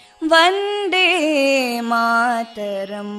[0.29, 1.07] वन्दे
[1.81, 3.17] मातरम्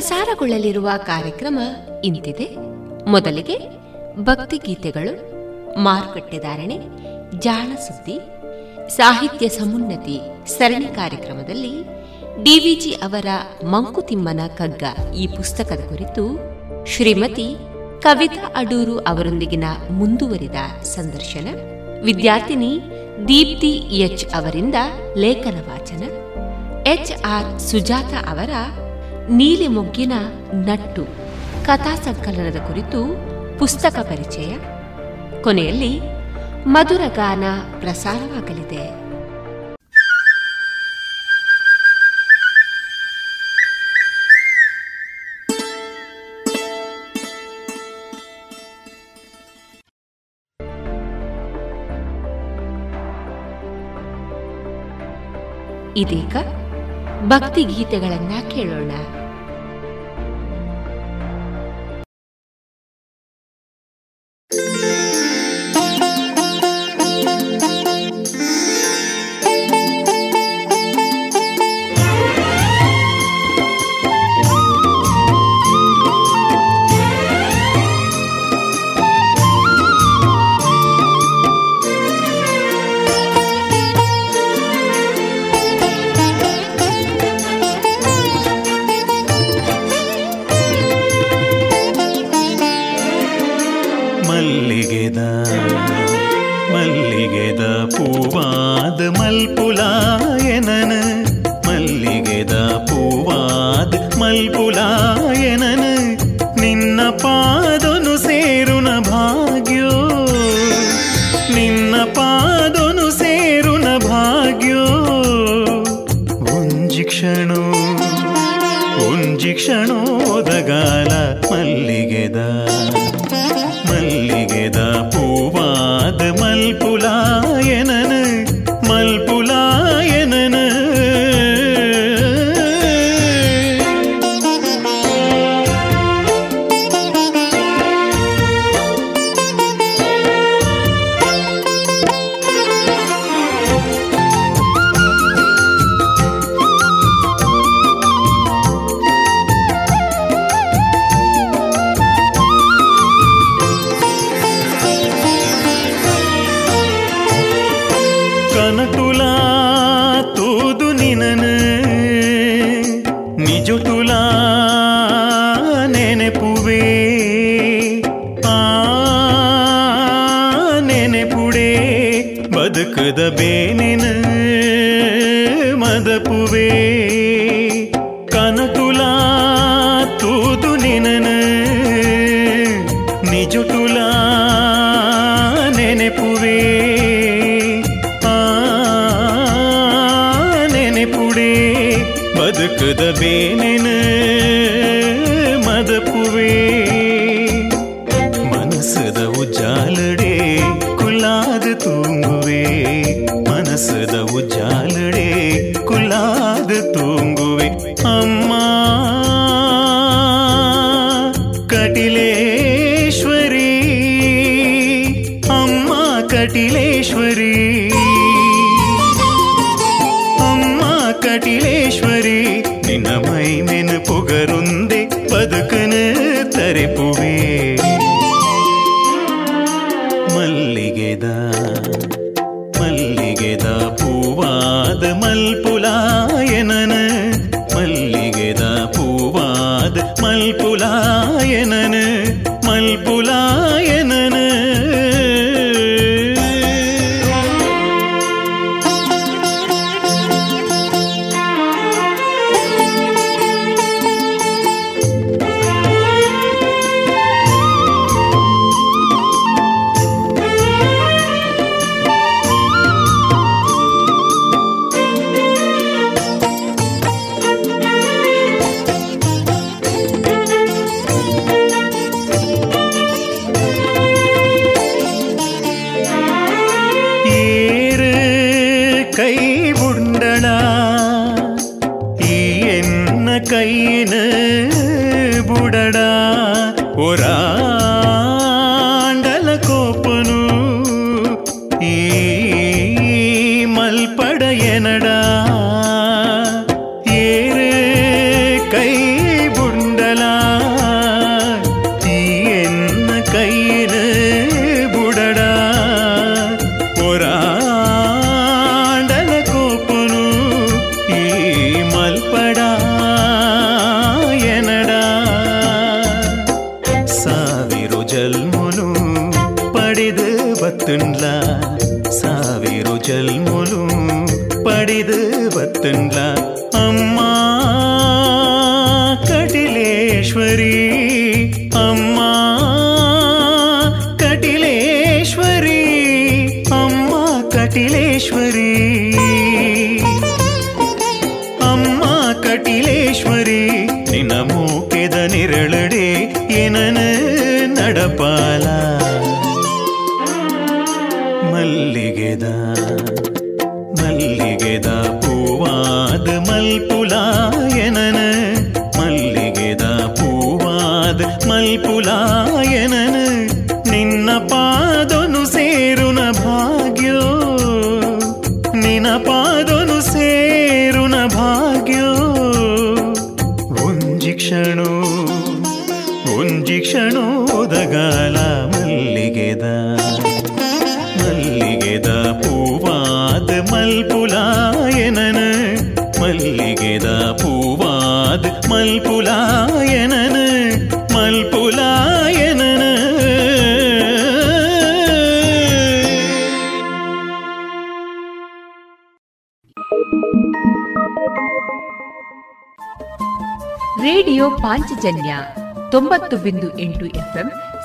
[0.00, 1.58] ಪ್ರಸಾರಗೊಳ್ಳಲಿರುವ ಕಾರ್ಯಕ್ರಮ
[2.04, 2.46] ಇಂತಿದೆ.
[3.06, 3.56] ಮೊದಲಿಗೆ
[4.24, 5.12] ಭಕ್ತಿಗೀತೆಗಳು
[5.82, 6.76] ಮಾರುಕಟ್ಟೆದಾರಣೆ
[7.38, 8.16] ಜಾಣ ಸುದ್ದಿ,
[8.96, 10.16] ಸಾಹಿತ್ಯ ಸಮುನ್ನತಿ
[10.46, 11.74] ಸರಣಿ ಕಾರ್ಯಕ್ರಮದಲ್ಲಿ
[12.44, 13.26] ಡಿವಿಜಿ ಅವರ
[13.74, 16.24] ಮಂಕುತಿಮ್ಮನ ಕಗ್ಗ ಈ ಪುಸ್ತಕದ ಕುರಿತು
[16.86, 17.48] ಶ್ರೀಮತಿ
[18.02, 20.58] ಕವಿತಾ ಅಡೂರು ಅವರೊಂದಿಗಿನ ಮುಂದುವರಿದ
[20.96, 21.48] ಸಂದರ್ಶನ,
[22.02, 22.72] ವಿದ್ಯಾರ್ಥಿನಿ
[23.28, 23.74] ದೀಪ್ತಿ
[24.04, 24.74] ಎಚ್ ಅವರಿಂದ
[25.16, 26.04] ಲೇಖನ ವಾಚನ,
[26.88, 28.50] ಎಚ್ ಆರ್ ಸುಜಾತ ಅವರ
[29.30, 30.12] ನೀಲಿ ಮುಗ್ಗಿನ
[30.52, 31.04] ನಟ್ಟು
[31.66, 33.16] ಕಥಾ ಸಂಕಲನದ ಕುರಿತು
[33.58, 34.56] ಪುಸ್ತಕ ಪರಿಚಯ.
[35.42, 36.00] ಕೊನೆಯಲ್ಲಿ
[36.66, 37.44] ಮಧುರ ಗಾನ
[37.80, 39.00] ಪ್ರಸಾರವಾಗಲಿದೆ.
[56.00, 56.36] ಇದೀಗ
[57.26, 58.90] ಭಕ್ತಿ ಗೀತೆಗಳನ್ನ ಕೇಳೋಣ.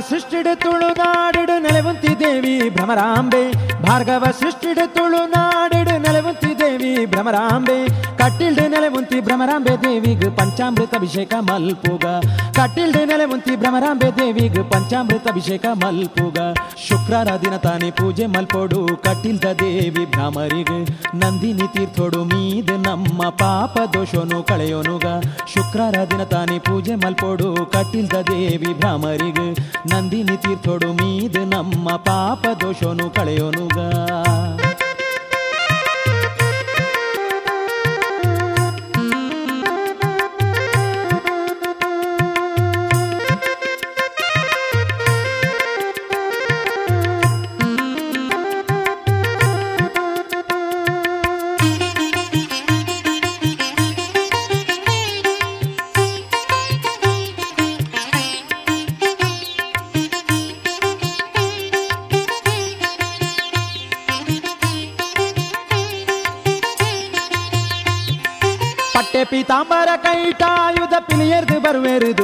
[0.00, 3.52] ಸೃಷ್ಟಿಡು ತುಳುನಾಡಿಡು ನೆಲೆವಂತಿ ದೇವಿ ಭ್ರಮರಾಂಬೆ.
[3.82, 7.88] ಭಾರ್ಗವ ಸೃಷ್ಟಿಡು ತುಳುನಾಡಿಡು ನೆಲವಂತಿ ದೇವಿ ಭ್ರಮರಾಂಬೆ.
[8.18, 12.04] ಕಟ್ಟಿಲ್ಡು ನೆಲವಂತಿ ಭ್ರಮರಾಂಬೆ ದೇವಿಗ್ ಪಂಚಾಮೃತ ಅಭಿಷೇಕ ಮಲ್ಪುಗ.
[12.60, 16.38] ಕಟ್ಟಿಲ್ಡು ನೆಲವಂತಿ ಭ್ರಮರಾಂಬೆ ದೇವಿಗ್ ಪಂಚಾಮೃತ ಅಭಿಷೇಕ ಮಲ್ಪುಗ.
[16.88, 18.86] ಶುಕ್ರವಾರ ದಿನ ತಾನೇ ಪೂಜೆ ಮಲ್ಪೋಡು.
[18.96, 25.04] ಕಟ್ಟಿಲ್ದ ದೇವಿ ಭ್ರಾಮರಿಗ್ ನಂದಿನಿ ತೀರ್ಥೋಡು ಮೀದ ನಮ್ಮ ಪಾಪ ದೋಷನು ಕಳೆಯೋನುಗ.
[25.54, 27.66] ಶುಕ್ರಾರ ದಿನ ತಾನೇ ಪೂಜೆ ಮಲ್ಪೋಡು.
[27.66, 29.38] ಕಟ್ಟಿಲ್ದ ದೇವಿ ಭ್ರಮರಿಗ
[29.94, 33.78] ನಂದಿನಿ ತೀರ್ಥೋಡು ಮೀದ ನಮ್ಮ ಪಾಪ ದೋಷನು ಕಳೆಯೋನುಗ.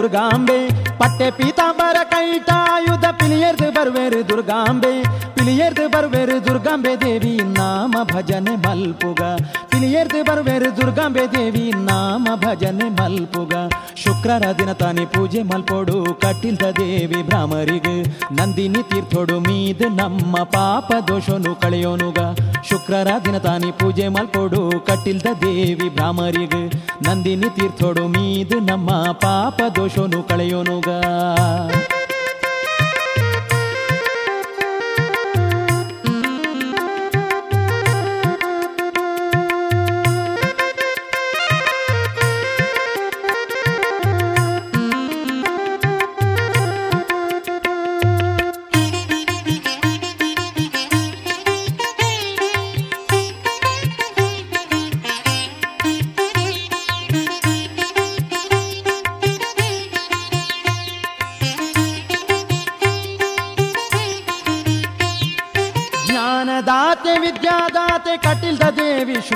[0.07, 0.59] ದುರ್ಗಾಂಬೆ
[0.99, 4.93] ಪಟ್ಟೆ ಪೀತಾಂಬರ ಕೈಟಾಯುಧ ಪಿಲಿಯರ್ದು ಬರುವೇರು ದುರ್ಗಾಂಬೆ
[5.35, 9.23] ಪಿಲಿಯರ್ದು ಬರುವೇರು ದುರ್ಗಾಂಬೆ ದೇವಿ ನಾಮ ಭಜನೆ ಮಲ್ಪುಗ
[9.87, 13.53] ಪಿಲಿಯರ್ದು ಬರುವೆರು ದುರ್ಗಾಂಬೆ ದೇವಿ, ನಾಮ ಭಜನೆ ಮಲ್ಪುಗ.
[13.97, 17.93] ಶುಕ್ರರ ದಿನ ತಾನೆ ಪೂಜೆ ಮಲ್ಪೋಡು, ಕಟ್ಟಿಲ್ದ ದೇವಿ ಭ್ರಾಮರಿಗ್.
[18.33, 22.19] ನಂದಿನಿ ತೀರ್ಥೋಡು ಮೀದ್ ನಮ್ಮ ಪಾಪ ದೋಷನು ಕಳೆಯೋನುಗ.
[22.69, 26.61] ಶುಕ್ರರ ದಿನ ತಾನೇ ಪೂಜೆ ಮಲ್ಪೋಡು, ಕಟ್ಟಿಲ್ದ ದೇವಿ ಭ್ರಾಮರಿಗ್.
[27.09, 30.89] ನಂದಿನಿ ತೀರ್ಥೋಡು ಮೀದ್ ನಮ್ಮ ಪಾಪ ದೋಷನು ಕಳೆಯೋನುಗ.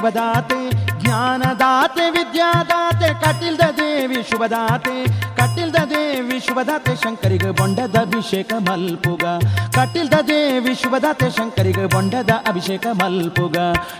[0.01, 0.59] शुभदाते
[1.05, 4.95] ज्ञानदाते विद्यादाते कटिल कटिलदेवी शुभदाते।
[6.67, 9.25] ದೇವಿ ಶಂಕರಿಗೆ ಬೊಂಡದ ಅಭಿಷೇಕ ಮಲ್ಪುಗ.
[9.73, 13.57] ಕಟಿಲ್ದ ದೇವಿ ವಿಶ್ವದಾತೆ ಶಂಕರಿಗೆ ಬೊಂಡದ ಅಭಿಷೇಕ ಮಲ್ಪುಗ.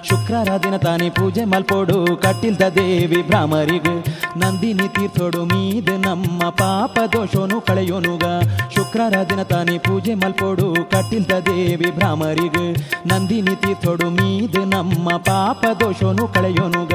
[0.09, 3.95] ಶುಕ್ರಾರ ದಿನ ತಾನೇ ಪೂಜೆ ಮಲ್ಪೋಡು ಕಟ್ಟಿಲ್ದ ದೇವಿ ಭ್ರಾಮರಿಗೆ
[4.39, 8.25] ನಂದಿನಿ ತೀರ್ಥೋಡು ಮೀದ ನಮ್ಮ ಪಾಪ ದೋಷೋನು ಕಳೆಯೋನುಗ.
[8.75, 12.73] ಶುಕ್ರಾರ ದಿನ ತಾನೇ ಪೂಜೆ ಮಲ್ಪೋಡು ಕಟ್ಟಿಲ್ದ ದೇವಿ ಭ್ರಾಮರಿಗೆ
[13.09, 16.95] ನಂದಿನಿ ತೀರ್ಥೋಡು ಮೀದ ನಮ್ಮ ಪಾಪ ದೋಷೋನು ಕಳೆಯೋನುಗ.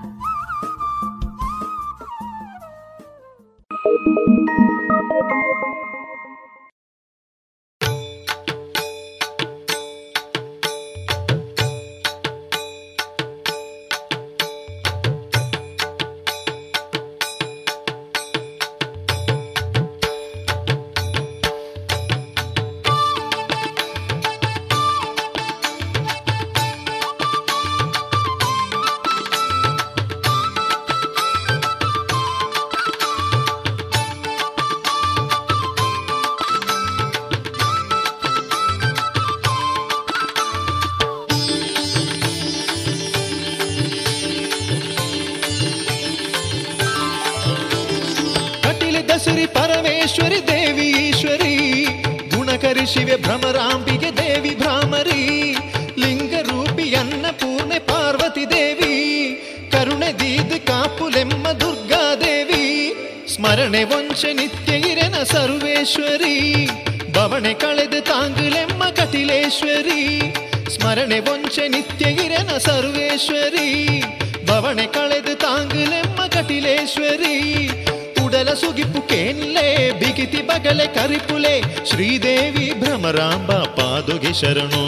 [84.41, 84.83] శరణు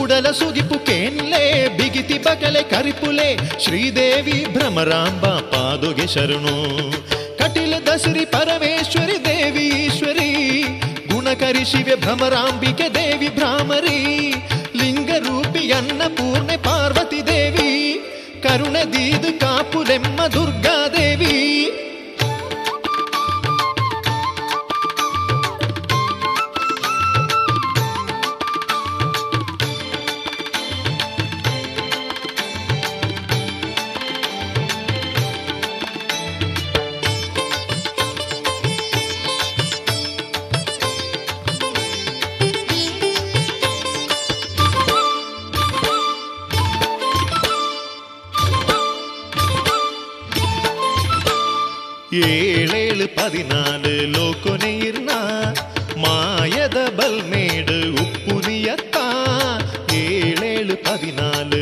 [0.00, 1.44] ఉడల సుగిపు కేన్లే
[1.78, 3.30] బిగితి బగలె కరిపులే
[3.64, 6.54] శ్రీదేవి భ్రమరాంబ పాదుగె శరణు
[7.40, 10.28] కటిల దశరి పరమేశ్వరి దేవి ఈశ్వరి
[11.12, 13.79] గుణకరి శివ భ్రమరాంబిక దేవి భ్రామరి
[61.20, 61.59] జ్ఞానాలు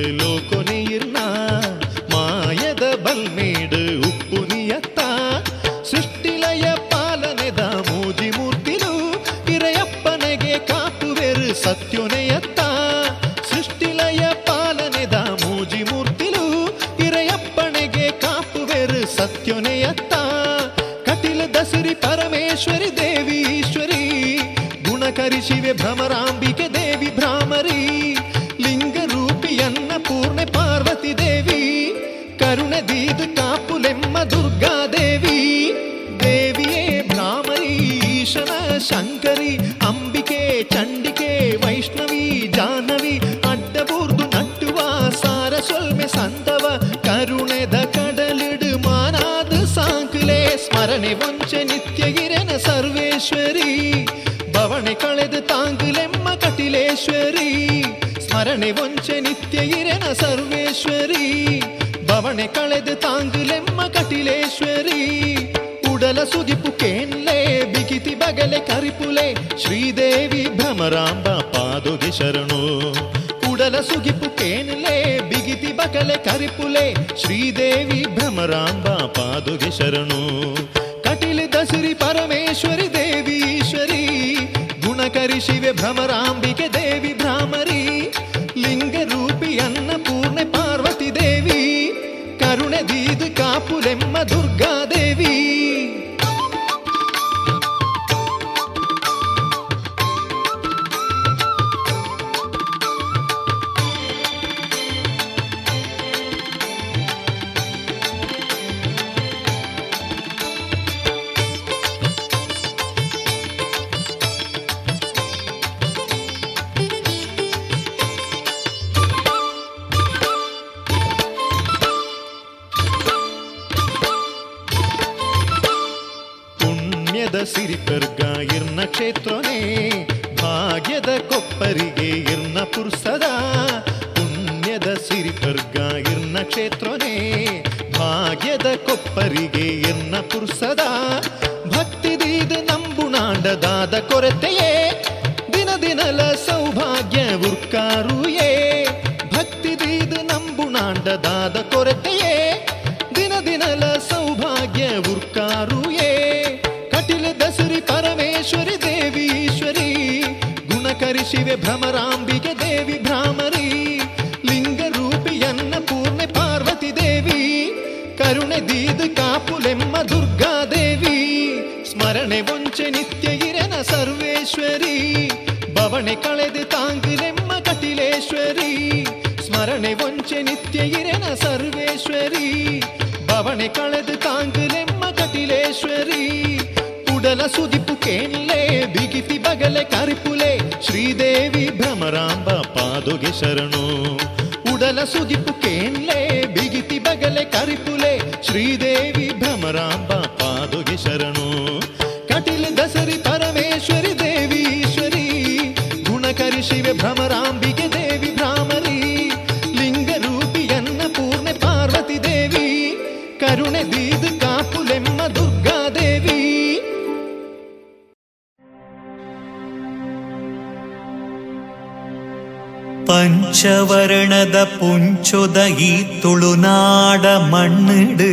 [223.07, 228.31] ಪಂಚವರ್ಣದ ಪುಂಚೊದ ಈ ತುಳುನಾಡ ಮಣ್ಣಿಡು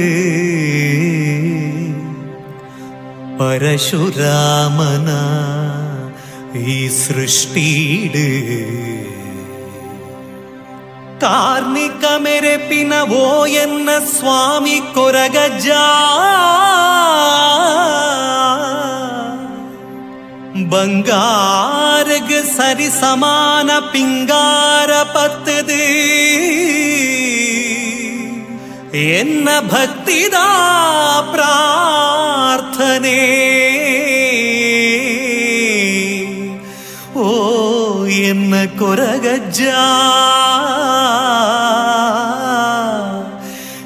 [3.41, 5.11] ಪರಶುರಾಮನ
[6.67, 8.29] ಈ ಸೃಷ್ಟೀಡು
[11.25, 13.89] ಕಾರ್ಮಿಕ ಮೆರೆಪಿನ ಓ ಎನ್ನ
[20.70, 25.84] பங்காருக்கு சரிசமான பிங்கார பத்துது.
[28.92, 30.50] என்ன பக்திதா
[31.34, 31.84] பிரார்த்தனே.
[37.14, 39.84] ஓ என்ன குரகஜா.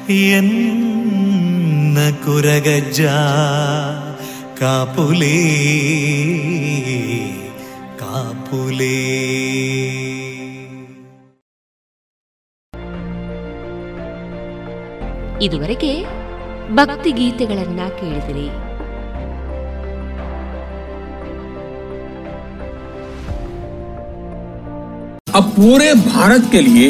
[0.06, 3.28] என்ன குரகஜா.
[4.59, 5.35] ಕಾಪುಲೇ
[7.99, 8.95] ಕಾಪುಲೇ
[15.41, 15.91] ಇದುವರೆಗೆ
[16.75, 18.47] ಭಕ್ತಿ ಗೀತೆಗಳನ್ನ ಕೇಳಿದಿರಿ
[25.33, 26.89] अब पूरे भारत के लिए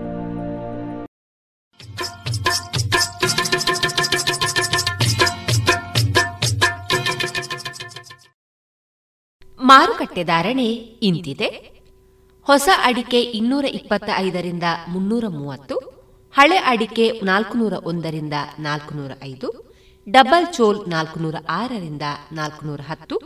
[9.71, 10.67] ಮಾರುಕಟ್ಟೆ ಧಾರಣೆ
[11.07, 11.49] ಇಂತಿದೆ.
[12.47, 15.75] ಹೊಸ ಅಡಿಕೆ ಇನ್ನೂರ ಇಪ್ಪತ್ತ ಐದರಿಂದ ಮುನ್ನೂರ ಮೂವತ್ತು,
[16.35, 19.49] ಹಳೆ ಅಡಿಕೆ ನಾಲ್ಕುನೂರ ಒಂದರಿಂದ ನಾಲ್ಕುನೂರ ಐದು,
[20.07, 23.17] ಡಬಲ್ ಚೋಲ್ ನಾಲ್ಕುನೂರ ಆರರಿಂದ ನಾಲ್ಕುನೂರ ಹತ್ತು,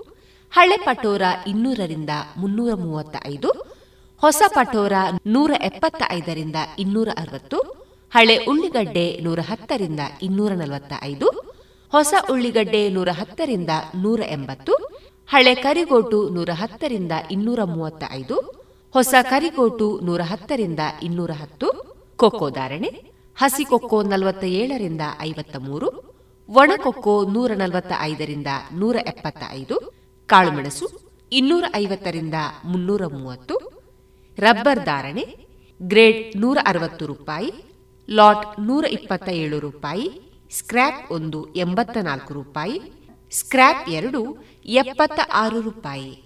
[0.53, 3.49] ಹಳೆ ಪಟೋರ ಇನ್ನೂರರಿಂದ ಮುನ್ನೂರ ಮೂವತ್ತ ಐದು
[4.23, 4.93] ಹೊಸ ಪಟೋರ
[5.27, 7.59] ನೂರ ಎಪ್ಪತ್ತ ಐದರಿಂದ ಇನ್ನೂರ ಅರವತ್ತು,
[8.13, 11.29] ಹಳೆ ಉಳ್ಳಿಗಡ್ಡೆ ನೂರ ಹತ್ತರಿಂದ ಇನ್ನೂರ ನಲವತ್ತ ಐದು
[11.93, 14.73] ಹೊಸ ಉಳ್ಳಿಗಡ್ಡೆ ನೂರ ಹತ್ತರಿಂದ ನೂರ ಎಂಬತ್ತು
[15.29, 18.35] ಹಳೆ ಕರಿಗೋಟು ನೂರ ಹತ್ತರಿಂದ ಇನ್ನೂರ ಮೂವತ್ತ ಐದು
[18.95, 21.67] ಹೊಸ ಕರಿಗೋಟು ನೂರ ಹತ್ತರಿಂದ ಇನ್ನೂರ ಹತ್ತು,
[22.15, 22.89] ಕೊಕ್ಕೋ ಧಾರಣೆ,
[23.37, 25.87] ಹಸಿ ಕೊಕ್ಕೋ ನಲವತ್ತ ಏಳರಿಂದ ಐವತ್ತ ಮೂರು
[26.49, 29.93] ಒಣಕೊಕ್ಕೋ ನೂರ ನಲವತ್ತ ಐದರಿಂದ ನೂರ ಎಪ್ಪತ್ತ ಐದು
[30.29, 30.87] ಕಾಳುಮೆಣಸು
[31.31, 32.33] ಇನ್ನೂರ ಐವತ್ತರಿಂದ
[32.65, 33.55] ಮುನ್ನೂರ ಮೂವತ್ತು,
[34.37, 35.25] ರಬ್ಬರ್ ಧಾರಣೆ,
[35.81, 37.51] ಗ್ರೇಡ್ ನೂರ ಅರವತ್ತು ರೂಪಾಯಿ,
[38.09, 40.07] ಲಾಟ್ ನೂರ ಇಪ್ಪತ್ತ ಏಳು ರೂಪಾಯಿ,
[40.51, 42.77] ಸ್ಕ್ರ್ಯಾಪ್ ಒಂದು ಎಂಬತ್ತ ನಾಲ್ಕು ರೂಪಾಯಿ,
[43.31, 44.21] ಸ್ಕ್ರ್ಯಾಪ್ ಎರಡು
[44.65, 46.25] ಎಪ್ಪತ್ತ ಆರು ರೂಪಾಯಿ.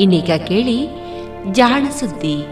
[0.00, 0.88] ಇನ್ನೀಗ ಕೇಳಿ
[1.52, 2.42] ಜಾಣ ಸುದ್ದಿ.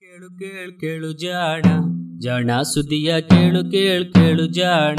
[0.00, 1.62] ಕೇಳು ಕೇಳು ಕೇಳು ಜಾಣ
[2.18, 4.96] ಜಾಣ ಸುದ್ದಿಯ ಕೇಳು ಕೇಳು ಕೇಳು ಜಾಣ.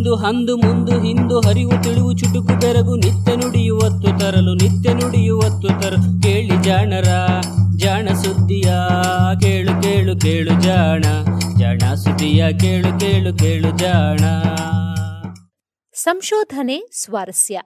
[0.00, 6.62] ಇಂದು ಹಂದು ಮುಂದು ಹಿಂದು ಹರಿವು ತಿಳಿವು ಚುಟುಕು ಬೆರಗು ನಿತ್ಯ ನುಡಿಯುವತ್ತು ತರಲು ನಿತ್ಯ ನುಡಿಯುವತ್ತು ತರಲು ಕೇಳಿ
[6.62, 7.08] ಜಾಣರ,
[7.76, 8.72] ಜಾಣ ಸುದ್ದಿಯ,
[9.40, 11.04] ಕೇಳು ಕೇಳು ಕೇಳು ಜಾಣ.
[11.58, 14.18] ಜಾಣ ಸುದ್ದಿಯ, ಕೇಳು ಕೇಳು ಕೇಳು ಜಾಣ.
[15.94, 17.60] ಸಂಶೋಧನೆ ಸ್ವಾರಸ್ಯ.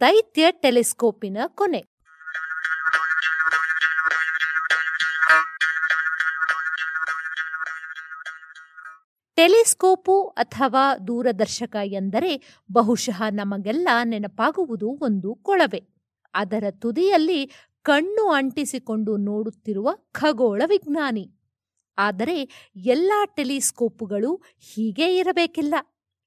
[0.00, 1.97] ದೈತ್ಯ ಟೆಲಿಸ್ಕೋಪಿನ ಕೊನೆ.
[9.38, 15.88] ಟೆಲಿಸ್ಕೋಪು ಅಥವಾ ದೂರದರ್ಶಕ ಎಂದರೆ ಬಹುಶಃ ನಮಗೆಲ್ಲ ನೆನಪಾಗುವುದು ಒಂದು ಕೊಳವೆ.
[16.34, 17.50] ಅದರ ತುದಿಯಲ್ಲಿ
[17.82, 21.30] ಕಣ್ಣು ಅಂಟಿಸಿಕೊಂಡು ನೋಡುತ್ತಿರುವ ಖಗೋಳ ವಿಜ್ಞಾನಿ.
[21.98, 25.74] ಆದರೆ ಎಲ್ಲ ಟೆಲಿಸ್ಕೋಪುಗಳು ಹೀಗೆ ಇರಬೇಕಿಲ್ಲ.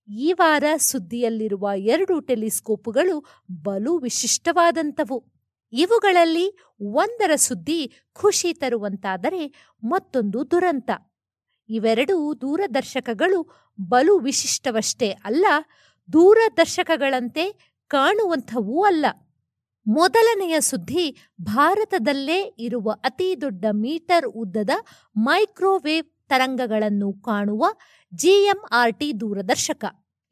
[0.08, 5.26] ಈ ವಾರ ಸುದ್ದಿಯಲ್ಲಿರುವ ಎರಡು ಟೆಲಿಸ್ಕೋಪುಗಳು ಬಲು ವಿಶಿಷ್ಟವಾದಂಥವು.
[5.74, 10.92] ಇವುಗಳಲ್ಲಿ ಒಂದರ ಸುದ್ದಿ ಖುಷಿ ತರುವಂತಾದರೆ ಮತ್ತೊಂದು ದುರಂತ.
[11.72, 13.40] ಇವೆರಡೂ ದೂರದರ್ಶಕಗಳು
[13.80, 15.46] ಬಲು ವಿಶಿಷ್ಟವಷ್ಟೇ ಅಲ್ಲ,
[16.10, 17.46] ದೂರದರ್ಶಕಗಳಂತೆ
[17.92, 19.06] ಕಾಣುವಂಥವೂ ಅಲ್ಲ.
[19.86, 21.06] ಮೊದಲನೆಯ ಸುದ್ದಿ
[21.42, 24.74] ಭಾರತದಲ್ಲೇ ಇರುವ ಅತಿ ದೊಡ್ಡ ಮೀಟರ್ ಉದ್ದದ
[25.18, 27.64] ಮೈಕ್ರೋವೇವ್ ತರಂಗಗಳನ್ನು ಕಾಣುವ
[28.14, 29.84] ಜಿಎಂಆರ್ಟಿ ದೂರದರ್ಶಕ.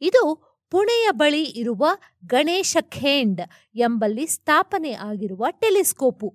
[0.02, 0.24] ಇದು
[0.72, 1.84] ಪುಣೆಯ ಬಳಿ ಇರುವ
[2.26, 3.42] ಗಣೇಶ ಖೇಂಡ್
[3.76, 6.28] ಎಂಬಲ್ಲಿ ಸ್ಥಾಪನೆ ಆಗಿರುವ ಟೆಲಿಸ್ಕೋಪು.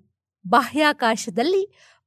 [0.45, 1.63] ಬಾಹ್ಯಾಕಾಶದಲ್ಲಿ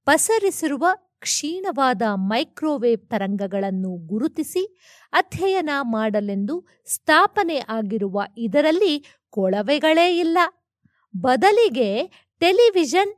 [0.07, 0.85] ಪಸರಿಸಿರುವ
[1.27, 4.77] ಕ್ಷೀಣವಾದ ಮೈಕ್ರೋವೇವ್ ತರಂಗಗಳನ್ನು ಗುರುತಿಸಿ
[5.13, 10.37] ಅಧ್ಯಯನ ಮಾಡಲೆಂದು ಸ್ಥಾಪನೆ ಆಗಿರುವ ಇದರಲ್ಲಿ ಕೊಳವೆಗಳೇ ಇಲ್ಲ.
[11.17, 12.07] ಬದಲಿಗೆ
[12.39, 13.13] ಟೆಲಿವಿಷನ್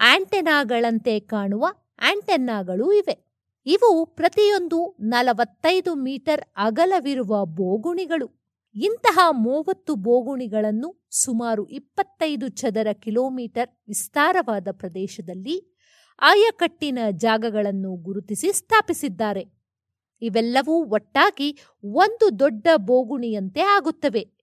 [0.00, 1.66] ಆಂಟೆನಾಗಳಂತೆ ಕಾಣುವ
[2.00, 3.36] ಆಂಟೆನ್ನಾಗಳು ಇವೆ.
[3.66, 8.40] ಇವು ಪ್ರತಿಯೊಂದು ನಲವತ್ತೈದು ಮೀಟರ್ ಅಗಲವಿರುವ ಬೋಗುಣಿಗಳು.
[8.74, 15.69] ಇಂತಹ ಮೂವತ್ತು ಬೋಗುಣಿಗಳನ್ನು ಸುಮಾರು ಇಪ್ಪತ್ತೈದು ಚದರ ಕಿಲೋಮೀಟರ್ ವಿಸ್ತಾರವಾದ ಪ್ರದೇಶದಲ್ಲಿ
[16.20, 19.44] ಆಯಕಟ್ಟಿನ ಜಾಗಗಳನ್ನು ಗುರುತಿಸಿ ಸ್ಥಾಪಿಸಿದ್ದಾರೆ.
[20.22, 24.40] ಇವೆಲ್ಲವೂ ಒಟ್ಟಾಗಿ ಒಂದು ದೊಡ್ಡ ಬೋಗುಣಿಯಂತೆ ಆಗುತ್ತವೆ.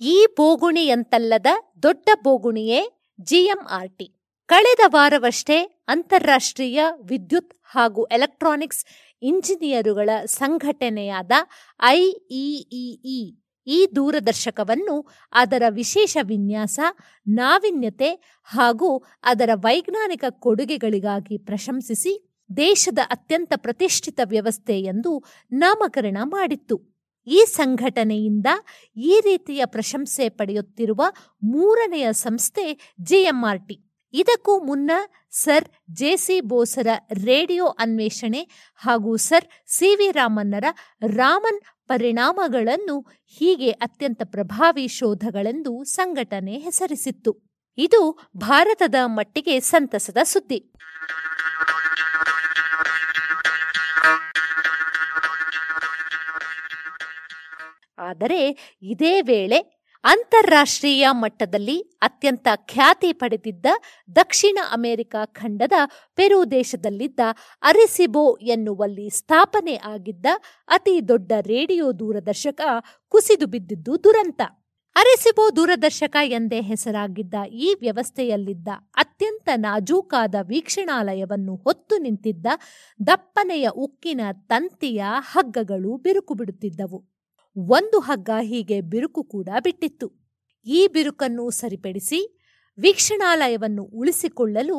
[0.00, 1.46] ಈ ಬೋಗುಣಿಯಂತಲ್ಲದ
[1.82, 2.80] ದೊಡ್ಡ ಬೋಗುಣಿಯೇ
[3.22, 4.06] ಜಿಎಂಆರ್ಟಿ
[4.48, 8.84] ಕಳೆದ ವಾರವಷ್ಟೇ ಅಂತಾರಾಷ್ಟ್ರೀಯ ವಿದ್ಯುತ್ ಹಾಗೂ ಎಲೆಕ್ಟ್ರಾನಿಕ್ಸ್
[9.22, 11.32] ಇಂಜಿನಿಯರುಗಳ ಸಂಘಟನೆಯಾದ
[11.80, 16.80] ಐಇಇಇ ಈ ದೂರದರ್ಶಕವನ್ನು ಅದರ ವಿಶೇಷ ವಿನ್ಯಾಸ,
[17.26, 26.94] ನಾವಿನ್ಯತೆ ಹಾಗೂ ಅದರ ವೈಜ್ಞಾನಿಕ ಕೊಡುಗೆಗಳಿಗಾಗಿ ಪ್ರಶಂಸಿಸಿ ದೇಶದ ಅತ್ಯಂತ ಪ್ರತಿಷ್ಠಿತ ವ್ಯವಸ್ಥೆ ಎಂದು ನಾಮಕರಣ ಮಾಡಿತ್ತು.
[27.26, 28.46] ಈ ಸಂಘಟನೆಯಿಂದ
[28.96, 31.02] ಈ ರೀತಿಯ ಪ್ರಶಂಸೆ ಪಡೆಯುತ್ತಿರುವ
[31.42, 33.83] ಮೂರನೆಯ ಸಂಸ್ಥೆ ಜಿಎಂಆರ್ಟಿ
[34.16, 34.90] ಇದಕ್ಕೂ ಮುನ್ನ
[35.30, 36.86] ಸರ್ ಜೆಸಿ ಬೋಸರ
[37.24, 40.64] ರೇಡಿಯೋ ಅನ್ವೇಷಣೆ ಹಾಗೂ ಸರ್ ಸಿ ವಿ ರಾಮನ್ನರ
[41.06, 47.58] ರಾಮನ್ ಪರಿಣಾಮಗಳನ್ನು ಹೀಗೆ ಅತ್ಯಂತ ಪ್ರಭಾವಿ ಶೋಧಗಳೆಂದು ಸಂಘಟನೆ ಹೆಸರಿಸಿತ್ತು.
[47.78, 50.72] ಇದು ಭಾರತದ ಮಟ್ಟಿಗೆ ಸಂತಸದ ಸುದ್ದಿ.
[57.98, 58.40] ಆದರೆ
[58.82, 59.73] ಇದೇ ವೇಳೆ
[60.04, 63.66] ಅಂತಾರಾಷ್ಟ್ರೀಯ ಮಟ್ಟದಲ್ಲಿ ಅತ್ಯಂತ ಖ್ಯಾತಿ ಪಡೆದಿದ್ದ
[64.16, 65.72] ದಕ್ಷಿಣ ಅಮೆರಿಕ ಖಂಡದ
[66.14, 67.20] ಪೆರು ದೇಶದಲ್ಲಿದ್ದ
[67.62, 70.26] ಅರಿಸಿಬೋ ಎನ್ನುವಲ್ಲಿ ಸ್ಥಾಪನೆ ಆಗಿದ್ದ
[70.68, 72.60] ಅತಿ ದೊಡ್ಡ ರೇಡಿಯೋ ದೂರದರ್ಶಕ
[73.08, 74.42] ಕುಸಿದು ಬಿದ್ದಿದ್ದು ದುರಂತ.
[74.96, 82.46] ಅರೆಸಿಬೋ ದೂರದರ್ಶಕ ಎಂದೇ ಹೆಸರಾಗಿದ್ದ ಈ ವ್ಯವಸ್ಥೆಯಲ್ಲಿದ್ದ ಅತ್ಯಂತ ನಾಜೂಕಾದ ವೀಕ್ಷಣಾಲಯವನ್ನು ಹೊತ್ತು ನಿಂತಿದ್ದ
[83.06, 87.13] ದಪ್ಪನೆಯ ಉಕ್ಕಿನ ತಂತಿಯ ಹಗ್ಗಗಳು ಬಿರುಕು ಬಿಡುತ್ತಿದ್ದವು.
[87.56, 90.06] ಒಂದು ಹಗ್ಗ ಹೀಗೆ ಬಿರುಕು ಕೂಡ ಬಿಟ್ಟಿತ್ತು.
[90.66, 92.20] ಈ ಬಿರುಕನ್ನು ಸರಿಪಡಿಸಿ
[92.78, 94.76] ವೀಕ್ಷಣಾಲಯವನ್ನು ಉಳಿಸಿಕೊಳ್ಳಲು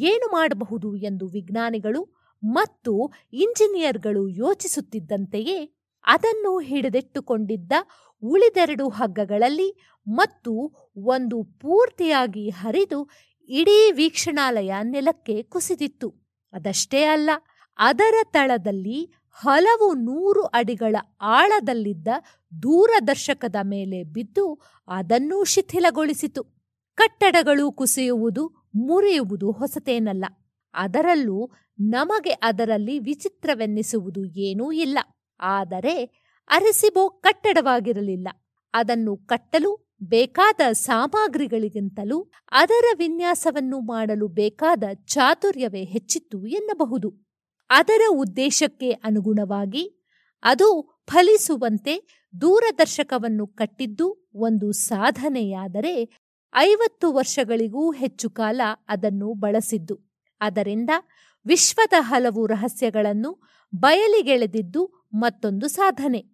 [0.00, 2.02] ಏನು ಮಾಡಬಹುದು ಎಂದು ವಿಜ್ಞಾನಿಗಳು
[2.42, 2.92] ಮತ್ತು
[3.32, 5.58] ಇಂಜಿನಿಯರ್ಗಳು ಯೋಚಿಸುತ್ತಿದ್ದಂತೆಯೇ
[6.04, 7.72] ಅದನ್ನು ಹಿಡಿದಿಟ್ಟುಕೊಂಡಿದ್ದ
[8.22, 9.70] ಉಳಿದೆರಡು ಹಗ್ಗಗಳಲ್ಲಿ
[10.06, 10.52] ಮತ್ತು
[10.96, 13.00] ಒಂದು ಪೂರ್ತಿಯಾಗಿ ಹರಿದು
[13.48, 16.08] ಇಡೀ ವೀಕ್ಷಣಾಲಯ ನೆಲಕ್ಕೆ ಕುಸಿದಿತ್ತು.
[16.52, 17.30] ಅದಷ್ಟೇ ಅಲ್ಲ,
[17.78, 18.98] ಅದರ ತಳದಲ್ಲಿ
[19.38, 22.08] ಹಲವು ನೂರು ಅಡಿಗಳ ಆಳದಲ್ಲಿದ್ದ
[22.62, 26.44] ದೂರದರ್ಶಕದ ಮೇಲೆ ಬಿದ್ದು ಅದನ್ನೂ ಶಿಥಿಲಗೊಳಿಸಿತು.
[26.94, 30.24] ಕಟ್ಟಡಗಳು ಕುಸಿಯುವುದು, ಮುರಿಯುವುದು ಹೊಸತೇನಲ್ಲ.
[30.74, 34.98] ಅದರಲ್ಲೂ ನಮಗೆ ಅದರಲ್ಲಿ ವಿಚಿತ್ರವೆನ್ನಿಸುವುದು ಏನೂ ಇಲ್ಲ.
[35.40, 36.04] ಆದರೆ
[36.48, 38.28] ಅರೆಸಿಬೋ ಕಟ್ಟಡವಾಗಿರಲಿಲ್ಲ.
[38.74, 47.25] ಅದನ್ನು ಕಟ್ಟಲು ಬೇಕಾದ ಸಾಮಗ್ರಿಗಳಿಗಿಂತಲೂ ಅದರ ವಿನ್ಯಾಸವನ್ನು ಮಾಡಲು ಬೇಕಾದ ಚಾತುರ್ಯವೇ ಹೆಚ್ಚಿತ್ತು ಎನ್ನಬಹುದು.
[47.70, 50.08] ಅದರ ಉದ್ದೇಶಕ್ಕೆ ಅನುಗುಣವಾಗಿ
[50.42, 56.10] ಅದು ಫಲಿಸುವಂತೆ ದೂರದರ್ಶಕವನ್ನು ಕಟ್ಟಿದ್ದು ಒಂದು ಸಾಧನೆಯಾದರೆ
[56.56, 59.98] ಐವತ್ತು ವರ್ಷಗಳಿಗೂ ಹೆಚ್ಚು ಕಾಲ ಅದನ್ನು ಬಳಸಿದ್ದು.
[60.40, 60.90] ಅದರಿಂದ
[61.46, 63.40] ವಿಶ್ವದ ಹಲವು ರಹಸ್ಯಗಳನ್ನು
[63.74, 66.24] ಬಯಲಿಗೆಳೆದಿದ್ದು ಮತ್ತೊಂದು ಸಾಧನೆ.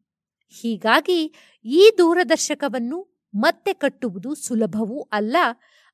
[0.49, 5.37] ಹೀಗಾಗಿ ಈ ದೂರದರ್ಶಕವನ್ನು ಮತ್ತೆ ಕಟ್ಟುವುದು ಸುಲಭವೂ ಅಲ್ಲ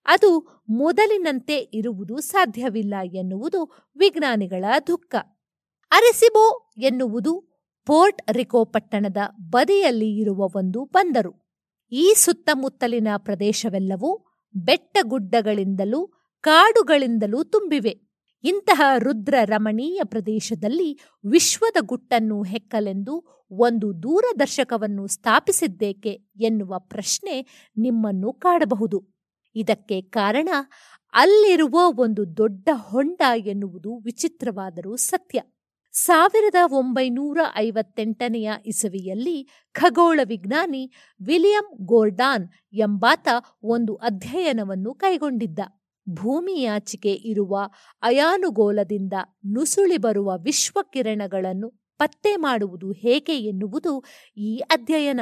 [0.07, 5.15] ಅದು ಮೊದಲಿನಂತೆ ಇರುವುದು ಸಾಧ್ಯವಿಲ್ಲ ಎನ್ನುವುದು ವಿಜ್ಞಾನಿಗಳ ದುಃಖ.
[5.91, 7.41] ಅರೆಸಿಬೋ ಎನ್ನುವುದು
[7.87, 11.49] ಪೋರ್ಟ್ ರಿಕೋ ಪಟ್ಟಣದ ಬದಿಯಲ್ಲಿ ಇರುವ ಒಂದು ಬಂದರು.
[11.93, 14.25] ಈ ಸುತ್ತಮುತ್ತಲಿನ ಪ್ರದೇಶವೆಲ್ಲವೂ
[14.55, 16.07] ಬೆಟ್ಟಗುಡ್ಡಗಳಿಂದಲೂ
[16.41, 18.01] ಕಾಡುಗಳಿಂದಲೂ ತುಂಬಿವೆ.
[18.45, 27.43] ಇಂತಹ ರುದ್ರ ರಮಣೀಯ ಪ್ರದೇಶದಲ್ಲಿ ವಿಶ್ವದ ಗುಟ್ಟನ್ನು ಹೆಕ್ಕಲೆಂದು ಒಂದು ದೂರದರ್ಶಕವನ್ನು ಸ್ಥಾಪಿಸಿದ್ದೇಕೆ ಎನ್ನುವ ಪ್ರಶ್ನೆ
[27.77, 29.18] ನಿಮ್ಮನ್ನು ಕಾಡಬಹುದು.
[29.55, 30.49] ಇದಕ್ಕೆ ಕಾರಣ
[31.13, 35.43] ಅಲ್ಲಿರುವ ಒಂದು ದೊಡ್ಡ ಹೊಂಡ ಎನ್ನುವುದು ವಿಚಿತ್ರವಾದರೂ ಸತ್ಯ.
[35.93, 40.93] ಸಾವಿರದ ಒಂಬೈನೂರ ಐವತ್ತೆಂಟನೆಯ ಇಸವಿಯಲ್ಲಿ ಖಗೋಳ ವಿಜ್ಞಾನಿ
[41.27, 43.29] ವಿಲಿಯಂ ಗೋರ್ಡಾನ್ ಎಂಬಾತ
[43.63, 45.59] ಒಂದು ಅಧ್ಯಯನವನ್ನು ಕೈಗೊಂಡಿದ್ದ.
[46.09, 47.71] ಭೂಮಿಯಾಚಿಕೆ ಇರುವ
[48.03, 49.13] ಅಯಾನುಗೋಲದಿಂದ
[49.47, 54.05] ನುಸುಳಿ ಬರುವ ವಿಶ್ವಕಿರಣಗಳನ್ನು ಪತ್ತೆ ಮಾಡುವುದು ಹೇಗೆ ಎನ್ನುವುದು
[54.37, 55.21] ಈ ಅಧ್ಯಯನ.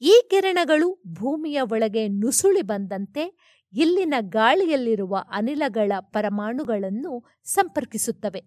[0.00, 3.38] ಈ ಕಿರಣಗಳು ಭೂಮಿಯ ಒಳಗೆ ನುಸುಳಿ ಬಂದಂತೆ
[3.72, 8.40] ಇಲ್ಲಿನ ಗಾಳಿಯಲ್ಲಿರುವ ಅನಿಲಗಳ ಪರಮಾಣುಗಳನ್ನು ಸಂಪರ್ಕಿಸುತ್ತವೆ.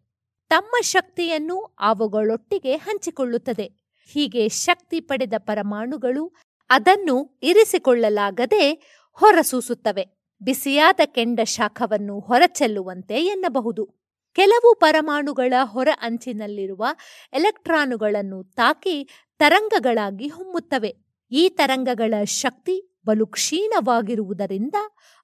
[0.49, 3.71] ತಮ್ಮ ಶಕ್ತಿಯನ್ನು ಅವುಗಳೊಟ್ಟಿಗೆ ಹಂಚಿಕೊಳ್ಳುತ್ತದೆ.
[4.11, 6.35] ಹೀಗೆ ಶಕ್ತಿ ಪಡೆದ ಪರಮಾಣುಗಳು
[6.69, 8.73] ಅದನ್ನು ಇರಿಸಿಕೊಳ್ಳಲಾಗದೆ
[9.13, 10.05] ಹೊರಸೂಸುತ್ತವೆ.
[10.41, 14.07] ಬಿಸಿಯಾದ ಕೆಂಡ ಶಾಖವನ್ನು ಹೊರಚೆಲ್ಲುವಂತೆ ಎನ್ನಬಹುದು.
[14.33, 16.85] ಕೆಲವು ಪರಮಾಣುಗಳ ಹೊರ ಅಂಚಿನಲ್ಲಿರುವ
[17.33, 21.06] ಎಲೆಕ್ಟ್ರಾನುಗಳನ್ನು ತಾಕಿ ತರಂಗಗಳಾಗಿ ಹೊಮ್ಮುತ್ತವೆ.
[21.31, 24.75] ಈ ತರಂಗಗಳ ಶಕ್ತಿ ಬಲು ಕ್ಷೀಣವಾಗಿರುವುದರಿಂದ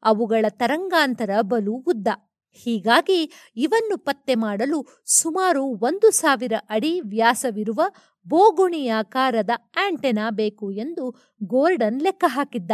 [0.04, 2.08] ಅವುಗಳ ತರಂಗಾಂತರ ಬಲು ಉದ್ದ.
[2.54, 7.82] ಹೀಗಾಗಿ ಇವನ್ನು ಪತ್ತೆ ಮಾಡಲು ಸುಮಾರು ಒಂದು ಸಾವಿರ ಅಡಿ ವ್ಯಾಸವಿರುವ
[8.28, 11.10] ಬೋಗುಣಿಯಾಕಾರದ ಆಂಟೆನಾ ಬೇಕು ಎಂದು
[11.44, 12.72] ಗೋರ್ಡನ್ ಲೆಕ್ಕ ಹಾಕಿದ್ದ.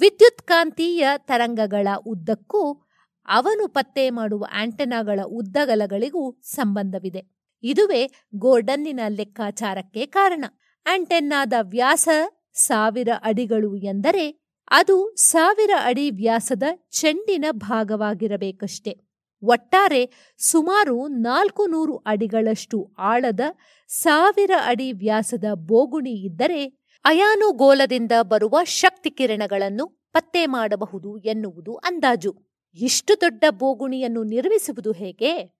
[0.00, 2.91] ವಿದ್ಯುತ್ಕಾಂತೀಯ ತರಂಗಗಳ ಉದ್ದಕ್ಕೂ
[3.26, 7.42] ಅವನು ಪತ್ತೆ ಮಾಡುವ ಆಂಟೆನಾಗಳ ಉದ್ದಗಲಗಳಿಗೂ ಸಂಬಂಧವಿದೆ.
[7.62, 10.44] ಇದುವೇ ಗೋರ್ಡನ್ನಿನ ಲೆಕ್ಕಾಚಾರಕ್ಕೆ ಕಾರಣ.
[10.86, 12.08] ಆಂಟೆನ್ನಾದ ವ್ಯಾಸ
[12.52, 19.12] ಸಾವಿರ ಅಡಿಗಳು ಎಂದರೆ ಅದು ಸಾವಿರ ಅಡಿ ವ್ಯಾಸದ ಚೆಂಡಿನ ಭಾಗವಾಗಿರಬೇಕಷ್ಟೆ.
[19.42, 23.40] ಒಟ್ಟಾರೆ ಸುಮಾರು ನಾಲ್ಕು ನೂರು ಅಡಿಗಳಷ್ಟು ಆಳದ
[23.88, 32.51] ಸಾವಿರ ಅಡಿ ವ್ಯಾಸದ ಬೋಗುಣಿ ಇದ್ದರೆ ಅಯಾನುಗೋಲದಿಂದ ಬರುವ ಶಕ್ತಿ ಕಿರಣಗಳನ್ನು ಪತ್ತೆ ಮಾಡಬಹುದು ಎನ್ನುವುದು ಅಂದಾಜು.
[32.74, 35.54] ಇಷ್ಟು ದೊಡ್ಡ ಬೋಗುಣಿಯನ್ನು ನಿರ್ಮಿಸುವುದು ಹೇಗೆ?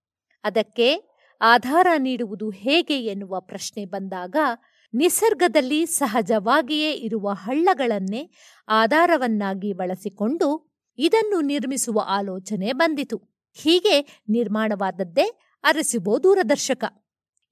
[0.44, 4.36] ಅದಕ್ಕೆ ಆಧಾರ ನೀಡುವುದು ಹೇಗೆ ಎನ್ನುವ ಪ್ರಶ್ನೆ ಬಂದಾಗ,
[4.94, 8.30] ನಿಸರ್ಗದಲ್ಲಿ ಸಹಜವಾಗಿಯೇ ಇರುವ ಹಳ್ಳಗಳನ್ನೇ
[8.68, 13.16] ಆಧಾರವನ್ನಾಗಿ ಬಳಸಿಕೊಂಡು ಇದನ್ನು ನಿರ್ಮಿಸುವ ಆಲೋಚನೆ ಬಂದಿತು.
[13.54, 16.84] ಹೀಗೆ ನಿರ್ಮಾಣವಾದದ್ದೇ ಅರಸಿಬೋ ದೂರದರ್ಶಕ.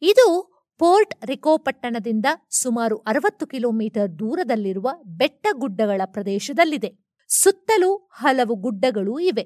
[0.03, 7.10] ಇದು ಪೋರ್ಟ್ ರಿಕೋ ಪಟ್ಟಣದಿಂದ ಸುಮಾರು ಅರವತ್ತು ಕಿಲೋಮೀಟರ್ ದೂರದಲ್ಲಿರುವ ಬೆಟ್ಟಗುಡ್ಡಗಳ ಪ್ರದೇಶದಲ್ಲಿದೆ.
[7.31, 9.45] ಸುತ್ತಲೂ ಹಲವು ಗುಡ್ಡಗಳೂ ಇವೆ.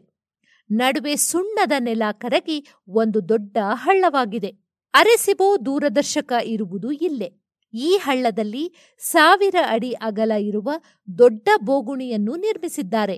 [0.71, 4.51] ನಡುವೆ ಸುಣ್ಣದ ನೆಲ ಕರಗಿ ಒಂದು ದೊಡ್ಡ ಹಳ್ಳವಾಗಿದೆ.
[4.95, 7.29] ಅರೆಸಿಬೋ ದೂರದರ್ಶಕ ಇರುವುದು ಇಲ್ಲೇ.
[7.75, 10.71] ಈ ಹಳ್ಳದಲ್ಲಿ ಸಾವಿರ ಅಡಿ ಅಗಲ ಇರುವ
[11.19, 13.17] ದೊಡ್ಡ ಬೋಗುಣಿಯನ್ನು ನಿರ್ಮಿಸಿದ್ದಾರೆ.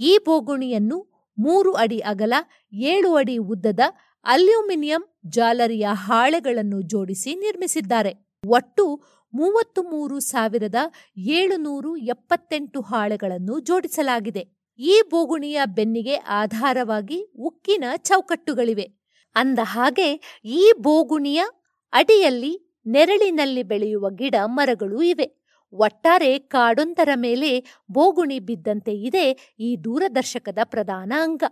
[0.00, 0.98] ಈ ಬೋಗುಣಿಯನ್ನು
[1.38, 2.34] ಮೂರು ಅಡಿ ಅಗಲ,
[2.72, 3.80] ಏಳು ಅಡಿ ಉದ್ದದ
[4.24, 8.26] ಅಲ್ಯೂಮಿನಿಯಂ ಜಾಲರಿಯ ಹಾಳೆಗಳನ್ನು ಜೋಡಿಸಿ ನಿರ್ಮಿಸಿದ್ದಾರೆ.
[8.48, 9.02] ಒಟ್ಟು
[9.34, 10.74] ಮೂವತ್ತು ಮೂರು ಸಾವಿರದ
[11.16, 14.56] ಏಳುನೂರು ಎಪ್ಪತ್ತೆಂಟು ಹಾಳೆಗಳನ್ನು ಜೋಡಿಸಲಾಗಿದೆ.
[14.78, 18.86] ಈ ಬೋಗುಣಿಯ ಬೆನ್ನಿಗೆ ಆಧಾರವಾಗಿ ಉಕ್ಕಿನ ಚೌಕಟ್ಟುಗಳಿವೆ.
[19.34, 21.42] ಅಂದ ಹಾಗೆ ಈ ಬೋಗುಣಿಯ
[21.92, 25.46] ಅಡಿಯಲ್ಲಿ ನೆರಳಿನಲ್ಲಿ ಬೆಳೆಯುವ ಗಿಡ ಮರಗಳು ಇವೆ.
[25.72, 31.42] ಒಟ್ಟಾರೆ ಕಾಡೊಂದರ ಮೇಲೆ ಬೋಗುಣಿ ಬಿದ್ದಂತೆ ಇದೆ ಈ ದೂರದರ್ಶಕದ ಪ್ರಧಾನ ಅಂಗ.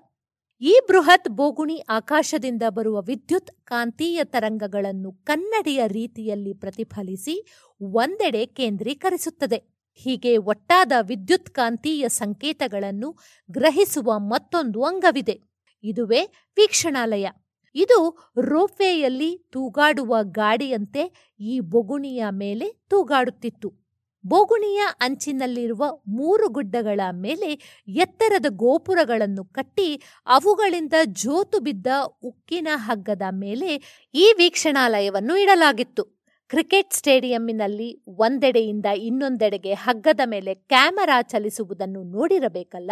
[0.67, 7.47] ಈ ಬೃಹತ್ ಬೋಗುಣಿ ಆಕಾಶದಿಂದ ಬರುವ ವಿದ್ಯುತ್ ಕಾಂತೀಯ ತರಂಗಗಳನ್ನು ಕನ್ನಡಿಯ ರೀತಿಯಲ್ಲಿ ಪ್ರತಿಫಲಿಸಿ
[7.81, 9.59] ಒಂದೆಡೆ ಕೇಂದ್ರೀಕರಿಸುತ್ತದೆ.
[9.95, 13.11] ಹೀಗೆ ಒಟ್ಟಾದ ವಿದ್ಯುತ್ ಕಾಂತೀಯ ಸಂಕೇತಗಳನ್ನು
[13.51, 15.41] ಗ್ರಹಿಸುವ ಮತ್ತೊಂದು ಅಂಗವಿದೆ.
[15.85, 16.23] ಇದುವೇ
[16.57, 17.27] ವೀಕ್ಷಣಾಲಯ.
[17.75, 23.84] ಇದು ರೋಪ್ವೇಯಲ್ಲಿ ತೂಗಾಡುವ ಗಾಡಿಯಂತೆ ಈ ಬೊಗುಣಿಯ ಮೇಲೆ ತೂಗಾಡುತ್ತಿತ್ತು.
[24.27, 31.87] ಬೋಗುಣಿಯ ಅಂಚಿನಲ್ಲಿರುವ ಮೂರು ಗುಡ್ಡಗಳ ಮೇಲೆ ಎತ್ತರದ ಗೋಪುರಗಳನ್ನು ಕಟ್ಟಿ ಅವುಗಳಿಂದ ಜೋತು ಬಿದ್ದ
[32.23, 33.83] ಉಕ್ಕಿನ ಹಗ್ಗದ ಮೇಲೆ
[34.15, 36.05] ಈ ವೀಕ್ಷಣಾಲಯವನ್ನು ಇಡಲಾಗಿತ್ತು.
[36.49, 42.91] ಕ್ರಿಕೆಟ್ ಸ್ಟೇಡಿಯಂನಲ್ಲಿ ಒಂದೆಡೆಯಿಂದ ಇನ್ನೊಂದೆಡೆಗೆ ಹಗ್ಗದ ಮೇಲೆ ಕ್ಯಾಮೆರಾ ಚಲಿಸುವುದನ್ನು ನೋಡಿರಬೇಕಲ್ಲ?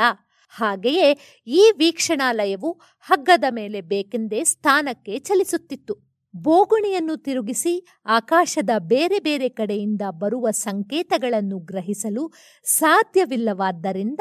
[0.50, 6.11] ಹಾಗೆಯೇ ಈ ವೀಕ್ಷಣಾಲಯವು ಹಗ್ಗದ ಮೇಲೆ ಬೇಕೆಂದೇ ಸ್ಥಾನಕ್ಕೆ ಚಲಿಸುತ್ತಿತ್ತು.
[6.34, 12.32] ಬೋಗುಣಿಯನ್ನು ತಿರುಗಿಸಿ ಆಕಾಶದ ಬೇರೆ ಬೇರೆ ಕಡೆಯಿಂದ ಬರುವ ಸಂಕೇತಗಳನ್ನು ಗ್ರಹಿಸಲು
[12.64, 14.20] ಸಾಧ್ಯವಿಲ್ಲವಾದ್ದರಿಂದ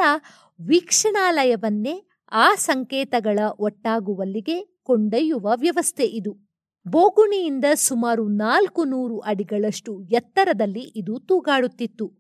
[0.68, 6.51] ವೀಕ್ಷಣಾಲಯವನ್ನೇ ಆ ಸಂಕೇತಗಳ ಒಟ್ಟಾಗುವಲ್ಲಿಗೆ ಕೊಂಡೊಯ್ಯುವ ವ್ಯವಸ್ಥೆ ಇದು.
[6.88, 12.12] ಬೋಗುಣಿಯಿಂದ ಸುಮಾರು ನಾಲ್ಕು ನೂರು ಅಡಿಗಳಷ್ಟು ಎತ್ತರದಲ್ಲಿ ಇದು ತೂಗಾಡುತ್ತಿತ್ತು.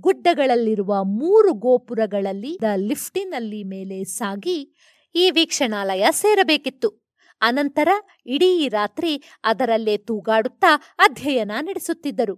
[0.00, 4.74] ಗುಡ್ಡಗಳಲ್ಲಿರುವ ಮೂರು ಗೋಪುರಗಳಲ್ಲಿ ದ ಲಿಫ್ಟಿನಲ್ಲಿ ಮೇಲೆ ಸಾಗಿ
[5.14, 7.03] ಈ ವೀಕ್ಷಣಾಲಯ ಸೇರಬೇಕಿತ್ತು.
[7.44, 7.88] ಅನಂತರ
[8.26, 9.12] ಇಡೀ ರಾತ್ರಿ
[9.44, 12.36] ಅದರಲ್ಲೇ ತೂಗಾಡುತ್ತಾ ಅಧ್ಯಯನ ನಡೆಸುತ್ತಿದ್ದರು.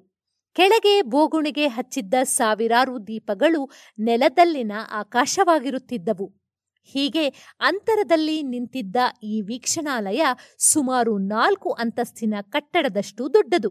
[0.57, 3.63] ಕೆಳಗೆ ಬೋಗುಣಿಗೆ ಹಚ್ಚಿದ್ದ ಸಾವಿರಾರು ದೀಪಗಳು
[3.99, 6.27] ನೆಲದಲ್ಲಿನ ಆಕಾಶವಾಗಿರುತ್ತಿದ್ದವು.
[6.93, 7.29] ಹೀಗೆ
[7.61, 10.23] ಅಂತರದಲ್ಲಿ ನಿಂತಿದ್ದ ಈ ವೀಕ್ಷಣಾಲಯ
[10.59, 13.71] ಸುಮಾರು ನಾಲ್ಕು ಅಂತಸ್ತಿನ ಕಟ್ಟಡದಷ್ಟು ದೊಡ್ಡದು.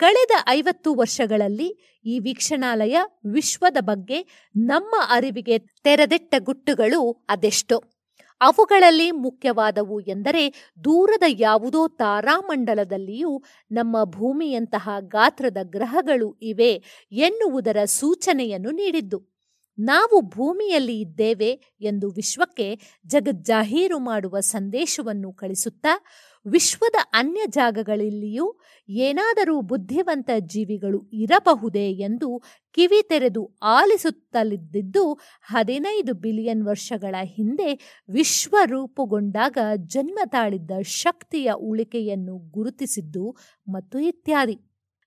[0.00, 1.68] ಕಳೆದ ಐವತ್ತು ವರ್ಷಗಳಲ್ಲಿ
[2.04, 2.96] ಈ ವೀಕ್ಷಣಾಲಯ
[3.32, 7.93] ವಿಶ್ವದ ಬಗ್ಗೆ ನಮ್ಮ ಅರಿವಿಗೆ ತೆರೆದಿಟ್ಟ ಗುಟ್ಟುಗಳು ಅದೆಷ್ಟೋ.
[8.40, 16.82] ಅವುಗಳಲ್ಲಿ ಮುಖ್ಯವಾದವು ಎಂದರೆ ದೂರದ ಯಾವುದೋ ತಾರಾಮಂಡಲದಲ್ಲಿಯೂ ನಮ್ಮ ಭೂಮಿಯಂತಹ ಗಾತ್ರದ ಗ್ರಹಗಳು ಇವೆ
[17.12, 19.34] ಎನ್ನುವುದರ ಸೂಚನೆಯನ್ನು ನೀಡಿದ್ದು.
[19.78, 26.04] ನಾವು ಭೂಮಿಯಲ್ಲಿ ಇದ್ದೇವೆ ಎಂದು ವಿಶ್ವಕ್ಕೆ ಜಗಜ್ಜಾಹೀರು ಮಾಡುವ ಸಂದೇಶವನ್ನು ಕಳಿಸುತ್ತಾ
[26.46, 28.46] ವಿಶ್ವದ ಅನ್ಯ ಜಾಗಗಳಲ್ಲಿಯೂ
[28.88, 32.42] ಏನಾದರೂ ಬುದ್ಧಿವಂತ ಜೀವಿಗಳು ಇರಬಹುದೇ ಎಂದು
[32.72, 35.04] ಕಿವಿ ತೆರೆದು ಆಲಿಸುತ್ತಲಿದ್ದಿದ್ದು
[35.42, 43.24] ಹದಿನೈದು ಬಿಲಿಯನ್ ವರ್ಷಗಳ ಹಿಂದೆ ವಿಶ್ವ ರೂಪುಗೊಂಡಾಗ ಜನ್ಮ ತಾಳಿದ್ದ ಶಕ್ತಿಯ ಉಳಿಕೆಯನ್ನು ಗುರುತಿಸಿದ್ದು
[43.68, 44.56] ಮತ್ತು ಇತ್ಯಾದಿ.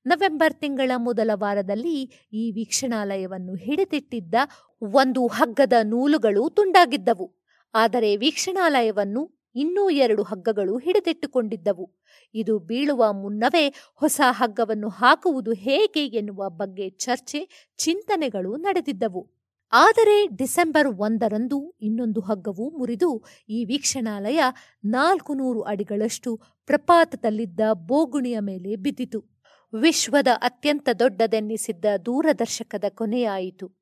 [0.06, 1.96] ನವೆಂಬರ್ ತಿಂಗಳ ಮೊದಲ ವಾರದಲ್ಲಿ
[2.34, 4.36] ಈ ವೀಕ್ಷಣಾಲಯವನ್ನು ಹಿಡಿದಿಟ್ಟಿದ್ದ
[4.82, 7.28] ಒಂದು ಹಗ್ಗದ ನೂಲುಗಳು ತುಂಡಾಗಿದ್ದವು.
[7.74, 11.91] ಆದರೆ ವೀಕ್ಷಣಾಲಯವನ್ನು ಇನ್ನೂ ಎರಡು ಹಗ್ಗಗಳು ಹಿಡಿದಿಟ್ಟುಕೊಂಡಿದ್ದವು.
[12.36, 19.38] ಇದು ಬೀಳುವ ಮುನ್ನವೇ ಹೊಸ ಹಗ್ಗವನ್ನು ಹಾಕುವುದು ಹೇಗೆ ಎನ್ನುವ ಬಗ್ಗೆ ಚರ್ಚೆ, ಚಿಂತನೆಗಳು ನಡೆದಿದ್ದವು.
[19.72, 24.39] ಆದರೆ ಡಿಸೆಂಬರ್ ಒಂದರಂದು ಇನ್ನೊಂದು ಹಗ್ಗವು ಮುರಿದು ಈ ವೀಕ್ಷಣಾಲಯ
[24.86, 29.38] ನಾಲ್ಕು ನೂರು ಅಡಿಗಳಷ್ಟು ಪ್ರಪಾತದಲ್ಲಿದ್ದ ಬೋಗುಣಿಯ ಮೇಲೆ ಬಿದ್ದಿತು.
[29.74, 33.77] ವಿಶ್ವದ ಅತ್ಯಂತ ದೊಡ್ಡದೆನ್ನಿಸಿದ್ದ ದೂರದರ್ಶಕದ ಕೊನೆಯಾಯಿತು.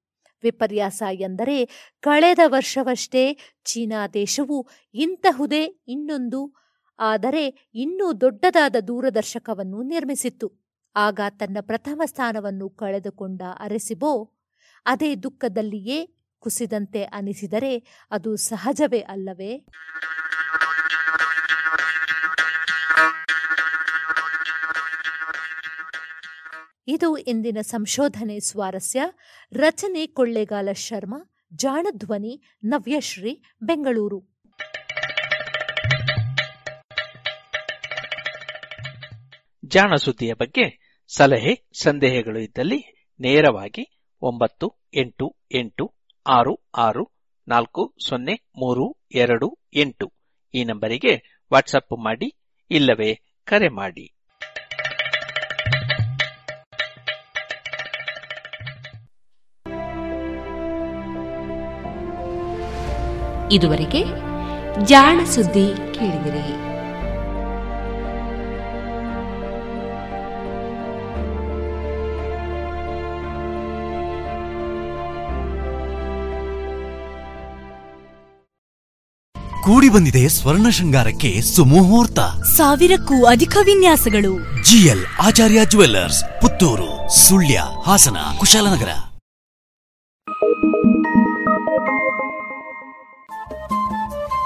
[0.48, 1.58] ವಿಪರ್ಯಾಸ ಎಂದರೆ
[2.04, 3.24] ಕಳೆದ ವರ್ಷವಷ್ಟೇ
[3.66, 4.58] ಚೀನಾ ದೇಶವು
[4.96, 6.42] ಇಂತಹುದೇ ಇನ್ನೊಂದು,
[7.00, 10.50] ಆದರೆ ಇನ್ನೂ ದೊಡ್ಡದಾದ ದೂರದರ್ಶಕವನ್ನು ನಿರ್ಮಿಸಿತ್ತು.
[10.96, 14.12] ಆಗ ತನ್ನ ಪ್ರಥಮ ಸ್ಥಾನವನ್ನು ಕಳೆದುಕೊಂಡ ಅರೆಸಿಬೋ
[14.86, 16.00] ಅದೇ ದುಃಖದಲ್ಲಿಯೇ
[16.44, 17.72] ಕುಸಿದಂತೆ ಅನಿಸಿದರೆ
[18.12, 19.54] ಅದು ಸಹಜವೇ ಅಲ್ಲವೇ?
[26.88, 29.02] ಇದು ಇಂದಿನ ಸಂಶೋಧನೆ ಸ್ವಾರಸ್ಯ.
[29.54, 34.36] ರಚನೆ ಕೊಳ್ಳೇಗಾಲ ಶರ್ಮಾ, ಜಾಣಧ್ವನಿ ನವ್ಯಶ್ರೀ, ಬೆಂಗಳೂರು.
[39.66, 45.94] ಜಾಣ ಸುದ್ದಿಯ ಬಗ್ಗೆ ಸಲಹೆ, ಸಂದೇಹಗಳು ಇದ್ದಲ್ಲಿ ನೇರವಾಗಿ ಒಂಬತ್ತು ಎಂಟು ಎಂಟು
[46.28, 47.12] ಆರು ಆರು
[47.48, 50.14] ನಾಲ್ಕು ಸೊನ್ನೆ ಮೂರು ಎರಡು ಎಂಟು
[50.54, 52.36] ಈ ನಂಬರಿಗೆ ವಾಟ್ಸಪ್ ಮಾಡಿ
[52.72, 54.15] ಇಲ್ಲವೇ ಕರೆ ಮಾಡಿ.
[63.52, 64.04] ಇದುವರೆಗೆ
[64.86, 66.76] ಜಾಣ ಸುದ್ದಿ ಕೇಳಿದಿರಿ.
[79.64, 82.20] ಕೂಡಿ ಬಂದಿದೆ ಸ್ವರ್ಣ ಶೃಂಗಾರಕ್ಕೆ ಸುಮುಹೂರ್ತ.
[82.44, 84.64] ಸಾವಿರಕ್ಕೂ ಅಧಿಕ ವಿನ್ಯಾಸಗಳು.
[84.64, 88.88] G L Acharya jewellers Puttur Sullia Hassan Kushalnagar.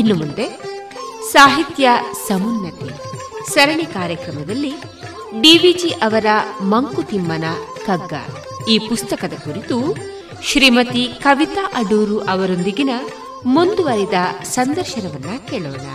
[0.00, 0.46] ಇನ್ನು ಮುಂದೆ
[1.32, 1.88] ಸಾಹಿತ್ಯ
[2.28, 2.90] ಸಮುನ್ನತಿ
[3.52, 4.72] ಸರಣಿ ಕಾರ್ಯಕ್ರಮದಲ್ಲಿ
[5.40, 6.26] ಡಿವಿಜಿ ಅವರ
[6.62, 7.44] ಮಂಕುತಿಮ್ಮನ
[7.86, 8.14] ಕಗ್ಗ.
[8.68, 9.76] ಈ ಪುಸ್ತಕದ ಕುರಿತು
[10.42, 12.90] ಶ್ರೀಮತಿ ಕವಿತಾ ಅಡೂರು ಅವರೊಂದಿಗಿನ
[13.46, 15.86] ಮುಂದುವರಿದ ಸಂದರ್ಶನವನ್ನ ಕೇಳೋಣ.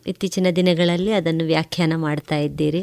[0.06, 2.82] ಇತ್ತೀಚಿನ ದಿನಗಳಲ್ಲಿ ಅದನ್ನು ವ್ಯಾಖ್ಯಾನ ಮಾಡ್ತಾ ಇದ್ದೀರಿ.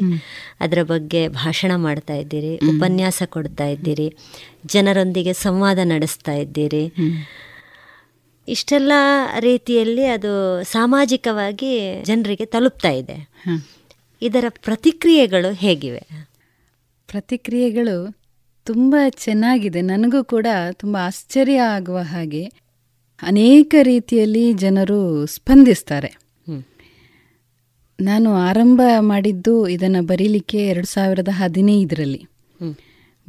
[0.60, 2.56] ಅದರ ಬಗ್ಗೆ ಭಾಷಣ ಮಾಡ್ತಾ ಇದ್ದೀರಿ.
[2.56, 4.16] ಉಪನ್ಯಾಸ ಕೊಡ್ತಾ ಇದ್ದೀರಿ.
[4.66, 6.92] ಜನರೊಂದಿಗೆ ಸಂವಾದ ನಡೆಸ್ತಾ ಇದ್ದೀರಿ.
[8.48, 8.92] ಇಷ್ಟೆಲ್ಲ
[9.40, 13.30] ರೀತಿಯಲ್ಲಿ ಅದು ಸಾಮಾಜಿಕವಾಗಿ ಜನರಿಗೆ ತಲುಪ್ತಾ ಇದೆ.
[14.22, 16.28] ಇದರ ಪ್ರತಿಕ್ರಿಯೆಗಳು ಹೇಗಿವೆ?
[17.08, 18.16] ಪ್ರತಿಕ್ರಿಯೆಗಳು
[18.64, 19.80] ತುಂಬ ಚೆನ್ನಾಗಿದೆ.
[19.80, 22.44] ನನಗೂ ಕೂಡ ತುಂಬ ಆಶ್ಚರ್ಯ ಆಗುವ ಹಾಗೆ
[23.22, 26.19] ಅನೇಕ ರೀತಿಯಲ್ಲಿ ಜನರು ಸ್ಪಂದಿಸ್ತಾರೆ.
[28.00, 32.20] ನಾನು ಆರಂಭ ಮಾಡಿದ್ದು ಇದನ್ನು ಬರೀಲಿಕ್ಕೆ ಎರಡು ಸಾವಿರದ ಹದಿನೈದರಲ್ಲಿ.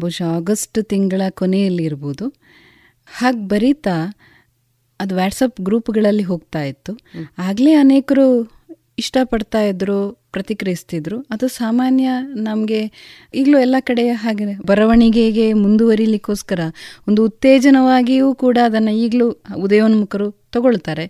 [0.02, 2.26] ಬಹುಶಃ ಆಗಸ್ಟ್ ತಿಂಗಳ ಕೊನೆಯಲ್ಲಿ ಇರ್ಬೋದು
[3.08, 3.96] ಹಾಗೆ ಬರೀತಾ
[5.00, 6.94] ಅದು ವ್ಯಾಟ್ಸಪ್ ಗ್ರೂಪ್ಗಳಲ್ಲಿ ಹೋಗ್ತಾ ಇತ್ತು.
[7.38, 8.26] ಆಗಲೇ ಅನೇಕರು
[9.00, 11.22] ಇಷ್ಟಪಡ್ತಾ ಇದ್ದರು ಪ್ರತಿಕ್ರಿಯಿಸ್ತಿದ್ರು.
[11.22, 12.82] ಅದು ಸಾಮಾನ್ಯ ನಮಗೆ
[13.34, 16.60] ಈಗಲೂ ಎಲ್ಲ ಕಡೆ ಹಾಗೆ ಬರವಣಿಗೆಗೆ ಮುಂದುವರಿಲಿಕ್ಕೋಸ್ಕರ
[17.08, 21.06] ಒಂದು ಉತ್ತೇಜನವಾಗಿಯೂ ಕೂಡ ಅದನ್ನು ಈಗಲೂ ಉದಯೋನ್ಮುಖರು ತಗೊಳ್ತಾರೆ.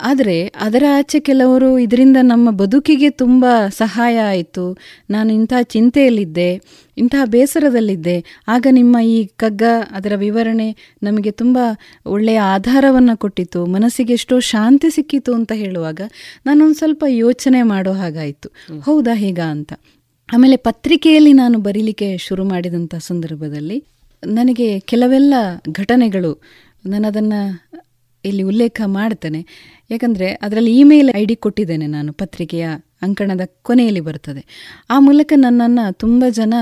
[0.00, 4.76] ಆದರೆ ಅದರ ಆಚೆ ಕೆಲವರು ಇದರಿಂದ ನಮ್ಮ ಬದುಕಿಗೆ ತುಂಬ ಸಹಾಯ ಆಯಿತು.
[5.10, 6.60] ನಾನು ಇಂಥ ಚಿಂತೆಯಲ್ಲಿದ್ದೆ
[6.98, 8.24] ಇಂತಹ ಬೇಸರದಲ್ಲಿದ್ದೆ.
[8.48, 11.58] ಆಗ ನಿಮ್ಮ ಈ ಕಗ್ಗ ಅದರ ವಿವರಣೆ ನಮಗೆ ತುಂಬ
[12.06, 13.66] ಒಳ್ಳೆಯ ಆಧಾರವನ್ನು ಕೊಟ್ಟಿತು.
[13.66, 16.00] ಮನಸ್ಸಿಗೆ ಎಷ್ಟೋ ಶಾಂತಿ ಸಿಕ್ಕಿತು ಅಂತ ಹೇಳುವಾಗ
[16.46, 18.80] ನಾನೊಂದು ಸ್ವಲ್ಪ ಯೋಚನೆ ಮಾಡೋ ಹಾಗಾಯಿತು.
[18.80, 19.72] ಹೌದಾ ಹೀಗ ಅಂತ.
[20.32, 23.84] ಆಮೇಲೆ ಪತ್ರಿಕೆಯಲ್ಲಿ ನಾನು ಬರೀಲಿಕ್ಕೆ ಶುರು ಮಾಡಿದಂಥ ಸಂದರ್ಭದಲ್ಲಿ
[24.26, 25.34] ನನಗೆ ಕೆಲವೆಲ್ಲ
[25.70, 26.42] ಘಟನೆಗಳು
[26.86, 27.72] ನಾನು ಅದನ್ನು
[28.24, 29.46] ಇಲ್ಲಿ ಉಲ್ಲೇಖ ಮಾಡ್ತೇನೆ.
[29.90, 32.66] ಯಾಕಂದರೆ ಅದರಲ್ಲಿ ಇಮೇಲ್ ಐ ಡಿ ಕೊಟ್ಟಿದ್ದೇನೆ ನಾನು ಪತ್ರಿಕೆಯ
[33.02, 34.44] ಅಂಕಣದ ಕೊನೆಯಲ್ಲಿ ಬರ್ತದೆ.
[34.90, 36.54] ಆ ಮೂಲಕ ನನ್ನನ್ನು ತುಂಬ ಜನ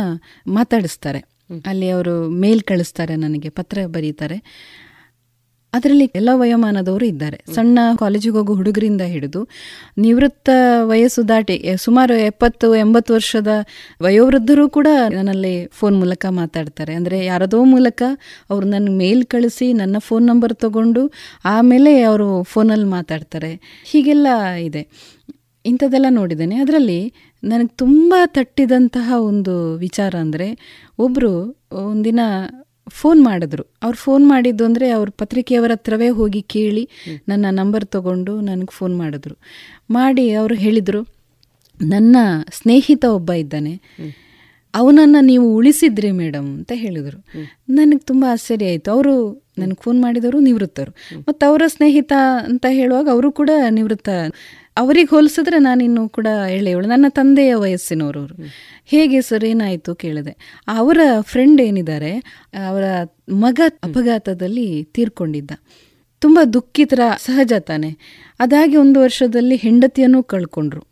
[0.46, 1.18] ಮಾತಾಡಿಸ್ತಾರೆ.
[1.66, 4.42] ಅಲ್ಲಿ ಅವರು ಮೇಲ್ ಕಳಿಸ್ತಾರೆ ನನಗೆ ಪತ್ರ ಬರೀತಾರೆ.
[5.72, 7.38] ಅದರಲ್ಲಿ ಎಲ್ಲ ವಯೋಮಾನದವರು ಇದ್ದಾರೆ.
[7.54, 9.48] ಸಣ್ಣ ಕಾಲೇಜಿಗೆ ಹೋಗೋ ಹುಡುಗರಿಂದ ಹಿಡಿದು
[9.98, 10.48] ನಿವೃತ್ತ
[10.82, 13.52] ವಯಸ್ಸು ದಾಟಿ ಸುಮಾರು ಎಪ್ಪತ್ತು ಎಂಬತ್ತು ವರ್ಷದ
[14.00, 16.94] ವಯೋವೃದ್ಧರು ಕೂಡ ನನ್ನಲ್ಲಿ ಫೋನ್ ಮೂಲಕ ಮಾತಾಡ್ತಾರೆ.
[16.94, 18.02] ಅಂದರೆ ಯಾರದೋ ಮೂಲಕ
[18.50, 21.04] ಅವರು ನನ್ನ ಮೇಲ್ ಕಳಿಸಿ ನನ್ನ ಫೋನ್ ನಂಬರ್ ತಗೊಂಡು
[21.44, 23.82] ಆಮೇಲೆ ಅವರು ಫೋನಲ್ಲಿ ಮಾತಾಡ್ತಾರೆ.
[23.84, 24.28] ಹೀಗೆಲ್ಲ
[24.68, 24.84] ಇದೆ.
[25.64, 26.56] ಇಂಥದ್ದೆಲ್ಲ ನೋಡಿದ್ದೇನೆ.
[26.56, 27.00] ಅದರಲ್ಲಿ
[27.42, 30.48] ನನಗೆ ತುಂಬ ತಟ್ಟಿದಂತಹ ಒಂದು ವಿಚಾರ ಅಂದರೆ
[30.98, 31.32] ಒಬ್ಬರು
[31.72, 32.20] ಒಂದಿನ
[32.93, 33.64] ಫೋನ್ ಮಾಡಿದ್ರು.
[33.82, 36.84] ಅವ್ರು ಫೋನ್ ಮಾಡಿದ್ದು ಅಂದರೆ ಅವ್ರ ಪತ್ರಿಕೆಯವರ ಹತ್ರವೇ ಹೋಗಿ ಕೇಳಿ
[37.28, 39.34] ನನ್ನ ನಂಬರ್ ತಗೊಂಡು ನನಗೆ ಫೋನ್ ಮಾಡಿದ್ರು.
[39.91, 41.03] ಮಾಡಿ ಅವರು ಹೇಳಿದರು,
[41.80, 42.16] ನನ್ನ
[42.53, 43.74] ಸ್ನೇಹಿತ ಒಬ್ಬ ಇದ್ದಾನೆ,
[44.74, 47.18] ಅವನನ್ನು ನೀವು ಉಳಿಸಿದ್ರಿ ಮೇಡಮ್ ಅಂತ ಹೇಳಿದರು.
[47.68, 48.88] ನನಗೆ ತುಂಬ ಆಶ್ಚರ್ಯ ಆಯಿತು.
[48.91, 49.14] ಅವರು
[49.59, 50.93] ನನಗೆ ಫೋನ್ ಮಾಡಿದವರು ನಿವೃತ್ತರು.
[51.28, 52.12] ಮತ್ತು ಅವರ ಸ್ನೇಹಿತ
[52.45, 54.09] ಅಂತ ಹೇಳುವಾಗ ಅವರು ಕೂಡ ನಿವೃತ್ತ
[54.80, 58.20] ಅವರಿಗೆ ಹೋಲಿಸಿದ್ರೆ ನಾನಿನ್ನು ಕೂಡ ಎಳೆಯವಳು ನನ್ನ ತಂದೆಯ ವಯಸ್ಸಿನವರು.
[58.20, 58.34] ಅವರು
[58.86, 60.64] ಹೇಗೆ ಸರ್ ಏನಾಯಿತು ಕೇಳಿದೆ.
[60.68, 62.12] ಅವರ ಫ್ರೆಂಡ್ ಏನಿದ್ದಾರೆ
[62.68, 62.84] ಅವರ
[63.32, 65.50] ಮಗ ಅಪಘಾತದಲ್ಲಿ ತೀರ್ಕೊಂಡಿದ್ದ.
[66.18, 67.90] ತುಂಬ ದುಃಖಿತರ ಸಹಜ ತಾನೆ.
[68.40, 70.82] ಅದಾಗಿ ಒಂದು ವರ್ಷದಲ್ಲಿ ಹೆಂಡತಿಯನ್ನು ಕಳ್ಕೊಂಡ್ರು.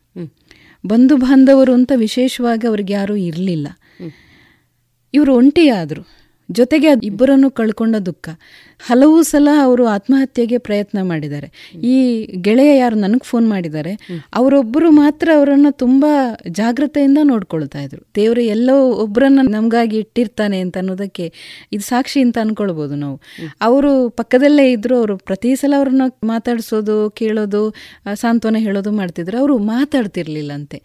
[0.86, 3.68] ಬಂಧು ಬಾಂಧವರು ಅಂತ ವಿಶೇಷವಾಗಿ ಅವ್ರಿಗೆ ಯಾರೂ ಇರಲಿಲ್ಲ.
[5.14, 6.18] ಇವರು ಒಂಟಿಯಾದರು.
[6.51, 8.29] ಜೊತೆಗೆ ಅದು ಇಬ್ಬರನ್ನು ಕಳ್ಕೊಂಡ ದುಃಖ.
[8.87, 11.75] ಹಲವು ಸಲ ಅವರು ಆತ್ಮಹತ್ಯೆಗೆ ಪ್ರಯತ್ನ ಮಾಡಿದ್ದಾರೆ.
[11.77, 13.93] ಈ ಗೆಳೆಯ ಯಾರು ನನಗೆ ಫೋನ್ ಮಾಡಿದ್ದಾರೆ
[14.35, 16.07] ಅವರೊಬ್ಬರು ಮಾತ್ರ ಅವರನ್ನು ತುಂಬ
[16.49, 18.03] ಜಾಗ್ರತೆಯಿಂದ ನೋಡ್ಕೊಳ್ತಾ ಇದ್ರು.
[18.17, 21.33] ದೇವರು ಎಲ್ಲೋ ಒಬ್ಬರನ್ನು ನಮಗಾಗಿ ಇಟ್ಟಿರ್ತಾನೆ ಅಂತ ಅನ್ನೋದಕ್ಕೆ
[21.73, 23.21] ಇದು ಸಾಕ್ಷಿ ಅಂತ ಅನ್ಕೊಳ್ಬೋದು ನಾವು.
[23.61, 27.75] ಅವರು ಪಕ್ಕದಲ್ಲೇ ಇದ್ರು ಅವರು ಪ್ರತಿ ಸಲ ಅವ್ರನ್ನ ಮಾತಾಡಿಸೋದು ಕೇಳೋದು
[28.15, 29.39] ಸಾಂತ್ವನ ಹೇಳೋದು ಮಾಡ್ತಿದ್ರು.
[29.39, 30.83] ಅವರು ಮಾತಾಡ್ತಿರ್ಲಿಲ್ಲಂತೆ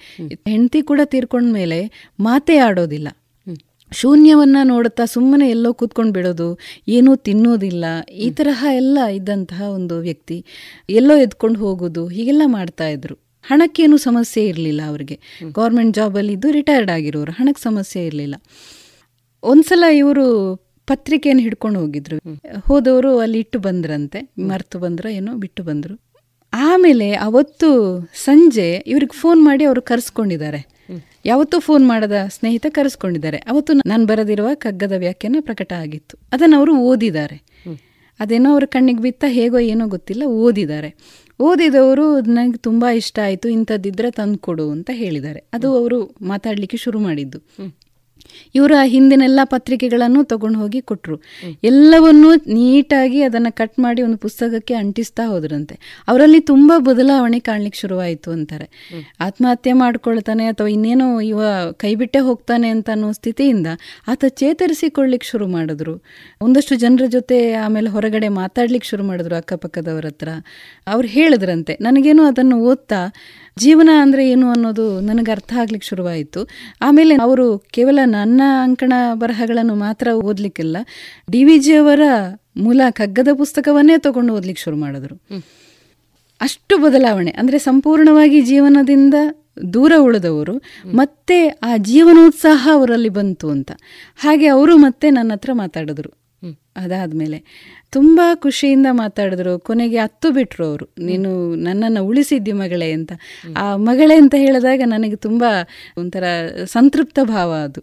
[0.47, 3.07] ಹೆಂಡತಿ ಕೂಡ ತೀರ್ಕೊಂಡ್ಮೇಲೆ ಮಾತೇ ಆಡೋದಿಲ್ಲ.
[3.93, 10.45] ಶೂನ್ಯವನ್ನ ನೋಡುತ್ತಾ ಸುಮ್ಮನೆ ಎಲ್ಲೋ ಕೂತ್ಕೊಂಡು ಬಿಡೋದು ಏನೂ ತಿನ್ನೋದಿಲ್ಲ ಈ ತರಹ ಎಲ್ಲ ಇದ್ದಂತಹ ಒಂದು ವ್ಯಕ್ತಿ
[10.89, 13.15] ಎಲ್ಲೋ ಎದ್ಕೊಂಡು ಹೋಗೋದು ಹೀಗೆಲ್ಲ ಮಾಡ್ತಾ ಇದ್ರು.
[13.43, 15.19] ಹಣಕ್ಕೇನು ಸಮಸ್ಯೆ ಇರಲಿಲ್ಲ ಅವರಿಗೆ.
[15.51, 18.35] ಗೌರ್ಮೆಂಟ್ ಜಾಬಲ್ಲಿ ಇದ್ದು ರಿಟೈರ್ಡ್ ಆಗಿರೋರು ಹಣಕ್ಕೆ ಸಮಸ್ಯೆ ಇರಲಿಲ್ಲ.
[19.43, 20.55] ಒಂದ್ಸಲ ಇವರು
[20.87, 22.19] ಪತ್ರಿಕೆಯನ್ನು ಹಿಡ್ಕೊಂಡು ಹೋಗಿದ್ರು.
[22.67, 25.99] ಹೋದವರು ಅಲ್ಲಿ ಇಟ್ಟು ಬಂದ್ರಂತೆ ಮರ್ತು ಬಂದ್ರ ಏನೋ ಬಿಟ್ಟು ಬಂದ್ರು.
[26.53, 30.72] ಆಮೇಲೆ ಅವತ್ತು ಸಂಜೆ ಇವ್ರಿಗೆ ಫೋನ್ ಮಾಡಿ ಅವರು ಕರೆಸ್ಕೊಂಡಿದ್ದಾರೆ.
[31.25, 33.37] ಯಾವತ್ತೂ ಫೋನ್ ಮಾಡದ ಸ್ನೇಹಿತ ಕರೆಸ್ಕೊಂಡಿದ್ದಾರೆ.
[33.37, 36.17] ಅವತ್ತು ನಾನು ಬರೆದಿರುವ ಕಗ್ಗದ ವ್ಯಾಖ್ಯಾನ ಪ್ರಕಟ ಆಗಿತ್ತು.
[36.31, 37.43] ಅದನ್ನು ಅವರು ಓದಿದ್ದಾರೆ.
[38.19, 40.95] ಅದೇನೋ ಅವ್ರ ಕಣ್ಣಿಗೆ ಬಿತ್ತ ಹೇಗೋ ಏನೋ ಗೊತ್ತಿಲ್ಲ ಓದಿದ್ದಾರೆ.
[41.39, 45.39] ಓದಿದವರು ನನಗೆ ತುಂಬ ಇಷ್ಟ ಆಯಿತು ಇಂಥದ್ದಿದ್ರೆ ತಂದು ಕೊಡು ಅಂತ ಹೇಳಿದ್ದಾರೆ.
[45.53, 47.39] ಅದು ಅವರು ಮಾತಾಡಲಿಕ್ಕೆ ಶುರು ಮಾಡಿದ್ದು.
[48.55, 51.17] ಇವರ ಹಿಂದಿನೆಲ್ಲ ಪತ್ರಿಕೆಗಳನ್ನು ತಗೊಂಡು ಹೋಗಿ ಕೊಟ್ಟರು
[51.63, 55.75] ಎಲ್ಲವನ್ನೂ ನೀಟಾಗಿ ಅದನ್ನು ಕಟ್ ಮಾಡಿ ಒಂದು ಪುಸ್ತಕಕ್ಕೆ ಅಂಟಿಸ್ತಾ ಹೋದ್ರಂತೆ.
[56.07, 58.67] ಅವರಲ್ಲಿ ತುಂಬ ಬದಲಾವಣೆ ಕಾಣ್ಲಿಕ್ಕೆ ಶುರುವಾಯಿತು ಅಂತಾರೆ.
[59.19, 61.41] ಆತ್ಮಹತ್ಯೆ ಮಾಡ್ಕೊಳ್ತಾನೆ ಅಥವಾ ಇನ್ನೇನೋ ಇವ
[61.77, 63.67] ಕೈಬಿಟ್ಟೆ ಹೋಗ್ತಾನೆ ಅಂತ ಅನ್ನೋ ಸ್ಥಿತಿಯಿಂದ
[64.07, 65.95] ಆತ ಚೇತರಿಸಿಕೊಳ್ಳಿಕ್ಕೆ ಶುರು ಮಾಡಿದ್ರು.
[66.41, 70.29] ಒಂದಷ್ಟು ಜನರ ಜೊತೆ ಆಮೇಲೆ ಹೊರಗಡೆ ಮಾತಾಡ್ಲಿಕ್ಕೆ ಶುರು ಮಾಡಿದ್ರು ಅಕ್ಕಪಕ್ಕದವರ ಹತ್ರ.
[70.87, 73.01] ಅವ್ರು ಹೇಳಿದ್ರಂತೆ, ನನಗೇನು ಅದನ್ನು ಓದ್ತಾ
[73.57, 76.41] ಜೀವನ ಅಂದರೆ ಏನು ಅನ್ನೋದು ನನಗೆ ಅರ್ಥ ಆಗ್ಲಿಕ್ಕೆ ಶುರುವಾಯಿತು.
[76.81, 77.45] ಆಮೇಲೆ ಅವರು
[77.75, 80.77] ಕೇವಲ ನನ್ನ ಅಂಕಣ ಬರಹಗಳನ್ನು ಮಾತ್ರ ಓದಲಿಕ್ಕಿಲ್ಲ
[81.31, 82.05] ಡಿ ವಿ ಜಿಯವರ
[82.57, 85.15] ಮೂಲ ಕಗ್ಗದ ಪುಸ್ತಕವನ್ನೇ ತಗೊಂಡು ಓದ್ಲಿಕ್ಕೆ ಶುರು ಮಾಡಿದ್ರು.
[86.41, 89.15] ಅಷ್ಟು ಬದಲಾವಣೆ ಅಂದರೆ ಸಂಪೂರ್ಣವಾಗಿ ಜೀವನದಿಂದ
[89.73, 90.55] ದೂರ ಉಳಿದವರು
[90.99, 91.37] ಮತ್ತೆ
[91.67, 93.71] ಆ ಜೀವನೋತ್ಸಾಹ ಅವರಲ್ಲಿ ಬಂತು ಅಂತ.
[94.19, 96.11] ಹಾಗೆ ಅವರು ಮತ್ತೆ ನನ್ನ ಹತ್ರ ಮಾತಾಡಿದ್ರು.
[96.83, 97.37] ಅದಾದಮೇಲೆ
[97.93, 99.59] ತುಂಬ ಖುಷಿಯಿಂದ ಮಾತಾಡಿದ್ರು.
[99.59, 100.85] ಕೊನೆಗೆ ಹತ್ತು ಬಿಟ್ರು ಅವರು.
[100.99, 103.11] ನೀನು ನನ್ನನ್ನು ಉಳಿಸಿದ್ದಿ ಮಗಳೇ ಅಂತ.
[103.57, 105.43] ಆ ಮಗಳೇ ಅಂತ ಹೇಳಿದಾಗ ನನಗೆ ತುಂಬ
[105.97, 106.23] ಒಂಥರ
[106.65, 107.81] ಸಂತೃಪ್ತ ಭಾವ ಅದು.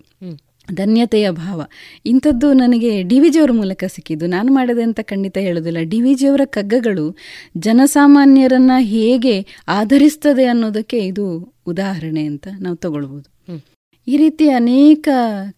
[0.74, 1.62] ಧನ್ಯತೆಯ ಭಾವ.
[2.06, 4.26] ಇಂಥದ್ದು ನನಗೆ ಡಿ ವಿ ಜಿಯವರ ಮೂಲಕ ಸಿಕ್ಕಿದ್ದು.
[4.26, 5.78] ನಾನು ಮಾಡಿದೆ ಅಂತ ಖಂಡಿತ ಹೇಳೋದಿಲ್ಲ.
[5.80, 7.16] ಡಿ ವಿ ಜಿಯವರ ಕಗ್ಗಗಳು
[7.56, 13.50] ಜನಸಾಮಾನ್ಯರನ್ನು ಹೇಗೆ ಆಧರಿಸ್ತದೆ ಅನ್ನೋದಕ್ಕೆ ಇದು ಉದಾಹರಣೆ ಅಂತ ನಾವು ತಗೊಳ್ಬೋದು.
[14.10, 15.08] ಈ ರೀತಿ ಅನೇಕ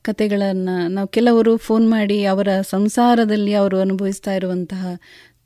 [0.03, 4.87] ಕತೆಗಳನ್ನು ನಾವು ಕೆಲವರು ಫೋನ್ ಮಾಡಿ ಅವರ ಸಂಸಾರದಲ್ಲಿ ಅವರು ಅನುಭವಿಸ್ತಾ ಇರುವಂತಹ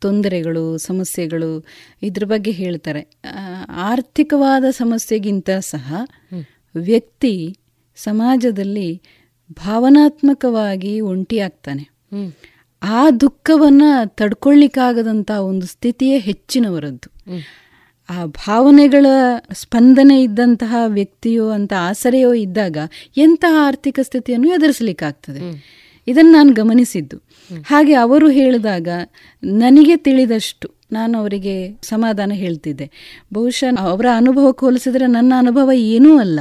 [0.01, 1.65] ತೊಂದರೆಗಳು ಸಮಸ್ಯೆಗಳು
[2.03, 3.09] ಇದ್ರ ಬಗ್ಗೆ ಹೇಳ್ತಾರೆ.
[3.69, 5.95] ಆರ್ಥಿಕವಾದ ಸಮಸ್ಯೆಗಿಂತ ಸಹ
[6.77, 7.59] ವ್ಯಕ್ತಿ
[7.97, 9.03] ಸಮಾಜದಲ್ಲಿ
[9.53, 11.85] ಭಾವನಾತ್ಮಕವಾಗಿ ಒಂಟಿಯಾಗ್ತಾನೆ.
[12.83, 17.11] ಆ ದುಃಖವನ್ನು ತಡ್ಕೊಳ್ಳಿಕ್ಕಾಗದಂಥ ಒಂದು ಸ್ಥಿತಿಯೇ ಹೆಚ್ಚಿನವರದ್ದು.
[18.11, 19.07] ಆ ಭಾವನೆಗಳ
[19.53, 22.77] ಸ್ಪಂದನೆ ಇದ್ದಂತಹ ವ್ಯಕ್ತಿಯೋ ಅಂತ ಆಸರೆಯೋ ಇದ್ದಾಗ
[23.17, 25.41] ಎಂತಹ ಆರ್ಥಿಕ ಸ್ಥಿತಿಯನ್ನು ಎದುರಿಸಲಿಕ್ಕಾಗ್ತದೆ?
[26.07, 27.17] ಇದನ್ನು ನಾನು ಗಮನಿಸಿದ್ದು.
[27.67, 28.89] ಹಾಗೆ ಅವರು ಹೇಳಿದಾಗ
[29.45, 32.91] ನನಗೆ ತಿಳಿದಷ್ಟು ನಾನು ಅವರಿಗೆ ಸಮಾಧಾನ ಹೇಳ್ತಿದ್ದೆ.
[33.35, 36.41] ಬಹುಶಃ ಅವರ ಅನುಭವಕ್ಕೆ ಹೋಲಿಸಿದ್ರೆ ನನ್ನ ಅನುಭವ ಏನೂ ಅಲ್ಲ.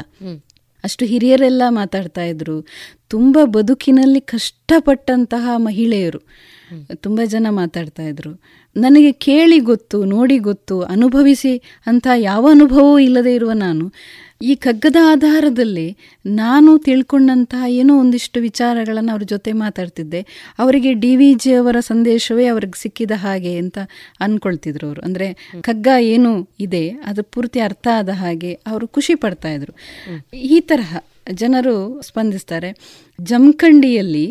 [0.84, 2.68] ಅಷ್ಟು ಹಿರಿಯರೆಲ್ಲ ಮಾತಾಡ್ತಾ ಇದ್ರು.
[3.09, 6.20] ತುಂಬ ಬದುಕಿನಲ್ಲಿ ಕಷ್ಟಪಟ್ಟಂತಹ ಮಹಿಳೆಯರು.
[6.95, 8.41] ತುಂಬ ಜನ ಮಾತಾಡ್ತಾ ಇದ್ರು.
[8.76, 11.53] ನನಗೆ ಕೇಳಿ ಗೊತ್ತು, ನೋಡಿ ಗೊತ್ತು, ಅನುಭವಿಸಿ
[11.88, 13.86] ಅಂತ ಯಾವ ಅನುಭವವೂ ಇಲ್ಲದೆ ಇರುವ ನಾನು,
[14.41, 15.86] ಈ ಕಗ್ಗದ ಆಧಾರದಲ್ಲಿ
[16.26, 20.21] ನಾನು ತಿಳ್ಕೊಂಡಂತಹ ಏನೋ ಒಂದಿಷ್ಟು ವಿಚಾರಗಳನ್ನು ಅವ್ರ ಜೊತೆ ಮಾತಾಡ್ತಿದ್ದೆ.
[20.59, 23.78] ಅವರಿಗೆ ಡಿ ವಿ ಜಿ ಅವರ ಸಂದೇಶವೇ ಅವ್ರಿಗೆ ಸಿಕ್ಕಿದ ಹಾಗೆ ಅಂತ
[24.19, 25.01] ಅಂದ್ಕೊಳ್ತಿದ್ರು ಅವರು.
[25.01, 25.28] ಅಂದರೆ
[25.61, 29.76] ಕಗ್ಗ ಏನು ಇದೆ, ಅದು ಪೂರ್ತಿ ಅರ್ಥ ಆದ ಹಾಗೆ ಅವರು ಖುಷಿ ಪಡ್ತಾ ಇದ್ರು.
[30.53, 30.97] ಈ ತರಹ
[31.34, 32.71] ಜನರು ಸ್ಪಂದಿಸ್ತಾರೆ.
[33.19, 34.26] ಜಮಖಂಡಿಯಲ್ಲಿ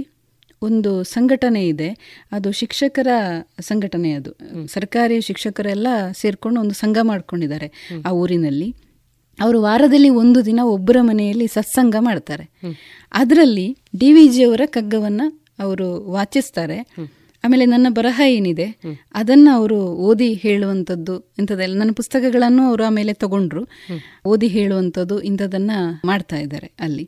[0.65, 1.89] ಒಂದು ಸಂಘಟನೆ ಇದೆ.
[2.33, 3.07] ಅದು ಶಿಕ್ಷಕರ
[3.61, 4.33] ಸಂಘಟನೆ ಅದು.
[4.67, 7.73] ಸರ್ಕಾರಿ ಶಿಕ್ಷಕರೆಲ್ಲ ಸೇರ್ಕೊಂಡು ಒಂದು ಸಂಘ ಮಾಡ್ಕೊಂಡಿದ್ದಾರೆ
[8.07, 8.75] ಆ ಊರಿನಲ್ಲಿ.
[9.41, 12.45] ಅವರು ವಾರದಲ್ಲಿ ಒಂದು ದಿನ ಒಬ್ಬರ ಮನೆಯಲ್ಲಿ ಸತ್ಸಂಗ ಮಾಡ್ತಾರೆ.
[13.12, 16.79] ಅದರಲ್ಲಿ ಡಿ ವಿ ಜಿಯವರ ಕಗ್ಗವನ್ನು ಅವರು ವಾಚಿಸ್ತಾರೆ.
[17.45, 18.66] ಆಮೇಲೆ ನನ್ನ ಬರಹ ಏನಿದೆ
[19.14, 19.78] ಅದನ್ನು ಅವರು
[20.09, 23.62] ಓದಿ ಹೇಳುವಂಥದ್ದು ಇಂಥದ್ದೆಲ್ಲ ನನ್ನ ಪುಸ್ತಕಗಳನ್ನು ಅವರು ಆಮೇಲೆ ತಗೊಂಡ್ರು.
[24.26, 27.05] ಓದಿ ಹೇಳುವಂಥದ್ದು ಇಂಥದ್ದನ್ನು ಮಾಡ್ತಾ ಇದ್ದಾರೆ ಅಲ್ಲಿ.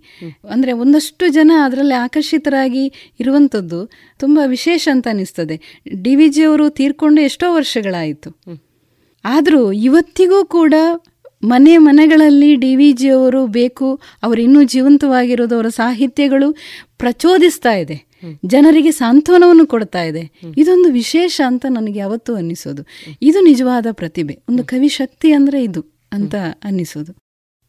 [0.51, 2.85] ಅಂದರೆ ಒಂದಷ್ಟು ಜನ ಅದರಲ್ಲಿ ಆಕರ್ಷಿತರಾಗಿ
[3.21, 3.81] ಇರುವಂಥದ್ದು
[4.19, 5.59] ತುಂಬ ವಿಶೇಷ ಅಂತ ಅನಿಸ್ತದೆ.
[6.03, 8.31] ಡಿ ವಿ ಜಿ ಅವರು ತೀರ್ಕೊಂಡು ಎಷ್ಟೋ ವರ್ಷಗಳಾಯಿತು.
[9.25, 10.75] ಆದರೂ ಇವತ್ತಿಗೂ ಕೂಡ
[11.45, 16.57] ಮನೆ ಮನೆಗಳಲ್ಲಿ ಡಿ ವಿ ಜಿ ಅವರು ಬೇಕು, ಅವರು ಇನ್ನೂ ಜೀವಂತವಾಗಿರೋದು, ಅವರ ಸಾಹಿತ್ಯಗಳು
[16.99, 18.07] ಪ್ರಚೋದಿಸ್ತಾ ಇದೆ.
[18.45, 20.31] ಜನರಿಗೆ ಸಾಂತ್ವನವನ್ನು ಕೊಡ್ತಾ ಇದೆ.
[20.57, 22.87] ಇದೊಂದು ವಿಶೇಷ ಅಂತ ನನಗೆ ಯಾವತ್ತೂ ಅನ್ನಿಸೋದು.
[23.23, 24.39] ಇದು ನಿಜವಾದ ಪ್ರತಿಭೆ.
[24.49, 26.35] ಒಂದು ಕವಿ ಶಕ್ತಿ ಅಂದರೆ ಇದು ಅಂತ
[26.65, 27.17] ಅನ್ನಿಸೋದು.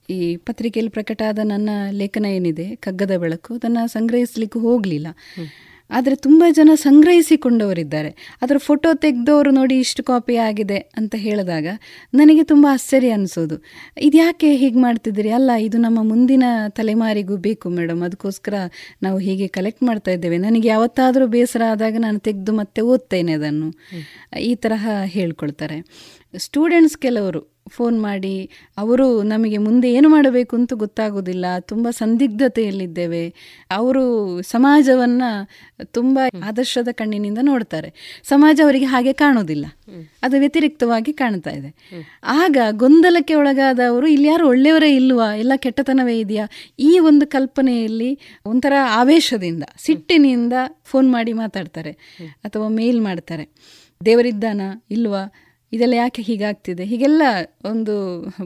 [0.09, 5.07] ಈ ಪತ್ರಿಕೆಯಲ್ಲಿ ಪ್ರಕಟ ಆದ ನನ್ನ ಲೇಖನ ಏನಿದೆ, ಕಗ್ಗದ ಬೆಳಕು, ಅದನ್ನು ಸಂಗ್ರಹಿಸ್ಲಿಕ್ಕೂ ಹೋಗಲಿಲ್ಲ.
[5.89, 8.37] ಆದರೆ ತುಂಬ ಜನ ಸಂಗ್ರಹಿಸಿಕೊಂಡವರಿದ್ದಾರೆ.
[8.41, 11.67] ಅದರ ಫೋಟೋ ತೆಗೆದವರು ನೋಡಿ ಇಷ್ಟು ಕಾಪಿ ಆಗಿದೆ ಅಂತ ಹೇಳಿದಾಗ
[12.13, 13.63] ನನಗೆ ತುಂಬ ಆಶ್ಚರ್ಯ ಅನಿಸೋದು.
[14.01, 15.29] ಇದ್ಯಾಕೆ ಹೀಗೆ ಮಾಡ್ತಿದ್ದೀರಿ?
[15.29, 18.01] ಅಲ್ಲ ಇದು ನಮ್ಮ ಮುಂದಿನ ತಲೆಮಾರಿಗೂ ಬೇಕು ಮೇಡಮ್.
[18.01, 18.53] ಅದಕ್ಕೋಸ್ಕರ
[19.03, 20.37] ನಾವು ಹೀಗೆ ಕಲೆಕ್ಟ್ ಮಾಡ್ತಾ ಇದ್ದೇವೆ.
[20.37, 23.73] ನನಗೆ ಯಾವತ್ತಾದರೂ ಬೇಸರ ಆದಾಗ ನಾನು ತೆಗೆದು ಮತ್ತೆ ಓದ್ತೇನೆ ಅದನ್ನು.
[24.39, 25.85] ಈ ತರಹ ಹೇಳ್ಕೊಳ್ತಾರೆ.
[26.37, 33.33] ಸ್ಟೂಡೆಂಟ್ಸ್ ಕೆಲವರು ಫೋನ್ ಮಾಡಿ ಅವರು ನಮಗೆ ಮುಂದೆ ಏನು ಮಾಡಬೇಕು ಅಂತ ಗೊತ್ತಾಗೋದಿಲ್ಲ ತುಂಬ ಸಂದಿಗ್ಧತೆಯಲ್ಲಿದ್ದೇವೆ.
[33.71, 35.23] ಅವರು ಸಮಾಜವನ್ನ
[35.85, 38.21] ತುಂಬ ಆದರ್ಶದ ಕಣ್ಣಿನಿಂದ ನೋಡ್ತಾರೆ.
[38.23, 39.65] ಸಮಾಜ ಅವರಿಗೆ ಹಾಗೆ ಕಾಣೋದಿಲ್ಲ
[40.23, 41.69] ಅದು ವ್ಯತಿರಿಕ್ತವಾಗಿ ಕಾಣ್ತಾ ಇದೆ.
[42.23, 45.35] ಆಗ ಗೊಂದಲಕ್ಕೆ ಒಳಗಾದವರು ಇಲ್ಲಿ ಯಾರು ಒಳ್ಳೆಯವರೇ ಇಲ್ವಾ?
[45.35, 46.45] ಎಲ್ಲ ಕೆಟ್ಟತನವೇ ಇದೆಯಾ?
[46.79, 50.53] ಈ ಒಂದು ಕಲ್ಪನೆಯಲ್ಲಿ ಒಂಥರ ಆವೇಶದಿಂದ ಸಿಟ್ಟಿನಿಂದ
[50.83, 51.91] ಫೋನ್ ಮಾಡಿ ಮಾತಾಡ್ತಾರೆ
[52.43, 53.45] ಅಥವಾ ಮೇಲ್ ಮಾಡ್ತಾರೆ.
[54.05, 54.61] ದೇವರಿದ್ದಾನ?
[54.91, 55.23] ಇಲ್ವಾ?
[55.73, 56.85] ಇದೆಲ್ಲ ಯಾಕೆ ಹೀಗಾಗ್ತಿದೆ?
[56.85, 57.21] ಹೀಗೆಲ್ಲ
[57.65, 57.95] ಒಂದು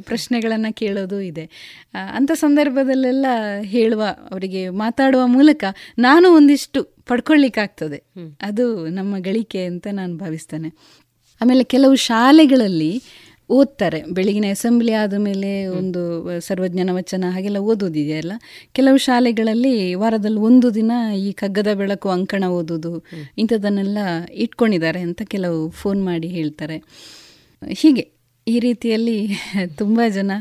[0.01, 1.45] ಪ್ರಶ್ನೆಗಳನ್ನು ಕೇಳೋದು ಇದೆ.
[1.93, 3.25] ಅಂಥ ಸಂದರ್ಭದಲ್ಲೆಲ್ಲ
[3.61, 5.63] ಹೇಳುವ ಅವರಿಗೆ ಮಾತಾಡುವ ಮೂಲಕ
[5.99, 8.03] ನಾನು ಒಂದಿಷ್ಟು ಪಡ್ಕೊಳ್ಳಿಕ್ಕಾಗ್ತದೆ.
[8.41, 10.69] ಅದು ನಮ್ಮ ಗಳಿಕೆ ಅಂತ ನಾನು ಭಾವಿಸ್ತೇನೆ.
[11.41, 13.03] ಆಮೇಲೆ ಕೆಲವು ಶಾಲೆಗಳಲ್ಲಿ
[13.51, 14.03] ಓದ್ತಾರೆ.
[14.11, 16.01] ಬೆಳಗಿನ ಅಸೆಂಬ್ಲಿ ಆದ ಮೇಲೆ ಒಂದು
[16.39, 18.33] ಸರ್ವಜ್ಞನ ವಚನ ಹಾಗೆಲ್ಲ ಓದೋದಿದೆಯಲ್ಲ?
[18.73, 22.93] ಕೆಲವು ಶಾಲೆಗಳಲ್ಲಿ ವಾರದಲ್ಲಿ ಒಂದು ದಿನ ಈ ಕಗ್ಗದ ಬೆಳಕು ಅಂಕಣ ಓದೋದು
[23.37, 23.97] ಇಂಥದ್ದನ್ನೆಲ್ಲ
[24.35, 26.77] ಇಟ್ಕೊಂಡಿದ್ದಾರೆ ಅಂತ ಕೆಲವು ಫೋನ್ ಮಾಡಿ ಹೇಳ್ತಾರೆ.
[27.71, 28.03] ಹೀಗೆ
[28.47, 29.17] ಈ ರೀತಿಯಲ್ಲಿ
[29.77, 30.31] ತುಂಬ ಜನ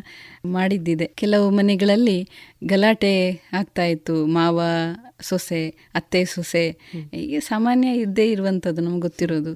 [0.44, 1.06] ಮಾಡಿದ್ದಿದೆ.
[1.14, 2.18] ಕೆಲವು ಮನೆಗಳಲ್ಲಿ
[2.64, 3.12] ಗಲಾಟೆ
[3.52, 4.26] ಆಗ್ತಾ ಇತ್ತು.
[4.26, 4.60] ಮಾವ
[5.22, 6.78] ಸೊಸೆ ಅತ್ತೆ ಸೊಸೆ
[7.14, 9.52] ಈಗ ಸಾಮಾನ್ಯ ಇದ್ದೇ ಇರುವಂಥದ್ದು ನಮ್ಗೆ ಗೊತ್ತಿರೋದು.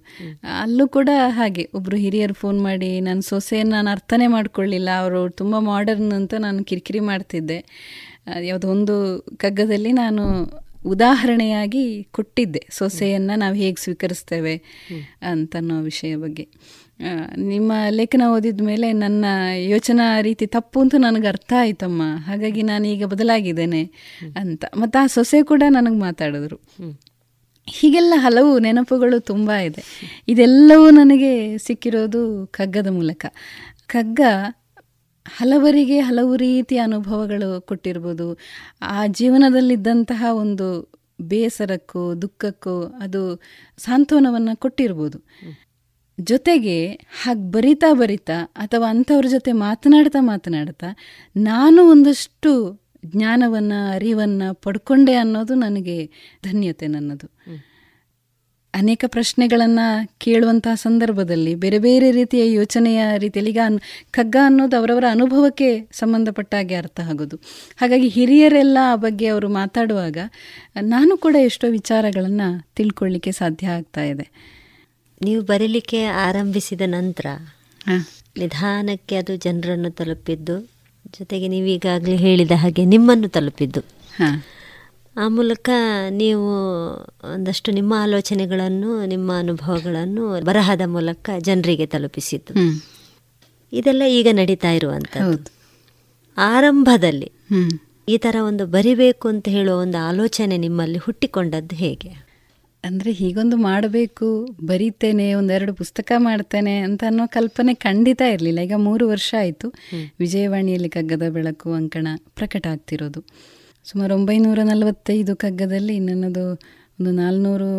[0.60, 6.12] ಅಲ್ಲೂ ಕೂಡ ಹಾಗೆ ಒಬ್ಬರು ಹಿರಿಯರು ಫೋನ್ ಮಾಡಿ ನನ್ನ ಸೊಸೆಯನ್ನು ನಾನು ಅರ್ಥನೇ ಮಾಡ್ಕೊಳ್ಳಿಲ್ಲ ಅವರು ತುಂಬ ಮಾಡರ್ನ್
[6.12, 7.64] ಅಂತ ನಾನು ಕಿರಿಕಿರಿ ಮಾಡ್ತಿದ್ದೆ.
[8.26, 8.96] ಯಾವುದೊಂದು ಯಾವುದೋ ಒಂದು
[9.36, 10.22] ಕಗ್ಗದಲ್ಲಿ ನಾನು
[10.86, 14.62] ಉದಾಹರಣೆಯಾಗಿ ಕೊಟ್ಟಿದ್ದೆ ಸೊಸೆಯನ್ನು ನಾವು ಹೇಗೆ ಸ್ವೀಕರಿಸ್ತೇವೆ
[15.22, 16.48] ಅಂತನ್ನೋ ವಿಷಯ ಬಗ್ಗೆ.
[17.36, 19.24] ನಿಮ್ಮ ಲೇಖನ ಓದಿದ ಮೇಲೆ ನನ್ನ
[19.56, 22.02] ಯೋಚನಾ ರೀತಿ ತಪ್ಪು ಅಂತ ನನಗೆ ಅರ್ಥ ಆಯ್ತಮ್ಮ.
[22.26, 23.90] ಹಾಗಾಗಿ ನಾನು ಈಗ ಬದಲಾಗಿದ್ದೇನೆ
[24.36, 24.64] ಅಂತ.
[24.76, 26.58] ಮತ್ತು ಆ ಸೊಸೆ ಕೂಡ ನನಗೆ ಮಾತಾಡಿದ್ರು.
[27.66, 29.82] ಹೀಗೆಲ್ಲ ಹಲವು ನೆನಪುಗಳು ತುಂಬ ಇದೆ.
[30.28, 33.26] ಇದೆಲ್ಲವೂ ನನಗೆ ಸಿಕ್ಕಿರೋದು ಕಗ್ಗದ ಮೂಲಕ.
[33.86, 34.20] ಕಗ್ಗ
[35.28, 38.38] ಹಲವರಿಗೆ ಹಲವು ರೀತಿಯ ಅನುಭವಗಳು ಕೊಟ್ಟಿರ್ಬೋದು.
[38.82, 40.92] ಆ ಜೀವನದಲ್ಲಿದ್ದಂತಹ ಒಂದು
[41.22, 43.42] ಬೇಸರಕ್ಕೂ ದುಃಖಕ್ಕೂ ಅದು
[43.78, 45.18] ಸಾಂತ್ವನವನ್ನು ಕೊಟ್ಟಿರ್ಬೋದು.
[46.20, 50.86] ಜೊತೆಗೆ ಹಾಗೆ ಬರಿತಾ ಬರಿತಾ ಅಥವಾ ಅಂಥವ್ರ ಜೊತೆ ಮಾತನಾಡ್ತಾ ಮಾತನಾಡ್ತಾ
[51.36, 56.06] ನಾನು ಒಂದಷ್ಟು ಜ್ಞಾನವನ್ನು ಅರಿವನ್ನು ಪಡ್ಕೊಂಡೆ ಅನ್ನೋದು ನನಗೆ
[56.44, 57.30] ಧನ್ಯತೆ ನನ್ನದು.
[58.74, 65.88] ಅನೇಕ ಪ್ರಶ್ನೆಗಳನ್ನು ಕೇಳುವಂತಹ ಸಂದರ್ಭದಲ್ಲಿ ಬೇರೆ ಬೇರೆ ರೀತಿಯ ಯೋಚನೆಯ ರೀತಿಯಲ್ಲಿ ಈಗ ಅನ್- ಕಗ್ಗ ಅನ್ನೋದು ಅವರವರ ಅನುಭವಕ್ಕೆ
[65.92, 67.36] ಸಂಬಂಧಪಟ್ಟ ಹಾಗೆ ಅರ್ಥ ಆಗೋದು.
[67.76, 70.18] ಹಾಗಾಗಿ ಹಿರಿಯರೆಲ್ಲ ಆ ಬಗ್ಗೆ ಅವರು ಮಾತಾಡುವಾಗ
[70.80, 74.54] ನಾನು ಕೂಡ ಎಷ್ಟೋ ವಿಚಾರಗಳನ್ನು ತಿಳ್ಕೊಳ್ಳಿಕ್ಕೆ ಸಾಧ್ಯ ಆಗ್ತಾ ಇದೆ.
[75.24, 77.26] ನೀವು ಬರೀಲಿಕ್ಕೆ ಆರಂಭಿಸಿದ ನಂತರ
[78.38, 80.68] ನಿಧಾನಕ್ಕೆ ಅದು ಜನರನ್ನು ತಲುಪಿದ್ದು
[81.18, 83.80] ಜೊತೆಗೆ ನೀವು ಈಗಾಗಲೇ ಹೇಳಿದ ಹಾಗೆ ನಿಮ್ಮನ್ನು ತಲುಪಿದ್ದು.
[85.16, 85.70] ಆ ಮೂಲಕ
[86.10, 86.46] ನೀವು
[87.34, 92.82] ಒಂದಷ್ಟು ನಿಮ್ಮ ಆಲೋಚನೆಗಳನ್ನು ನಿಮ್ಮ ಅನುಭವಗಳನ್ನು ಬರಹದ ಮೂಲಕ ಜನರಿಗೆ ತಲುಪಿಸಿದ್ದು.
[93.72, 95.52] ಇದೆಲ್ಲ ಈಗ ನಡೀತಾ ಇರುವಂಥದ್ದು.
[96.36, 97.32] ಆರಂಭದಲ್ಲಿ
[98.08, 102.23] ಈ ತರ ಒಂದು ಬರಿಬೇಕು ಅಂತ ಹೇಳುವ ಒಂದು ಆಲೋಚನೆ ನಿಮ್ಮಲ್ಲಿ ಹುಟ್ಟಿಕೊಂಡದ್ದು ಹೇಗೆ?
[102.84, 104.28] ಅಂದರೆ ಹೀಗೊಂದು ಮಾಡಬೇಕು
[104.66, 108.60] ಬರೀತೇನೆ ಒಂದೆರಡು ಪುಸ್ತಕ ಮಾಡ್ತೇನೆ ಅಂತ ಅನ್ನೋ ಕಲ್ಪನೆ ಖಂಡಿತ ಇರಲಿಲ್ಲ.
[108.60, 109.68] ಈಗ ಮೂರು ವರ್ಷ ಆಯಿತು.
[110.20, 113.22] ವಿಜಯವಾಣಿಯಲ್ಲಿ ಕಗ್ಗದ ಬೆಳಕು ಅಂಕಣ ಪ್ರಕಟ ಆಗ್ತಿರೋದು.
[113.84, 116.44] ಸುಮಾರು ಒಂಬೈನೂರ ನಲವತ್ತೈದು ಕಗ್ಗದಲ್ಲಿ ನನ್ನದು
[117.00, 117.70] ಒಂದು ನಾಲ್ನೂರು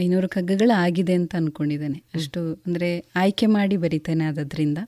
[0.00, 4.78] ಐನೂರು ಕಗ್ಗಗಳು ಆಗಿದೆ ಅಂತ ಅಂದ್ಕೊಂಡಿದ್ದೇನೆ ಅಷ್ಟು ಅಂದರೆ ಆಯ್ಕೆ ಮಾಡಿ ಬರಿತೇನೆ ಅದರಿಂದ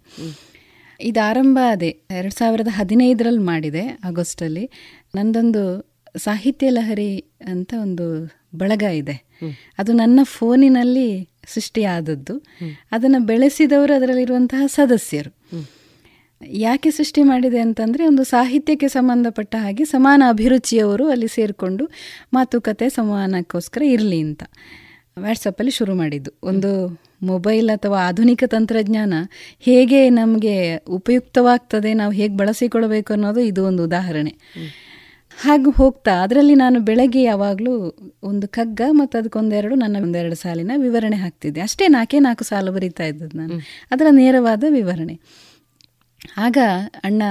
[1.01, 1.91] ಇದು ಆರಂಭ ಅದೇ.
[2.11, 4.65] ಎರಡು ಸಾವಿರದ ಹದಿನೈದರಲ್ಲಿ ಮಾಡಿದೆ ಆಗಸ್ಟಲ್ಲಿ.
[5.15, 5.63] ನಂದೊಂದು
[6.17, 7.13] ಸಾಹಿತ್ಯ ಲಹರಿ
[7.47, 8.07] ಅಂತ ಒಂದು
[8.57, 9.17] ಬಳಗ ಇದೆ.
[9.79, 12.35] ಅದು ನನ್ನ ಫೋನಿನಲ್ಲಿ ಸೃಷ್ಟಿಯಾದದ್ದು.
[12.93, 15.31] ಅದನ್ನು ಬೆಳೆಸಿದವರು ಅದರಲ್ಲಿರುವಂತಹ ಸದಸ್ಯರು.
[16.43, 21.85] ಯಾಕೆ ಸೃಷ್ಟಿ ಮಾಡಿದೆ ಅಂತಂದರೆ ಒಂದು ಸಾಹಿತ್ಯಕ್ಕೆ ಸಂಬಂಧಪಟ್ಟ ಹಾಗೆ ಸಮಾನ ಅಭಿರುಚಿಯವರು ಅಲ್ಲಿ ಸೇರಿಕೊಂಡು
[22.33, 24.43] ಮಾತುಕತೆ ಸಂವಹನಕ್ಕೋಸ್ಕರ ಇರಲಿ ಅಂತ.
[25.17, 26.33] ವ್ಯಾಟ್ಸಪ್ಪಲ್ಲಿ ಶುರು ಮಾಡಿದ್ದು.
[26.43, 26.71] ಒಂದು
[27.23, 29.15] ಮೊಬೈಲ್ ಅಥವಾ ಆಧುನಿಕ ತಂತ್ರಜ್ಞಾನ
[29.59, 34.35] ಹೇಗೆ ನಮಗೆ ಉಪಯುಕ್ತವಾಗ್ತದೆ, ನಾವು ಹೇಗೆ ಬಳಸಿಕೊಳ್ಬೇಕು ಅನ್ನೋದು ಇದು ಒಂದು ಉದಾಹರಣೆ.
[35.39, 41.61] ಹಾಗೆ ಹೋಗ್ತಾ ಅದರಲ್ಲಿ ನಾನು ಬೆಳಗ್ಗೆ ಯಾವಾಗಲೂ ಒಂದು ಕಗ್ಗ ಮತ್ತು ಅದಕ್ಕೊಂದೆರಡು ನನ್ನ ಒಂದೆರಡು ಸಾಲಿನ ವಿವರಣೆ ಹಾಕ್ತಿದ್ದೆ.
[41.61, 43.59] ಅಷ್ಟೇ ನಾಲ್ಕೇ ನಾಲ್ಕು ಸಾಲು ಬರೀತಾ ಇದ್ದದ್ದು ನಾನು.
[43.91, 45.21] ಅದರ ನೇರವಾದ ವಿವರಣೆ.
[46.37, 46.59] ಆಗ
[47.05, 47.23] ಅಣ್ಣ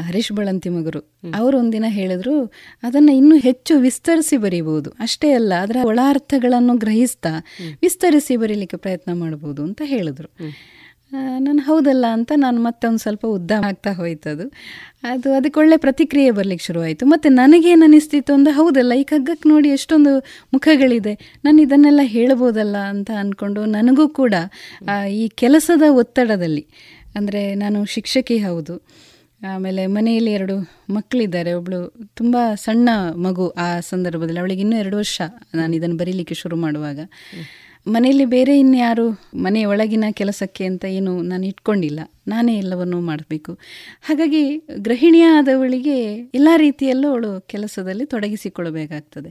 [0.00, 1.00] ಹರೀಶ್ ಬಳಂತಿ ಮಗರು
[1.34, 2.34] ಅವರು ಒಂದಿನ ಹೇಳಿದ್ರು
[2.82, 4.90] ಅದನ್ನು ಇನ್ನೂ ಹೆಚ್ಚು ವಿಸ್ತರಿಸಿ ಬರೀಬಹುದು.
[4.90, 7.32] ಅಷ್ಟೇ ಅಲ್ಲ ಅದರ ಒಳಾರ್ಥಗಳನ್ನು ಗ್ರಹಿಸ್ತಾ
[7.82, 10.28] ವಿಸ್ತರಿಸಿ ಬರೀಲಿಕ್ಕೆ ಪ್ರಯತ್ನ ಮಾಡ್ಬೋದು ಅಂತ ಹೇಳಿದ್ರು.
[11.46, 14.44] ನಾನು ಹೌದಲ್ಲ ಅಂತ ನಾನು ಮತ್ತೆ ಒಂದು ಸ್ವಲ್ಪ ಉದ್ದ ಆಗ್ತಾ ಹೋಯ್ತದು.
[15.12, 17.04] ಅದು ಅದಕ್ಕೆ ಒಳ್ಳೆ ಪ್ರತಿಕ್ರಿಯೆ ಬರಲಿಕ್ಕೆ ಶುರುವಾಯಿತು.
[17.12, 20.12] ಮತ್ತು ನನಗೇನು ಅನಿಸ್ತಿತ್ತು ಅಂದರೆ ಹೌದಲ್ಲ, ಈ ಕಗ್ಗಕ್ಕೆ ನೋಡಿ ಎಷ್ಟೊಂದು
[20.54, 21.14] ಮುಖಗಳಿದೆ.
[21.46, 24.34] ನಾನು ಇದನ್ನೆಲ್ಲ ಹೇಳ್ಬೋದಲ್ಲ ಅಂತ ಅಂದ್ಕೊಂಡು ನನಗೂ ಕೂಡ
[25.22, 26.64] ಈ ಕೆಲಸದ ಒತ್ತಡದಲ್ಲಿ,
[27.18, 28.76] ಅಂದರೆ ನಾನು ಶಿಕ್ಷಕಿ ಹೌದು.
[29.52, 30.54] ಆಮೇಲೆ ಮನೆಯಲ್ಲಿ ಎರಡು
[30.96, 31.80] ಮಕ್ಕಳಿದ್ದಾರೆ ಒಬ್ಬಳು
[32.20, 32.88] ತುಂಬ ಸಣ್ಣ
[33.26, 35.20] ಮಗು ಆ ಸಂದರ್ಭದಲ್ಲಿ, ಅವಳಿಗೆ ಇನ್ನೂ ಎರಡು ವರ್ಷ
[35.60, 37.00] ನಾನು ಇದನ್ನು ಬರೀಲಿಕ್ಕೆ ಶುರು ಮಾಡುವಾಗ.
[37.90, 43.52] ಮನೆಯಲ್ಲಿ ಬೇರೆ ಇನ್ಯಾರು ಮನೆ ಒಳಗಿನ ಕೆಲಸಕ್ಕೆ ಅಂತ ಏನು ನಾನು ಇಟ್ಕೊಂಡಿಲ್ಲ ನಾನೇ ಎಲ್ಲವನ್ನೂ ಮಾಡಬೇಕು.
[44.02, 49.30] ಹಾಗಾಗಿ ಗೃಹಿಣಿಯಾದವಳಿಗೆ ಎಲ್ಲ ರೀತಿಯಲ್ಲೂ ಅವಳು ಕೆಲಸದಲ್ಲಿ ತೊಡಗಿಸಿಕೊಳ್ಬೇಕಾಗ್ತದೆ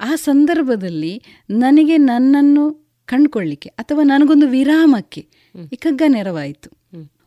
[0.00, 2.64] ಆ ಸಂದರ್ಭದಲ್ಲಿ ನನಗೆ ನನ್ನನ್ನು
[3.06, 5.26] ಕಂಡುಕೊಳ್ಳಿಕ್ಕೆ ಅಥವಾ ನನಗೊಂದು ವಿರಾಮಕ್ಕೆ
[5.72, 6.79] ಈ ಕಗ್ಗ ನೆರವಾಯಿತು.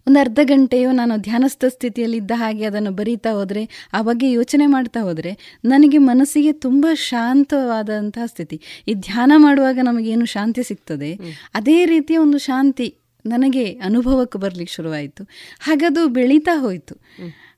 [0.08, 5.00] ಒಂದು ಅರ್ಧ ಗಂಟೆಯೋ ನಾನು ಧ್ಯಾನಸ್ಥ ಸ್ಥಿತಿಯಲ್ಲಿ ಇದ್ದ ಹಾಗೆ ಅದನ್ನು ಬರೀತಾ ಹೋದರೆ, ಆ ಬಗ್ಗೆ ಯೋಚನೆ ಮಾಡ್ತಾ
[5.00, 8.62] ಹೋದರೆ, ನನಗೆ ಮನಸ್ಸಿಗೆ ತುಂಬ ಶಾಂತವಾದಂತಹ ಸ್ಥಿತಿ.
[8.88, 11.14] ಈ ಧ್ಯಾನ ಮಾಡುವಾಗ ನಮಗೇನು ಶಾಂತಿ ಸಿಗ್ತದೆ?
[11.54, 12.96] ಅದೇ ರೀತಿಯ ಒಂದು ಶಾಂತಿ
[13.26, 15.24] ನನಗೆ ಅನುಭವಕ್ಕೆ ಬರಲಿಕ್ಕೆ ಶುರುವಾಯಿತು.
[15.60, 16.96] ಹಾಗದು ಬೆಳೀತಾ ಹೋಯಿತು.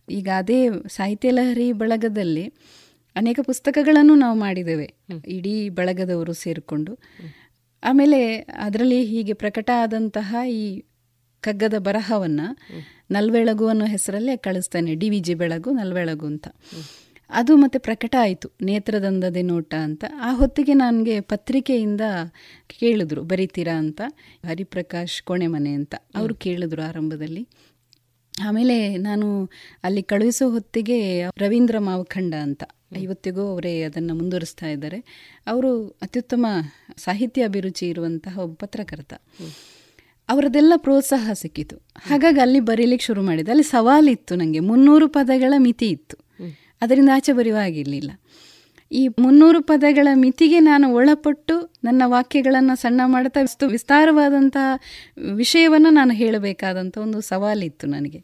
[0.10, 2.54] ಈಗ ಅದೇ ಸಾಹಿತ್ಯ ಲಹರಿ ಬಳಗದಲ್ಲಿ
[3.16, 4.94] ಅನೇಕ ಪುಸ್ತಕಗಳನ್ನು ನಾವು ಮಾಡಿದ್ದೇವೆ.
[5.28, 6.98] ಇಡೀ ಬಳಗದವರು ಸೇರಿಕೊಂಡು.
[7.84, 10.82] ಆಮೇಲೆ ಅದರಲ್ಲಿ ಹೀಗೆ ಪ್ರಕಟ ಆದಂತಹ ಈ
[11.46, 12.58] ಕಗ್ಗದ ಬರಹವನ್ನು
[13.12, 14.96] ನಲ್ವೆಳಗು ಅನ್ನೋ ಹೆಸರಲ್ಲೇ ಕಳಿಸ್ತಾನೆ.
[14.96, 16.48] ಡಿ ವಿ ಜಿ ಬೆಳಗು, ನಲ್ವೆಳಗು ಅಂತ.
[17.30, 18.52] ಅದು ಮತ್ತೆ ಪ್ರಕಟ ಆಯಿತು.
[18.62, 20.06] ನೇತ್ರದಂದದೆ ನೋಟ ಅಂತ.
[20.22, 22.02] ಆ ಹೊತ್ತಿಗೆ ನನಗೆ ಪತ್ರಿಕೆಯಿಂದ
[22.80, 24.02] ಕೇಳಿದ್ರು, ಬರೀತೀರಾ ಅಂತ.
[24.46, 25.96] ಹರಿಪ್ರಕಾಶ್ ಕೋಣೆಮನೆ ಅಂತ.
[26.16, 27.48] ಅವರು ಕೇಳಿದ್ರು ಆರಂಭದಲ್ಲಿ.
[28.46, 29.50] ಆಮೇಲೆ ನಾನು
[29.84, 32.64] ಅಲ್ಲಿ ಕಳುಹಿಸೋ ಹೊತ್ತಿಗೆ ರವೀಂದ್ರ ಮಾವಖಂಡ ಅಂತ.
[33.02, 35.04] ಇವತ್ತಿಗೂ ಅವರೇ ಅದನ್ನು ಮುಂದುವರಿಸ್ತಾ ಇದ್ದಾರೆ.
[35.48, 36.46] ಅವರು ಅತ್ಯುತ್ತಮ
[36.98, 39.14] ಸಾಹಿತ್ಯ ಅಭಿರುಚಿ ಇರುವಂತಹ ಒಬ್ಬ ಪತ್ರಕರ್ತ.
[40.30, 41.76] ಅವರದೆಲ್ಲ ಪ್ರೋತ್ಸಾಹ ಸಿಕ್ಕಿತು.
[42.10, 46.18] ಹಾಗಾಗಿ ಅಲ್ಲಿ ಬರೀಲಿಕ್ಕೆ ಶುರು ಮಾಡಿದೆ ಅಲ್ಲಿ ಸವಾಲಿತ್ತು ನನಗೆ ಮುನ್ನೂರು ಪದಗಳ ಮಿತಿ ಇತ್ತು.
[46.82, 48.12] ಅದರಿಂದ ಆಚೆ ಬರೆಯುವ ಆಗಿರಲಿಲ್ಲ
[48.92, 54.76] ಈ ಮುನ್ನೂರು ಪದಗಳ ಮಿತಿಗೆ ನಾನು ಒಳಪಟ್ಟು ನನ್ನ ವಾಕ್ಯಗಳನ್ನು ಸಣ್ಣ ಮಾಡ್ತಾ ಇಷ್ಟು ವಿಸ್ತಾರವಾದಂತಹ
[55.36, 58.20] ವಿಷಯವನ್ನು ನಾನು ಹೇಳಬೇಕಾದಂಥ ಒಂದು ಸವಾಲಿತ್ತು ನನಗೆ.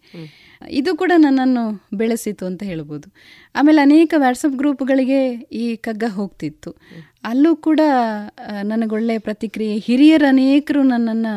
[0.69, 3.13] ಇದು ಕೂಡ ನನ್ನನ್ನು ಬೆಳೆಸಿತು ಅಂತ ಹೇಳ್ಬೋದು.
[3.55, 6.71] ಆಮೇಲೆ ಅನೇಕ ವಾಟ್ಸಪ್ ಗ್ರೂಪ್ಗಳಿಗೆ ಈ ಕಗ್ಗ ಹೋಗ್ತಿತ್ತು.
[7.23, 7.81] ಅಲ್ಲೂ ಕೂಡ
[8.61, 9.73] ನನಗೊಳ್ಳೆ ನನಗೊಳ್ಳೆಯ ಪ್ರತಿಕ್ರಿಯೆ.
[9.77, 11.33] ಹಿರಿಯರು ಅನೇಕರು ನನ್ನನ್ನು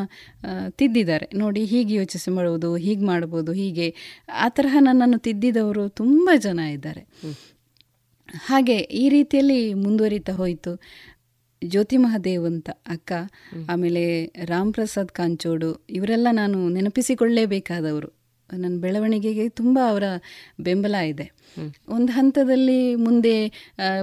[0.70, 1.26] ತಿದ್ದಿದ್ದಾರೆ.
[1.35, 3.89] ನೋಡಿ, ಹೀಗೆ ಯೋಚಿಸಿ ಮಾಡುವುದು, ಹೀಗೆ ಮಾಡ್ಬೋದು, ಹೀಗೆ.
[4.35, 7.03] ಆ ತರಹ ನನ್ನನ್ನು ತಿದ್ದಿದವರು ತುಂಬ ಜನ ಇದ್ದಾರೆ.
[8.47, 10.72] ಹಾಗೆ ಈ ರೀತಿಯಲ್ಲಿ ಮುಂದುವರಿತಾ ಹೋಯಿತು.
[11.62, 13.12] ಜ್ಯೋತಿ ಮಹಾದೇವ್ ಅಂತ ಅಕ್ಕ,
[13.68, 14.03] ಆಮೇಲೆ
[14.45, 18.11] ರಾಮ್ ಪ್ರಸಾದ್ ಕಾಂಚೋಡು, ಇವರೆಲ್ಲ ನಾನು ನೆನಪಿಸಿಕೊಳ್ಳಲೇಬೇಕಾದವರು
[18.49, 20.07] ನನ್ನ ಬೆಳವಣಿಗೆಗೆ ತುಂಬ ಅವರ
[20.61, 21.26] ಬೆಂಬಲ ಇದೆ.
[21.88, 23.36] ಒಂದು ಹಂತದಲ್ಲಿ ಮುಂದೆ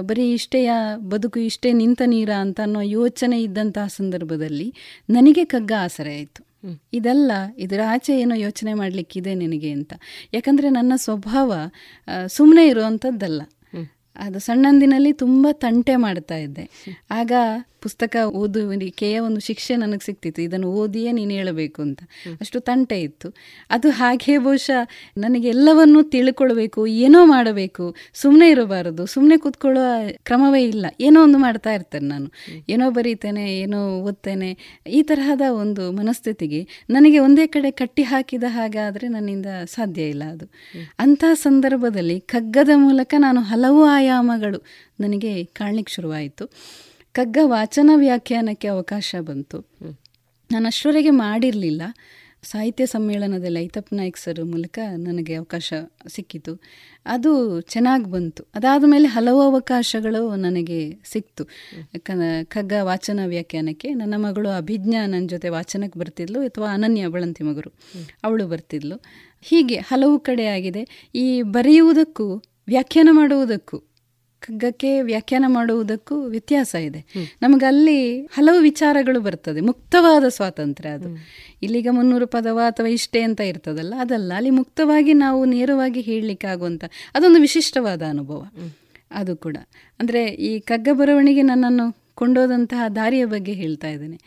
[0.00, 0.72] ಬರೀ ಇಷ್ಟೆಯ
[1.08, 4.68] ಬದುಕು ಇಷ್ಟೇ ನಿಂತ ನೀರ ಅಂತ ಅನ್ನೋ ಯೋಚನೆ ಇದ್ದಂತಹ ಸಂದರ್ಭದಲ್ಲಿ
[5.10, 6.42] ನನಗೆ ಕಗ್ಗ ಆಸರೆ ಆಯಿತು.
[6.92, 9.92] ಇದಲ್ಲ ಇದರ ಆಚೆ ಏನೋ ಯೋಚನೆ ಮಾಡಲಿಕ್ಕಿದೆ ನಿನಗೆ ಅಂತ.
[10.32, 11.52] ಯಾಕಂದರೆ ನನ್ನ ಸ್ವಭಾವ
[12.26, 13.42] ಸುಮ್ಮನೆ ಇರುವಂಥದ್ದಲ್ಲ
[14.16, 16.64] ಅದು ಸಣ್ಣಂದಿನಲ್ಲಿ ತುಂಬ ತಂಟೆ ಮಾಡ್ತಾ ಇದ್ದೆ.
[17.10, 17.32] ಆಗ
[17.82, 20.42] ಪುಸ್ತಕ ಓದುವಿಕೆಯ ಒಂದು ಶಿಕ್ಷೆ ನನಗೆ ಸಿಕ್ತಿತ್ತು.
[20.42, 22.02] ಇದನ್ನು ಓದಿಯೇ ನೀನು ಹೇಳಬೇಕು ಅಂತ.
[22.40, 23.34] ಅಷ್ಟು ತಂಟೆ ಇತ್ತು.
[23.70, 27.94] ಅದು ಹಾಗೆ ಬಹುಶಃ ನನಗೆ ಎಲ್ಲವನ್ನೂ ತಿಳ್ಕೊಳ್ಬೇಕು ಏನೋ ಮಾಡಬೇಕು.
[28.14, 29.06] ಸುಮ್ಮನೆ ಇರಬಾರದು.
[29.06, 29.82] ಸುಮ್ಮನೆ ಕೂತ್ಕೊಳ್ಳೋ
[30.24, 30.86] ಕ್ರಮವೇ ಇಲ್ಲ.
[31.00, 32.30] ಏನೋ ಒಂದು ಮಾಡ್ತಾ ಇರ್ತೇನೆ ನಾನು.
[32.68, 34.80] ಏನೋ ಬರೀತೇನೆ ಏನೋ ಓದ್ತೇನೆ.
[34.86, 40.46] ಈ ತರಹದ ಒಂದು ಮನಸ್ಥಿತಿಗೆ ನನಗೆ ಒಂದೇ ಕಡೆ ಕಟ್ಟಿ ಹಾಕಿದ ಹಾಗಾದರೆ ನನ್ನಿಂದ ಸಾಧ್ಯ ಇಲ್ಲ ಅದು.
[40.98, 44.64] ಅಂತಹ ಸಂದರ್ಭದಲ್ಲಿ ಕಗ್ಗದ ಮೂಲಕ ನಾನು ಹಲವು ಆಯಾಮಗಳು
[45.00, 46.50] ನನಗೆ ಕಾಣ್ಲಿಕ್ಕೆ ಶುರುವಾಯಿತು.
[47.12, 49.58] ಕಗ್ಗ ವಾಚನ ವ್ಯಾಖ್ಯಾನಕ್ಕೆ ಅವಕಾಶ ಬಂತು.
[50.52, 51.82] ನಾನು ಅಷ್ಟರವರೆಗೆ ಮಾಡಿರಲಿಲ್ಲ.
[52.42, 55.72] ಸಾಹಿತ್ಯ ಸಮ್ಮೇಳನದಲ್ಲಿ ಐತಪ್ಪ ನಾಯ್ಕ್ ಸರ್ ಮೂಲಕ ನನಗೆ ಅವಕಾಶ
[56.08, 56.60] ಸಿಕ್ಕಿತು.
[57.06, 58.46] ಅದು ಚೆನ್ನಾಗಿ ಬಂತು.
[58.54, 61.44] ಅದಾದ ಮೇಲೆ ಹಲವು ಅವಕಾಶಗಳು ನನಗೆ ಸಿಕ್ತು.
[62.48, 67.72] ಕಗ್ಗ ವಾಚನ ವ್ಯಾಖ್ಯಾನಕ್ಕೆ ನನ್ನ ಮಗಳು ಅಭಿಜ್ಞಾ ನನ್ನ ಜೊತೆ ವಾಚನಕ್ಕೆ ಬರ್ತಿದ್ಲು ಅಥವಾ ಅನನ್ಯ ಬಳಂತಿ ಮಗರು.
[68.24, 69.02] ಅವಳು ಬರ್ತಿದ್ಲು.
[69.42, 71.10] ಹೀಗೆ ಹಲವು ಕಡೆ ಆಗಿದೆ.
[71.14, 72.34] ಈ ಬರೆಯುವುದಕ್ಕೂ
[72.66, 73.82] ವ್ಯಾಖ್ಯಾನ ಮಾಡುವುದಕ್ಕೂ
[74.42, 77.00] ಕಗ್ಗಕ್ಕೆ ವ್ಯಾಖ್ಯಾನ ಮಾಡುವುದಕ್ಕೂ ವ್ಯತ್ಯಾಸ ಇದೆ.
[77.42, 79.60] ನಮಗೆ ಅಲ್ಲಿ ಹಲವು ವಿಚಾರಗಳು ಬರ್ತದೆ.
[79.60, 81.08] ಮುಕ್ತವಾದ ಸ್ವಾತಂತ್ರ್ಯ ಅದು.
[81.62, 84.32] ಇಲ್ಲಿಗ ಮುನ್ನೂರು ಪದವ ಅಥವಾ ಇಷ್ಟೇ ಅಂತ ಇರ್ತದಲ್ಲ ಅದಲ್ಲ.
[84.36, 86.84] ಅಲ್ಲಿ ಮುಕ್ತವಾಗಿ ನಾವು ನೇರವಾಗಿ ಹೇಳಲಿಕ್ಕೆ ಆಗುವಂಥ
[87.14, 88.40] ಅದೊಂದು ವಿಶಿಷ್ಟವಾದ ಅನುಭವ.
[89.10, 89.56] ಅದು ಕೂಡ.
[90.00, 94.18] ಅಂದರೆ ಈ ಕಗ್ಗ ಬರವಣಿಗೆ ನನ್ನನ್ನು ಕೊಂಡೋದಂತಹ ದಾರಿಯ ಬಗ್ಗೆ ಹೇಳ್ತಾ ಇದ್ದೇನೆ.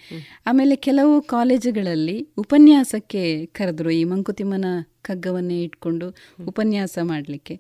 [0.45, 4.65] ಆಮೇಲೆ ಕೆಲವು ಕಾಲೇಜುಗಳಲ್ಲಿ ಉಪನ್ಯಾಸಕ್ಕೆ ಕರೆದ್ರು ಈ ಮಂಕುತಿಮ್ಮನ
[5.01, 6.15] ಕಗ್ಗವನ್ನೇ ಇಟ್ಕೊಂಡು
[6.47, 7.59] ಉಪನ್ಯಾಸ ಮಾಡಲಿಕ್ಕೆ.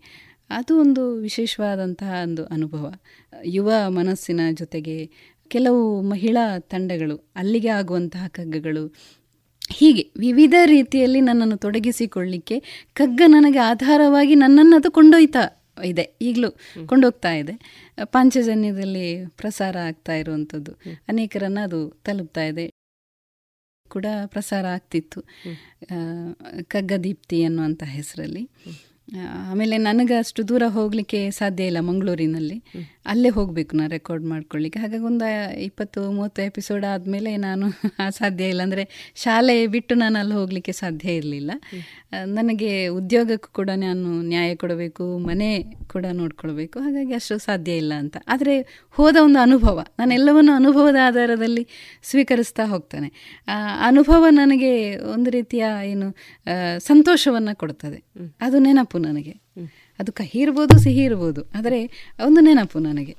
[0.49, 2.93] ಅದು ಒಂದು ವಿಶೇಷವಾದಂತಹ ಒಂದು ಅನುಭವ.
[3.43, 5.09] ಯುವ ಮನಸ್ಸಿನ ಜೊತೆಗೆ
[5.47, 8.95] ಕೆಲವು ಮಹಿಳಾ ತಂಡಗಳು ಅಲ್ಲಿಗೆ ಆಗುವಂತಹ ಕಗ್ಗಗಳು
[9.71, 16.51] ಹೀಗೆ ವಿವಿಧ ರೀತಿಯಲ್ಲಿ ನನ್ನನ್ನು ತೊಡಗಿಸಿಕೊಳ್ಳಿಕ್ಕೆ ಕಗ್ಗ ನನಗೆ ಆಧಾರವಾಗಿ ನನ್ನನ್ನು ಅದು ಕೊಂಡೊಯ್ತಾ ಇದೆ ಈಗಲೂ
[16.87, 17.83] ಕೊಂಡೋಗ್ತಾ ಇದೆ.
[18.03, 20.71] ಪಾಂಚಜನ್ಯದಲ್ಲಿ ಪ್ರಸಾರ ಆಗ್ತಾ ಇರುವಂಥದ್ದು
[21.07, 22.71] ಅನೇಕರನ್ನು ಅದು ತಲುಪ್ತಾ ಇದೆ.
[23.89, 25.21] ಕೂಡ ಪ್ರಸಾರ ಆಗ್ತಿತ್ತು.
[26.67, 28.49] ಕಗ್ಗದೀಪ್ತಿ ಅನ್ನುವಂಥ ಹೆಸರಲ್ಲಿ.
[29.49, 32.63] ಆಮೇಲೆ ನನಗೆ ಅಷ್ಟು ದೂರ ಹೋಗಲಿಕ್ಕೆ ಸಾಧ್ಯ ಇಲ್ಲ ಮಂಗಳೂರಿನಲ್ಲಿ.
[33.05, 34.79] ಅಲ್ಲೇ ಹೋಗಬೇಕು ನಾನು ರೆಕಾರ್ಡ್ ಮಾಡ್ಕೊಳ್ಳಿಕ್ಕೆ.
[34.79, 35.25] ಹಾಗಾಗಿ ಒಂದು
[35.61, 37.65] ಇಪ್ಪತ್ತು ಮೂವತ್ತು ಎಪಿಸೋಡ್ ಆದಮೇಲೆ ನಾನು
[38.09, 38.61] ಸಾಧ್ಯ ಇಲ್ಲ.
[38.61, 41.51] ಅಂದರೆ ಶಾಲೆ ಬಿಟ್ಟು ನಾನು ಅಲ್ಲಿ ಹೋಗಲಿಕ್ಕೆ ಸಾಧ್ಯ ಇರಲಿಲ್ಲ.
[42.25, 46.79] ನನಗೆ ಉದ್ಯೋಗಕ್ಕೂ ಕೂಡ ನಾನು ನ್ಯಾಯ ಕೊಡಬೇಕು ಮನೆ ಕೂಡ ನೋಡ್ಕೊಳ್ಬೇಕು.
[46.79, 48.17] ಹಾಗಾಗಿ ಅಷ್ಟು ಸಾಧ್ಯ ಇಲ್ಲ ಅಂತ.
[48.27, 51.67] ಆದರೆ ಹೋದ ಒಂದು ಅನುಭವ ನಾನು ಎಲ್ಲವನ್ನು ಅನುಭವದ ಆಧಾರದಲ್ಲಿ
[52.03, 53.11] ಸ್ವೀಕರಿಸ್ತಾ ಹೋಗ್ತಾನೆ.
[53.81, 56.15] ಅನುಭವ ನನಗೆ ಒಂದು ರೀತಿಯ ಏನು
[56.77, 58.03] ಸಂತೋಷವನ್ನು ಕೊಡ್ತದೆ.
[58.41, 58.94] ಅದು ನೆನಪು.
[58.97, 59.33] ನನಗೆ.
[59.99, 61.41] ಅದು ಕಹಿ ಇರ್ಬೋದು, ಸಿಹಿ ಇರ್ಬೋದು.
[61.57, 61.79] ಆದರೆ
[62.25, 63.15] ಒಂದು ನೆನಪು ನನಗೆ.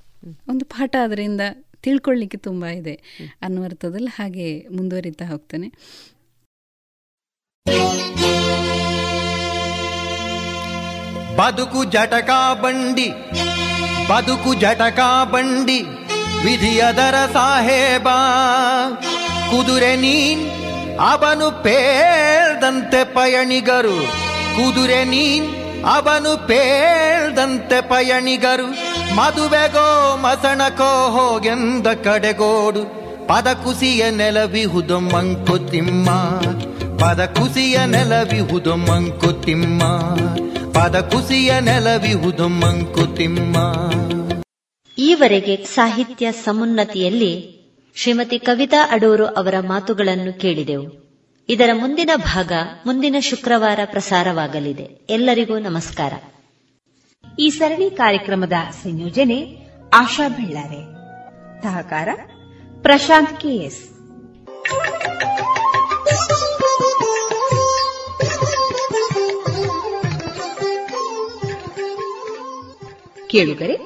[0.48, 1.40] ಒಂದು ಪಾಠ ಅದರಿಂದ
[1.82, 2.94] ತಿಳ್ಕೊಳ್ಳಿಕ್ಕೆ ತುಂಬ ಇದೆ.
[3.42, 5.68] ಅನ್ನುವರ್ಥದಲ್ಲಿ ಹಾಗೆ ಮುಂದುವರಿತಾ ಹೋಗ್ತೇನೆ.
[11.36, 13.08] ಬದುಕು ಜಟಕಾ ಬಂಡಿ,
[14.08, 15.80] ಬದುಕು ಜಟಕಾ ಬಂಡಿ
[16.44, 18.08] ವಿಧಿಯದರ ಸಾಹೇಬ,
[19.50, 20.42] ಕುದುರೆ ನೀನ್
[21.00, 23.98] ಅವನು ಪೇರ್ದಂತೆ ಪಯಣಿಗರು,
[24.56, 25.46] ಕುದುರೆ ನೀನ್
[25.86, 28.66] ಅವನು ಪೇಳ್ದಂತೆ ಪಯಣಿಗರು,
[29.14, 33.06] ಮದುವೆಗೋ ಮಸಣಕೋ ಹೋಗೆಂದ ಕಡೆಗೋಡು.
[33.26, 36.10] ಪದ ಕುಸಿಯ ನೆಲವಿಹುದು ಮಂಕುತಿಮ್ಮ
[36.98, 39.82] ಪದ ಕುಸಿಯ ನೆಲವಿಹುದು ಮಂಕುತಿಮ್ಮ
[40.72, 43.56] ಪದ ಕುಸಿಯ ನೆಲವಿಹುದು ಮಂಕುತಿಮ್ಮ
[44.98, 47.56] ಈವರೆಗೆ ಸಾಹಿತ್ಯ ಸಮುನ್ನತಿಯಲ್ಲಿ
[47.96, 51.05] ಶ್ರೀಮತಿ ಕವಿತಾ ಅಡೂರು ಅವರ ಮಾತುಗಳನ್ನು ಕೇಳಿದೆವು.
[51.48, 52.52] ಇದರ ಮುಂದಿನ ಭಾಗ
[52.86, 54.82] ಮುಂದಿನ ಶುಕ್ರವಾರ ಪ್ರಸಾರವಾಗಲಿದೆ.
[54.82, 56.12] ಎಲ್ಲರಿಗೂ ನಮಸ್ಕಾರ.
[57.38, 58.52] ಈ ಸರಣಿ ಕಾರ್ಯಕ್ರಮದ
[58.82, 59.56] ಸಂಯೋಜನೆ
[59.94, 60.82] ಆಶಾ ಬೆಳ್ಳಾರೆ.
[61.62, 62.08] ಸಹಕಾರ
[62.82, 63.88] ಪ್ರಶಾಂತ್ ಕೆಎಸ್.
[73.30, 73.76] ಕೇಳುಗರೆ,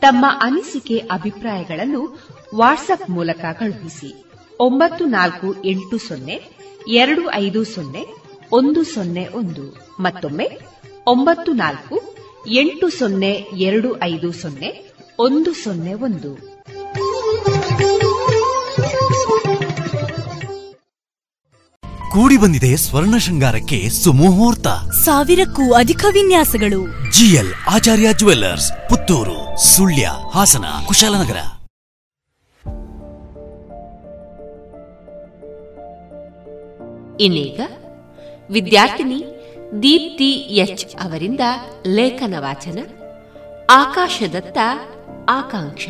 [0.00, 2.18] ತಮ್ಮ ಅನಿಸಿಕೆ ಅಭಿಪ್ರಾಯಗಳನ್ನು
[2.54, 4.29] ವಾಟ್ಸ್ಆಪ್ ಮೂಲಕ ಕಳುಹಿಸಿ.
[4.60, 6.50] ಒಂಬತ್ತು ನಾಲ್ಕು ಎಂಟು ಸೊನ್ನೆ
[6.88, 8.06] ಎರಡು ಐದು ಸೊನ್ನೆ
[8.52, 9.96] ಒಂದು ಸೊನ್ನೆ ಒಂದು.
[10.00, 10.58] ಮತ್ತೊಮ್ಮೆ
[11.06, 12.14] ಒಂಬತ್ತು ನಾಲ್ಕು
[12.54, 16.60] ಎಂಟು ಸೊನ್ನೆ ಎರಡು ಐದು ಸೊನ್ನೆ ಒಂದು ಸೊನ್ನೆ ಒಂದು.
[22.10, 24.66] ಕೂಡಿ ಬಂದಿದೆ ಸ್ವರ್ಣ ಶೃಂಗಾರಕ್ಕೆ ಸುಮುಹೂರ್ತ.
[25.04, 27.10] ಸಾವಿರಕ್ಕೂ ಅಧಿಕ ವಿನ್ಯಾಸಗಳು.
[27.10, 31.59] G L Acharya jewellers Puttur Sullia Hassan Kushalnagar.
[37.20, 37.60] ಇನ್ನೀಗ
[38.50, 39.24] ವಿದ್ಯಾರ್ಥಿನಿ
[39.82, 41.40] ದೀಪ್ತಿ ಎಚ್ ಅವರಿಂದ
[41.86, 42.78] ಲೇಖನ ವಾಚನ
[43.70, 44.58] ಆಕಾಶದತ್ತ
[45.28, 45.88] ಆಕಾಂಕ್ಷ.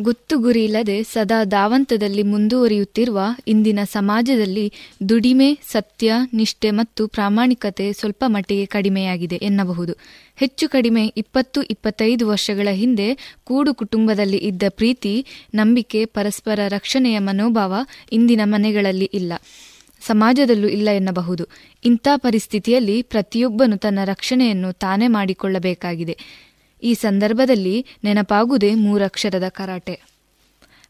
[0.00, 4.72] ಗೊತ್ತು ಗುರಿಯಿಲ್ಲದೆ ಸದಾ ದಾವಂತದಲ್ಲಿ ಮುಂದುವರಿಯುತ್ತಿರುವ ಇಂದಿನ ಸಮಾಜದಲ್ಲಿ
[5.08, 9.92] ದುಡಿಮೆ, ಸತ್ಯ, ನಿಷ್ಠೆ ಮತ್ತು ಪ್ರಾಮಾಣಿಕತೆ ಸ್ವಲ್ಪ ಮಟ್ಟಿಗೆ ಕಡಿಮೆಯಾಗಿದೆ ಎನ್ನಬಹುದು.
[10.36, 17.74] ಹೆಚ್ಚು ಕಡಿಮೆ ಇಪ್ಪತ್ತು, ಇಪ್ಪತ್ತೈದು ವರ್ಷಗಳ ಹಿಂದೆ ಕೂಡು ಕುಟುಂಬದಲ್ಲಿ ಇದ್ದ ಪ್ರೀತಿ, ನಂಬಿಕೆ, ಪರಸ್ಪರ ರಕ್ಷಣೆಯ ಮನೋಭಾವ
[18.12, 19.32] ಇಂದಿನ ಮನೆಗಳಲ್ಲಿ ಇಲ್ಲ.
[20.00, 21.44] ಸಮಾಜದಲ್ಲೂ ಇಲ್ಲ ಎನ್ನಬಹುದು.
[21.84, 26.18] ಇಂಥ ಪರಿಸ್ಥಿತಿಯಲ್ಲಿ ಪ್ರತಿಯೊಬ್ಬನು ತನ್ನ ರಕ್ಷಣೆಯನ್ನು ತಾನೇ ಮಾಡಿಕೊಳ್ಳಬೇಕಾಗಿದೆ.
[26.82, 30.00] ಈ ಸಂದರ್ಭದಲ್ಲಿ ನೆನಪಾಗುವುದೇ ಮೂರಕ್ಷರದ ಕರಾಟೆ.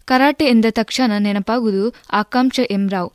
[0.05, 3.11] ಕರಾಟೆ ಎಂದ ತಕ್ಷಣ ನೆನಪಾಗುವುದು ಆಕಾಂಕ್ಷ ಎಂರಾವ್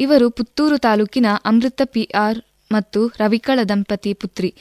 [0.00, 2.38] ಇವರು ಪುತ್ತೂರು ತಾಲೂಕಿನ ಅಮೃತ ಪಿ ಆರ್
[2.72, 4.54] ಮತ್ತು ರವಿಕಳ ದಂಪತಿ ಪುತ್ರಿ.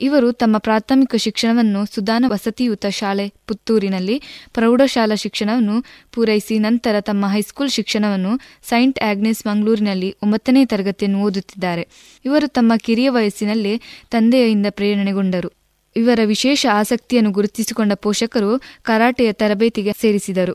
[0.00, 4.22] ಇವರು ತಮ್ಮ ಪ್ರಾಥಮಿಕ ಶಿಕ್ಷಣವನ್ನು ಸುದಾನ ವಸತಿಯುತ ಶಾಲೆ ಪುತ್ತೂರಿನಲ್ಲಿ
[4.54, 11.88] ಪ್ರೌಢಶಾಲಾ ಶಿಕ್ಷಣವನ್ನು ಪೂರೈಸಿ ನಂತರ ತಮ್ಮ ಹೈಸ್ಕೂಲ್ ಶಿಕ್ಷಣವನ್ನು ಸೈಂಟ್ ಆಗ್ನೆಸ್ ಮಂಗಳೂರಿನಲ್ಲಿ ಒಂಬತ್ತನೇ ತರಗತಿಯನ್ನು ಓದುತ್ತಿದ್ದಾರೆ.
[12.24, 13.80] ಇವರು ತಮ್ಮ ಕಿರಿಯ ವಯಸ್ಸಿನಲ್ಲೇ
[14.10, 15.55] ತಂದೆಯಿಂದ ಪ್ರೇರಣೆಗೊಂಡರು.
[15.96, 20.54] ಇವರ ವಿಶೇಷ ಆಸಕ್ತಿಯನ್ನು ಗುರುತಿಸಿಕೊಂಡ ಪೋಷಕರು ಕರಾಟೆಯ ತರಬೇತಿಗೆ ಸೇರಿಸಿದರು.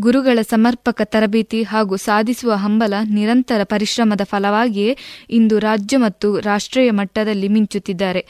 [0.00, 4.96] ಗುರುಗಳ ಸಮರ್ಪಕ ತರಬೇತಿ ಹಾಗೂ ಸಾಧಿಸುವ ಹಂಬಲ ನಿರಂತರ ಪರಿಶ್ರಮದ ಫಲವಾಗಿಯೇ
[5.30, 8.26] ಇಂದು ರಾಜ್ಯ ಮತ್ತು ರಾಷ್ಟ್ರೀಯ ಮಟ್ಟದಲ್ಲಿ ಮಿಂಚುತ್ತಿದ್ದಾರೆ.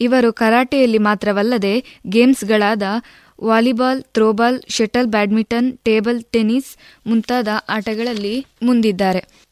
[0.00, 1.74] ಇವರು ಕರಾಟೆಯಲ್ಲಿ ಮಾತ್ರವಲ್ಲದೆ
[2.06, 2.82] ಗೇಮ್ಸ್ಗಳಾದ
[3.44, 6.70] volleyball, throwball, shuttle badminton, table tennis
[7.06, 9.45] ಮುಂತಾದ ಆಟಗಳಲ್ಲಿ ಮುಂದಿದ್ದಾರೆ.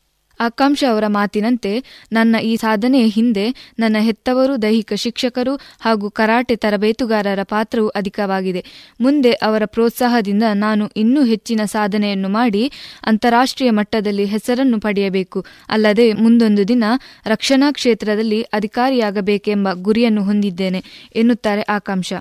[0.45, 1.73] ಆಕಾಂಕ್ಷ ಅವರ ಮಾತಿನಂತೆ
[2.13, 3.47] ನನ್ನ ಈ ಸಾಧನೆಯ ಹಿಂದೆ
[3.79, 8.63] ನನ್ನ ಹೆತ್ತವರು, ದೈಹಿಕ ಶಿಕ್ಷಕರು ಹಾಗೂ ಕರಾಟೆ ತರಬೇತುಗಾರರ ಪಾತ್ರವು ಅಧಿಕವಾಗಿದೆ.
[9.01, 12.65] ಮುಂದೆ ಅವರ ಪ್ರೋತ್ಸಾಹದಿಂದ ನಾನು ಇನ್ನೂ ಹೆಚ್ಚಿನ ಸಾಧನೆಯನ್ನು ಮಾಡಿ
[13.07, 15.41] ಅಂತಾರಾಷ್ಟ್ರೀಯ ಮಟ್ಟದಲ್ಲಿ ಹೆಸರನ್ನು ಪಡೆಯಬೇಕು.
[15.69, 16.85] ಅಲ್ಲದೆ ಮುಂದೊಂದು ದಿನ
[17.27, 20.83] ರಕ್ಷಣಾ ಕ್ಷೇತ್ರದಲ್ಲಿ ಅಧಿಕಾರಿಯಾಗಬೇಕೆಂಬ ಗುರಿಯನ್ನು ಹೊಂದಿದ್ದೇನೆ,
[21.17, 22.13] ಎನ್ನುತ್ತಾರೆ ಆಕಾಂಕ್ಷ.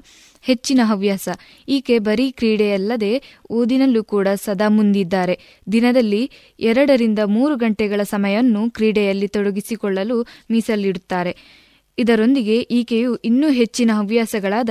[0.43, 1.29] ಹೆಚ್ಚಿನ ಹವ್ಯಾಸ.
[1.67, 5.39] ಈಕೆ ಬರೀ ಕ್ರೀಡೆಯಲ್ಲದೆ ಓದಿನಲ್ಲೂ ಕೂಡ ಸದಾ ಮುಂದಿದ್ದಾರೆ.
[5.71, 11.37] ದಿನದಲ್ಲಿ ಎರಡರಿಂದ ಮೂರು ಗಂಟೆಗಳ ಸಮಯವನ್ನು ಕ್ರೀಡೆಯಲ್ಲಿ ತೊಡಗಿಸಿಕೊಳ್ಳಲು ಮೀಸಲಿಡುತ್ತಾರೆ.
[11.97, 14.69] ಇದರೊಂದಿಗೆ ಈಕೆಯು ಇನ್ನೂ ಹೆಚ್ಚಿನ ಹವ್ಯಾಸಗಳಾದ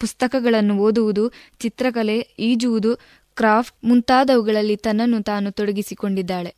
[0.00, 1.28] ಪುಸ್ತಕಗಳನ್ನು ಓದುವುದು,
[1.60, 2.94] ಚಿತ್ರಕಲೆ ಈಜುವುದು,
[3.36, 6.54] ಕ್ರಾಫ್ಟ್ ಮುಂತಾದವುಗಳಲ್ಲಿ ತನ್ನನ್ನು ತಾನು ತೊಡಗಿಸಿಕೊಂಡಿದ್ದಾಳೆ.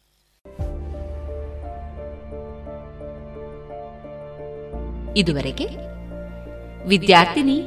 [5.17, 5.67] ಇದುವರೆಗೆ
[6.89, 7.63] ವಿದ್ಯಾರ್ಥಿನಿ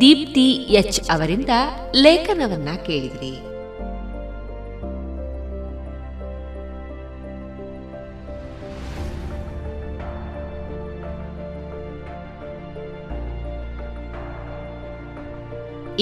[0.00, 1.48] ದೀಪ್ತಿ ಎಚ್ ಅವರಿಂದ
[1.94, 3.32] ಲೇಖನವನ್ನ ಕೇಳಿದ್ರಿ.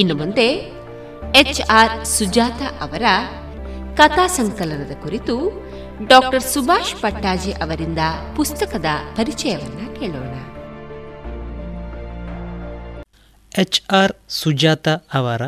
[0.00, 0.48] ಇನ್ನು ಮುಂದೆ
[1.36, 3.02] ಎಚ್ ಆರ್ ಸುಜಾತ ಅವರ
[3.96, 5.66] ಕಥಾ ಸಂಕಲನದ ಕುರಿತು
[6.06, 7.98] ಡಾಕ್ಟರ್ ಸುಭಾಷ್ ಪಟ್ಟಾಜಿ ಅವರಿಂದ
[8.36, 8.86] ಪುಸ್ತಕದ
[9.16, 10.53] ಪರಿಚಯವನ್ನ ಕೇಳೋಣ.
[13.58, 15.42] ಎಚ್ ಆರ್ ಸುಜಾತ ಅವರ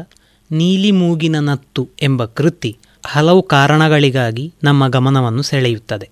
[0.50, 6.10] ನೀಲಿ ಮೂಗಿನ ನತ್ತು ಎಂಬ ಕೃತಿ ಹಲವು ಕಾರಣಗಳಿಗಾಗಿ ನಮ್ಮ ಗಮನವನ್ನು ಸೆಳೆಯುತ್ತದೆ.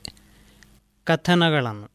[1.05, 1.89] ಕಥನಗಳನ್ನು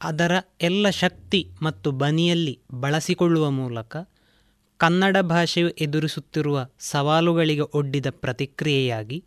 [0.00, 0.32] ಅದರ
[0.62, 3.96] ಎಲ್ಲ ಶಕ್ತಿ ಮತ್ತು ಬನಿಯಲ್ಲಿ ಬಳಸಿಕೊಳ್ಳುವ ಮೂಲಕ
[4.78, 9.24] ಕನ್ನಡ ಭಾಷೆಯು ಎದುರಿಸುತ್ತಿರುವ ಸವಾಲುಗಳಿಗೆ ಒಡ್ಡಿದ ಪ್ರತಿಕ್ರಿಯೆಯಾಗಿ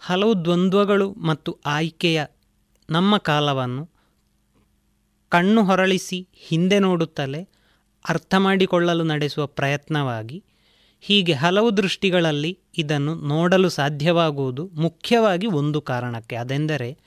[0.00, 2.24] ಹಲವು ದ್ವಂದ್ವಗಳು ಮತ್ತು ಆಯ್ಕೆಯ
[2.90, 3.84] ನಮ್ಮ ಕಾಲವನ್ನು
[5.28, 7.48] ಕಣ್ಣು ಹೊರಳಿಸಿ ಹಿಂದೆ ನೋಡುತ್ತಲೇ
[8.08, 10.44] ಅರ್ಥ ಮಾಡಿಕೊಳ್ಳಲು ನಡೆಸುವ ಪ್ರಯತ್ನವಾಗಿ
[11.00, 16.98] ಹೀಗೆ ಹಲವು ದೃಷ್ಟಿಗಳಲ್ಲಿ ಇದನ್ನು ನೋಡಲು ಸಾಧ್ಯವಾಗುವುದು ಮುಖ್ಯವಾಗಿ ಒಂದು ಕಾರಣಕ್ಕೆ, ಅದೆಂದರೆ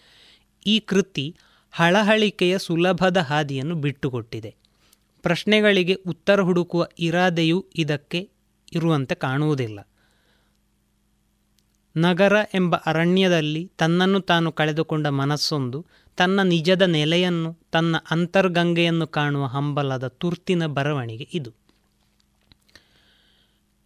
[0.65, 1.35] ಈ ಕೃತಿ
[1.71, 4.55] ಹಳಹಳಿಕೆಯ ಸುಲಭದ ಹಾದಿಯನ್ನು ಬಿಟ್ಟುಕೊಟ್ಟಿದೆ.
[5.21, 8.29] ಪ್ರಶ್ನೆಗಳಿಗೆ ಉತ್ತರ ಹುಡುಕುವ ಇರಾದೆಯೂ ಇದಕ್ಕೆ
[8.73, 9.79] ಇರುವಂತೆ ಕಾಣುವುದಿಲ್ಲ.
[11.97, 15.85] ನಗರ ಎಂಬ ಅರಣ್ಯದಲ್ಲಿ ತನ್ನನ್ನು ತಾನು ಕಳೆದುಕೊಂಡ ಮನಸ್ಸೊಂದು
[16.19, 21.53] ತನ್ನ ನಿಜದ ನೆಲೆಯನ್ನು, ತನ್ನ ಅಂತರ್ಗಂಗೆಯನ್ನು ಕಾಣುವ ಹಂಬಲದ ತುರ್ತಿನ ಬರವಣಿಗೆ ಇದು.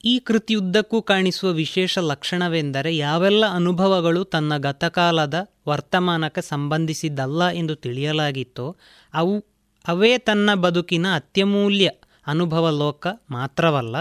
[0.05, 5.33] ಈ ಕೃತಿಯುದ್ದಕ್ಕೂ ಕಾಣಿಸುವ ವಿಶೇಷ ಲಕ್ಷಣವೆಂದರೆ ಯಾವೆಲ್ಲ ಅನುಭವಗಳು ತನ್ನ ಗತಕಾಲದ
[5.67, 8.75] ವರ್ತಮಾನಕ್ಕೆ ಸಂಬಂಧಿಸಿದ್ದಲ್ಲ ಎಂದು ತಿಳಿಯಲಾಗಿತ್ತೋ,
[9.13, 9.45] ಅವು,
[9.87, 11.91] ಅವೇ ತನ್ನ ಬದುಕಿನ ಅತ್ಯಮೂಲ್ಯ
[12.27, 13.95] ಅನುಭವ ಲೋಕ ಮಾತ್ರವಲ್ಲ,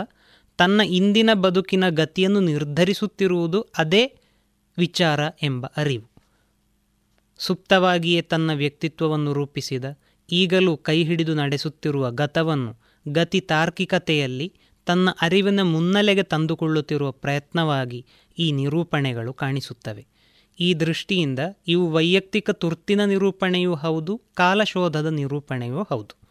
[0.57, 4.17] ತನ್ನ ಇಂದಿನ ಬದುಕಿನ ಗತಿಯನ್ನು ನಿರ್ಧರಿಸುತ್ತಿರುವುದು ಅದೇ
[4.79, 6.12] ವಿಚಾರ ಎಂಬ ಅರಿವು.
[7.39, 9.85] ಸುಪ್ತವಾಗಿಯೇ ತನ್ನ ವ್ಯಕ್ತಿತ್ವವನ್ನು ರೂಪಿಸಿದ,
[10.33, 12.77] ಈಗಲೂ ಕೈ ಹಿಡಿದು ನಡೆಸುತ್ತಿರುವ ಗತವನ್ನು
[13.09, 14.53] ಗತಿ ತಾರ್ಕಿಕತೆಯಲ್ಲಿ
[14.87, 18.07] ತನ್ನ ಅರಿವಿನ ಮುನ್ನೆಲೆಗೆ ತಂದುಕೊಳ್ಳುತ್ತಿರುವ ಪ್ರಯತ್ನವಾಗಿ
[18.39, 20.07] ಈ ನಿರೂಪಣೆಗಳು ಕಾಣಿಸುತ್ತವೆ.
[20.61, 21.39] ಈ ದೃಷ್ಟಿಯಿಂದ
[21.69, 26.23] ಇವು ವೈಯಕ್ತಿಕ ತುರ್ತಿನ ನಿರೂಪಣೆಯೂ ಹೌದು, ಕಾಲಶೋಧದ ನಿರೂಪಣೆಯೂ ಹೌದು.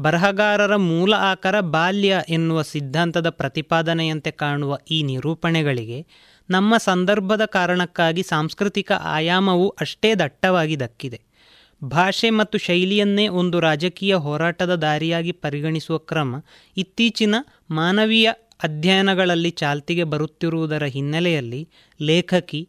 [0.00, 6.06] ಬರಹಗಾರರ ಮೂಲ ಆಕಾರ ಬಾಲ್ಯ ಎನ್ನುವ ಸಿದ್ಧಾಂತದ ಪ್ರತಿಪಾದನೆಯಂತೆ ಕಾಣುವ ಈ ನಿರೂಪಣೆಗಳಿಗೆ
[6.50, 11.20] ನಮ್ಮ ಸಂದರ್ಭದ ಕಾರಣಕ್ಕಾಗಿ ಸಾಂಸ್ಕೃತಿಕ ಆಯಾಮವು ಅಷ್ಟೇ ದಟ್ಟವಾಗಿ ದಕ್ಕಿದೆ.
[11.84, 16.36] ಭಾಷೆ ಮತ್ತು ಶೈಲಿಯನ್ನೇ ಒಂದು ರಾಜಕೀಯ ಹೋರಾಟದ ದಾರಿಯಾಗಿ ಪರಿಗಣಿಸುವ ಕ್ರಮ
[16.76, 17.34] ಇತ್ತೀಚಿನ
[17.70, 18.30] ಮಾನವೀಯ
[18.62, 21.68] ಅಧ್ಯಯನಗಳಲ್ಲಿ ಚಾಲ್ತಿಗೆ ಬರುತ್ತಿರುವುದರ ಹಿನ್ನೆಲೆಯಲ್ಲಿ
[22.00, 22.68] ಲೇಖಕಿ,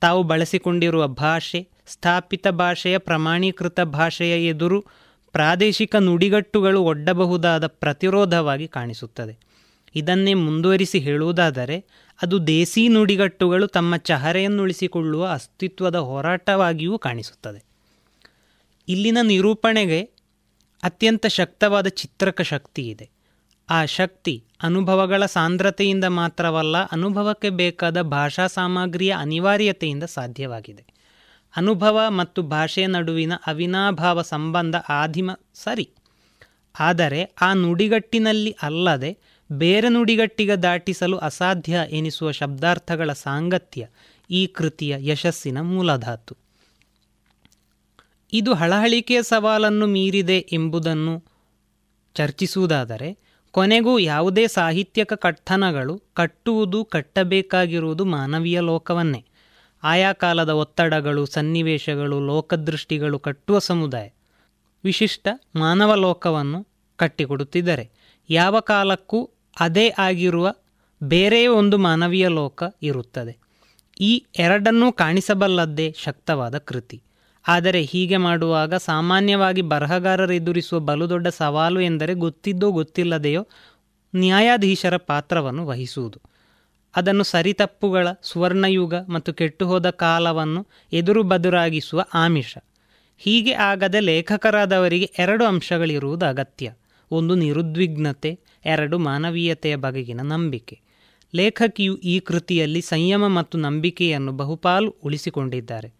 [0.00, 4.84] ತಾವು ಬಳಸಿಕೊಂಡಿರುವ ಭಾಷೆ, ಸ್ಥಾಪಿತ ಭಾಷೆಯ ಪ್ರಮಾಣೀಕೃತ ಭಾಷೆಯ ಎದುರು
[5.32, 9.46] ಪ್ರಾದೇಶಿಕ ನುಡಿಗಟ್ಟುಗಳು ಒಡ್ಡಬಹುದಾದ ಪ್ರತಿರೋಧವಾಗಿ ಕಾಣಿಸುತ್ತದೆ.
[9.94, 11.84] ಇದನ್ನೇ ಮುಂದುವರಿಸಿ ಹೇಳುವುದಾದರೆ
[12.22, 17.64] ಅದು ದೇಸಿ ನುಡಿಗಟ್ಟುಗಳು ತಮ್ಮ ಚಹರೆಯನ್ನು ಉಳಿಸಿಕೊಳ್ಳುವ ಅಸ್ತಿತ್ವದ ಹೋರಾಟವಾಗಿಯೂ ಕಾಣಿಸುತ್ತದೆ.
[18.88, 20.02] ಇಲ್ಲಿನ ನಿರೂಪಣೆಗೆ
[20.82, 23.10] ಅತ್ಯಂತ ಶಕ್ತವಾದ ಚಿತ್ರಕ ಶಕ್ತಿ ಇದೆ.
[23.70, 30.84] ಆ ಶಕ್ತಿ ಅನುಭವಗಳ ಸಾಂದ್ರತೆಯಿಂದ ಮಾತ್ರವಲ್ಲ, ಅನುಭವಕ್ಕೆ ಬೇಕಾದ ಭಾಷಾ ಸಾಮಗ್ರಿಯ ಅನಿವಾರ್ಯತೆಯಿಂದ ಸಾಧ್ಯವಾಗಿದೆ.
[31.56, 35.90] ಅನುಭವ ಮತ್ತು ಭಾಷೆಯ ನಡುವಿನ ಅವಿನಾಭಾವ ಸಂಬಂಧ ಆದಿಮ ಸರಿ.
[36.80, 39.18] ಆದರೆ ಆ ನುಡಿಗಟ್ಟಿನಲ್ಲಿ ಅಲ್ಲದೆ
[39.52, 43.88] ಬೇರೆ ನುಡಿಗಟ್ಟಿಗ ದಾಟಿಸಲು ಅಸಾಧ್ಯ ಎನಿಸುವ ಶಬ್ದಾರ್ಥಗಳ ಸಾಂಗತ್ಯ
[44.30, 46.36] ಈ ಕೃತಿಯ ಯಶಸ್ಸಿನ ಮೂಲಧಾತು.
[48.32, 51.24] ಇದು ಹಳಹಳಿಕೆಯ ಸವಾಲನ್ನು ಮೀರಿದೆ ಎಂಬುದನ್ನು
[52.14, 53.18] ಚರ್ಚಿಸುವುದಾದರೆ,
[53.50, 59.24] ಕೊನೆಗೂ ಯಾವುದೇ ಸಾಹಿತ್ಯಕ ಕಟ್ಟನಗಳು ಕಟ್ಟುವುದು ಕಟ್ಟಬೇಕಾಗಿರುವುದು ಮಾನವೀಯ ಲೋಕವನ್ನೇ.
[59.82, 64.08] ಆಯಾ ಕಾಲದ ಒತ್ತಡಗಳು, ಸನ್ನಿವೇಶಗಳು, ಲೋಕದೃಷ್ಟಿಗಳು ಕಟ್ಟುವ ಸಮುದಾಯ.
[64.84, 66.66] ವಿಶಿಷ್ಟ ಮಾನವ ಲೋಕವನ್ನು
[66.96, 67.90] ಕಟ್ಟಿಕೊಡುತ್ತಿದ್ದರೆ,
[68.30, 69.30] ಯಾವ ಕಾಲಕ್ಕೂ
[69.60, 70.54] ಅದೇ ಆಗಿರುವ
[71.02, 73.36] ಬೇರೆ ಒಂದು ಮಾನವೀಯ ಲೋಕ ಇರುತ್ತದೆ.
[74.00, 77.02] ಈ ಎರಡನ್ನೂ ಕಾಣಿಸಬಲ್ಲದ್ದೇ ಶಕ್ತವಾದ ಕೃತಿ.
[77.48, 83.46] ಆದರೆ ಹೀಗೆ ಮಾಡುವಾಗ ಸಾಮಾನ್ಯವಾಗಿ ಬರಹಗಾರರು ಎದುರಿಸುವ ಬಲು ದೊಡ್ಡ ಸವಾಲು ಎಂದರೆ ಗೊತ್ತಿದ್ದೋ ಗೊತ್ತಿಲ್ಲದೆಯೋ
[84.16, 86.20] ನ್ಯಾಯಾಧೀಶರ ಪಾತ್ರವನ್ನು ವಹಿಸುವುದು.
[86.96, 92.58] ಅದನ್ನು ಸರಿತಪ್ಪುಗಳ ಸುವರ್ಣಯುಗ ಮತ್ತು ಕೆಟ್ಟುಹೋದ ಕಾಲವನ್ನು ಎದುರು ಬದುರಾಗಿಸುವ ಆಮಿಷ.
[93.18, 96.72] ಹೀಗೆ ಆಗದೆ ಲೇಖಕರಾದವರಿಗೆ ಎರಡು ಅಂಶಗಳಿರುವುದು ಅಗತ್ಯ.
[97.10, 100.80] ಒಂದು ನಿರುದ್ವಿಗ್ನತೆ ಎರಡು ಮಾನವೀಯತೆಯ ಬಗೆಗಿನ ನಂಬಿಕೆ.
[101.34, 105.92] ಲೇಖಕಿಯು ಈ ಕೃತಿಯಲ್ಲಿ ಸಂಯಮ ಮತ್ತು ನಂಬಿಕೆಯನ್ನು ಬಹುಪಾಲು ಉಳಿಸಿಕೊಂಡಿದ್ದಾರೆ.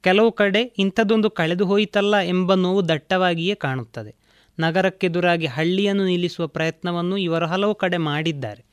[0.00, 4.14] ಕೆಲವು ಕಡೆ ಇಂಥದೊಂದು ಕಳೆದು ಹೋಯಿತಲ್ಲ ಎಂಬ ನೋವು ದಟ್ಟವಾಗಿಯೇ ಕಾಣುತ್ತದೆ.
[4.58, 8.64] ನಗರಕ್ಕೆದುರಾಗಿ ಹಳ್ಳಿಯನ್ನು ನಿಲ್ಲಿಸುವ ಪ್ರಯತ್ನವನ್ನು ಇವರು ಹಲವು ಕಡೆ ಮಾಡಿದ್ದಾರೆ.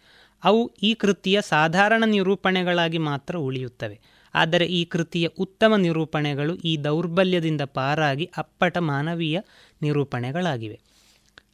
[0.44, 4.00] ಅವು ಈ ಕೃತಿಯ ಸಾಧಾರಣ ನಿರೂಪಣೆಗಳಾಗಿ ಮಾತ್ರ ಉಳಿಯುತ್ತವೆ.
[4.36, 9.40] ಆದರೆ ಈ ಕೃತಿಯ ಉತ್ತಮ ನಿರೂಪಣೆಗಳು ಈ ದೌರ್ಬಲ್ಯದಿಂದ ಪಾರಾಗಿ ಅಪ್ಪಟ ಮಾನವೀಯ
[9.82, 10.80] ನಿರೂಪಣೆಗಳಾಗಿವೆ.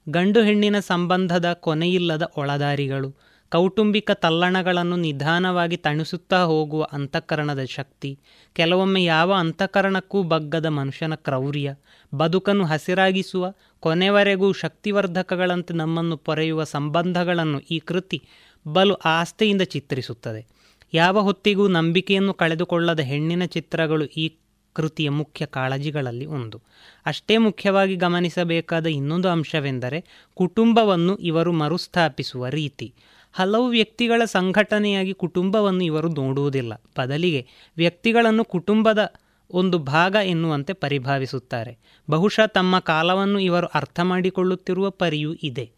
[0.10, 3.16] ಗಂಡು ಹೆಣ್ಣಿನ ಸಂಬಂಧದ ಕೊನೆಯಿಲ್ಲದ ಒಳದಾರಿಗಳು,
[3.52, 8.20] ಕೌಟುಂಬಿಕ ತಲ್ಲಣಗಳನ್ನು ನಿಧಾನವಾಗಿ ತಣಿಸುತ್ತಾ ಹೋಗುವ ಅಂತಃಕರಣದ ಶಕ್ತಿ,
[8.54, 11.76] ಕೆಲವೊಮ್ಮೆ ಯಾವ ಅಂತಃಕರಣಕ್ಕೂ ಬಗ್ಗದ ಮನುಷ್ಯನ ಕ್ರೌರ್ಯ,
[12.16, 18.22] ಬದುಕನ್ನು ಹಸಿರಾಗಿಸುವ, ಕೊನೆವರೆಗೂ ಶಕ್ತಿವರ್ಧಕಗಳಂತೆ ನಮ್ಮನ್ನು ಪೊರೆಯುವ ಸಂಬಂಧಗಳನ್ನು ಈ ಕೃತಿ
[18.68, 20.48] ಬಲು ಆಸ್ತೆಯಿಂದ ಚಿತ್ರಿಸುತ್ತದೆ.
[20.94, 24.26] ಯಾವ ಹೊತ್ತಿಗೂ ನಂಬಿಕೆಯನ್ನು ಕಳೆದುಕೊಳ್ಳದ ಹೆಣ್ಣಿನ ಚಿತ್ರಗಳು ಈ
[24.76, 26.62] ಕೃತಿಯ ಮುಖ್ಯ ಕಾಳಜಿಗಳಲ್ಲಿ ಒಂದು.
[27.06, 30.00] ಅಷ್ಟೇ ಮುಖ್ಯವಾಗಿ ಗಮನಿಸಬೇಕಾದ ಇನ್ನೊಂದು ಅಂಶವೆಂದರೆ
[30.36, 32.94] ಕುಟುಂಬವನ್ನು ಇವರು ಮರುಸ್ಥಾಪಿಸುವ ರೀತಿ.
[33.34, 36.74] ಹಲವು ವ್ಯಕ್ತಿಗಳ ಸಂಘಟನೆಯಾಗಿ ಕುಟುಂಬವನ್ನು ಇವರು ನೋಡುವುದಿಲ್ಲ.
[36.98, 37.48] ಬದಲಿಗೆ
[37.78, 39.14] ವ್ಯಕ್ತಿಗಳನ್ನು ಕುಟುಂಬದ
[39.52, 41.78] ಒಂದು ಭಾಗ ಎನ್ನುವಂತೆ ಪರಿಭಾವಿಸುತ್ತಾರೆ.
[42.10, 45.72] ಬಹುಶಃ ತಮ್ಮ ಕಾಲವನ್ನು ಇವರು ಅರ್ಥ ಮಾಡಿಕೊಳ್ಳುತ್ತಿರುವ ಪರಿಯೂ ಇದೆ.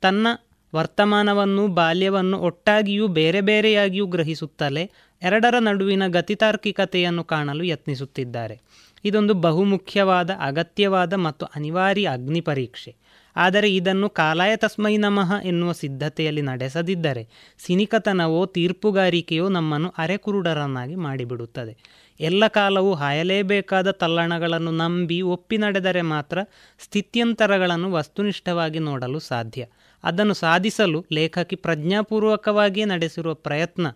[0.00, 0.26] ತನ್ನ
[0.74, 4.90] ವರ್ತಮಾನವನ್ನು, ಬಾಲ್ಯವನ್ನು ಒಟ್ಟಾಗಿಯೂ ಬೇರೆ ಬೇರೆಯಾಗಿಯೂ ಗ್ರಹಿಸುತ್ತಲೇ
[5.22, 8.60] ಎರಡರ ನಡುವಿನ ಗತಿತಾರ್ಕಿಕತೆಯನ್ನು ಕಾಣಲು ಯತ್ನಿಸುತ್ತಿದ್ದಾರೆ.
[9.04, 12.96] ಇದೊಂದು ಬಹುಮುಖ್ಯವಾದ, ಅಗತ್ಯವಾದ ಮತ್ತು ಅನಿವಾರ್ಯ ಅಗ್ನಿ ಪರೀಕ್ಷೆ.
[13.36, 21.76] ಆದರೆ ಇದನ್ನು ಕಾಲಾಯ ತಸ್ಮೈ ನಮಃ ಎನ್ನುವ ಸಿದ್ಧತೆಯಲ್ಲಿ ನಡೆಸದಿದ್ದರೆ ಸಿನಿಕತನವೋ, ತೀರ್ಪುಗಾರಿಕೆಯೋ ನಮ್ಮನ್ನು ಅರೆಕುರುಡರನ್ನಾಗಿ ಮಾಡಿಬಿಡುತ್ತದೆ.
[22.20, 26.38] ಎಲ್ಲ ಕಾಲವೂ ಹಾಯಲೇಬೇಕಾದ ತಲ್ಲಣಗಳನ್ನು ನಂಬಿ ಒಪ್ಪಿ ನಡೆದರೆ ಮಾತ್ರ
[26.78, 29.66] ಸ್ಥಿತ್ಯಂತರಗಳನ್ನು ವಸ್ತುನಿಷ್ಠವಾಗಿ ನೋಡಲು ಸಾಧ್ಯ.
[30.04, 33.86] ಅದನ್ನು ಸಾಧಿಸಲು ಲೇಖಕಿ ಪ್ರಜ್ಞಾಪೂರ್ವಕವಾಗಿಯೇ ನಡೆಸಿರುವ ಪ್ರಯತ್ನ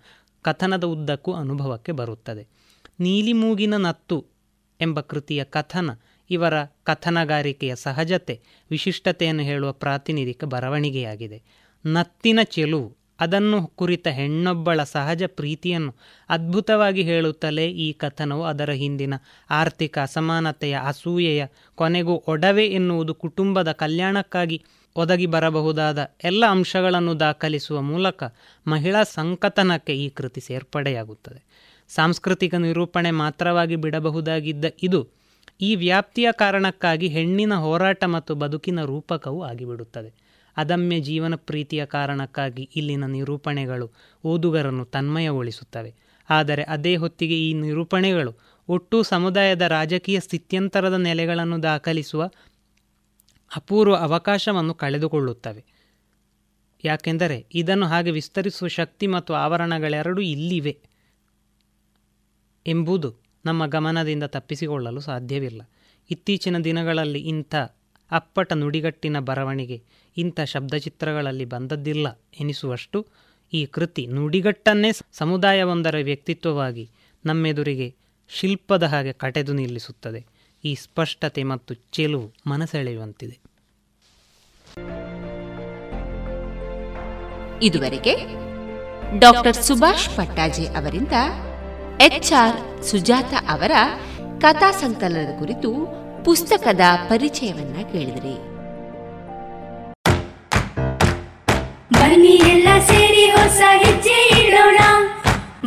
[0.46, 2.44] ಕಥನದ ಉದ್ದಕ್ಕೂ ಅನುಭವಕ್ಕೆ ಬರುತ್ತದೆ.
[3.00, 4.18] ನೀಲಿ ಮೂಗಿನ ನತ್ತು
[4.80, 5.90] ಎಂಬ ಕೃತಿಯ ಕಥನ
[6.30, 6.54] ಇವರ
[6.84, 8.40] ಕಥನಗಾರಿಕೆಯ ಸಹಜತೆ,
[8.70, 11.38] ವಿಶಿಷ್ಟತೆಯನ್ನು ಹೇಳುವ ಪ್ರಾತಿನಿಧಿಕ ಬರವಣಿಗೆಯಾಗಿದೆ.
[11.86, 12.88] ನತ್ತಿನ ಚೆಲುವು,
[13.20, 15.92] ಅದನ್ನು ಕುರಿತ ಹೆಣ್ಣೊಬ್ಬಳ ಸಹಜ ಪ್ರೀತಿಯನ್ನು
[16.28, 19.14] ಅದ್ಭುತವಾಗಿ ಹೇಳುತ್ತಲೇ ಈ ಕಥನವು ಅದರ ಹಿಂದಿನ
[19.50, 24.58] ಆರ್ಥಿಕ ಅಸಮಾನತೆಯ ಅಸೂಯೆಯ ಕೊನೆಗೂ ಒಡವೆ ಎನ್ನುವುದು ಕುಟುಂಬದ ಕಲ್ಯಾಣಕ್ಕಾಗಿ
[24.96, 28.24] ಒದಗಿ ಬರಬಹುದಾದ ಎಲ್ಲ ಅಂಶಗಳನ್ನು ದಾಖಲಿಸುವ ಮೂಲಕ
[28.66, 31.44] ಮಹಿಳಾ ಸಂಕಥನಕ್ಕೆ ಈ ಕೃತಿ ಸೇರ್ಪಡೆಯಾಗುತ್ತದೆ.
[31.88, 35.08] ಸಾಂಸ್ಕೃತಿಕ ನಿರೂಪಣೆ ಮಾತ್ರವಾಗಿ ಬಿಡಬಹುದಾಗಿದ್ದ ಇದು
[35.60, 40.14] ಈ ವ್ಯಾಪ್ತಿಯ ಕಾರಣಕ್ಕಾಗಿ ಹೆಣ್ಣಿನ ಹೋರಾಟ ಮತ್ತು ಬದುಕಿನ ರೂಪಕವೂ ಆಗಿಬಿಡುತ್ತದೆ.
[40.56, 43.92] ಅದಮ್ಯ ಜೀವನ ಪ್ರೀತಿಯ ಕಾರಣಕ್ಕಾಗಿ ಇಲ್ಲಿನ ನಿರೂಪಣೆಗಳು
[44.24, 45.94] ಓದುಗರನ್ನು ತನ್ಮಯಗೊಳಿಸುತ್ತವೆ.
[46.30, 48.32] ಆದರೆ ಅದೇ ಹೊತ್ತಿಗೆ ಈ ನಿರೂಪಣೆಗಳು
[48.68, 52.30] ಒಟ್ಟು ಸಮುದಾಯದ ರಾಜಕೀಯ ಸ್ಥಿತ್ಯಂತರದ ನೆಲೆಗಳನ್ನು ದಾಖಲಿಸುವ
[53.56, 55.64] ಅಪೂರ್ವ ಅವಕಾಶವನ್ನು ಕಳೆದುಕೊಳ್ಳುತ್ತವೆ.
[56.84, 60.78] ಯಾಕೆಂದರೆ ಇದನ್ನು ಹಾಗೆ ವಿಸ್ತರಿಸುವ ಶಕ್ತಿ ಮತ್ತು ಆವರಣಗಳೆರಡೂ ಇಲ್ಲಿವೆ
[62.66, 65.62] ಎಂಬುದು ನಮ್ಮ ಗಮನದಿಂದ ತಪ್ಪಿಸಿಕೊಳ್ಳಲು ಸಾಧ್ಯವಿಲ್ಲ.
[66.10, 67.54] ಇತ್ತೀಚಿನ ದಿನಗಳಲ್ಲಿ ಇಂಥ
[68.10, 69.82] ಅಪ್ಪಟ ನುಡಿಗಟ್ಟಿನ ಬರವಣಿಗೆ,
[70.16, 73.06] ಇಂಥ ಶಬ್ದಚಿತ್ರಗಳಲ್ಲಿ ಬಂದದ್ದಿಲ್ಲ ಎನಿಸುವಷ್ಟು
[73.52, 76.90] ಈ ಕೃತಿ ನುಡಿಗಟ್ಟನ್ನೇ ಸಮುದಾಯವೊಂದರ ವ್ಯಕ್ತಿತ್ವವಾಗಿ
[77.24, 77.94] ನಮ್ಮೆದುರಿಗೆ
[78.28, 80.35] ಶಿಲ್ಪದ ಹಾಗೆ ಕಟೆದು ನಿಲ್ಲಿಸುತ್ತದೆ.
[80.66, 83.36] ಈ ಸ್ಪಷ್ಟತೆ ಮತ್ತು ಚೆಲುವು ಮನಸೆಳೆಯುವಂತಿದೆ.
[87.62, 88.14] ಇದುವರೆಗೆ
[89.18, 91.16] ಡಾಕ್ಟರ್ ಸುಭಾಷ್ ಪಟ್ಟಾಜೆ ಅವರಿಂದ
[92.00, 93.72] ಎಚ್ ಆರ್ ಸುಜಾತ ಅವರ
[94.38, 95.70] ಕಥಾ ಸಂಕಲನದ ಕುರಿತು
[96.24, 98.36] ಪುಸ್ತಕದ ಪರಿಚಯವನ್ನ ಕೇಳಿದ್ರಿ.
[101.92, 104.80] ಬನ್ನಿ ಎಲ್ಲ ಸೇರಿ ಹೊಸ ಹೆಜ್ಜೆ ಇಡೋಣ.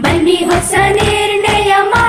[0.01, 2.08] ಬನ್ನಿ ಹೊಸ ನಿರ್ಣಯ ಮಾಡಿ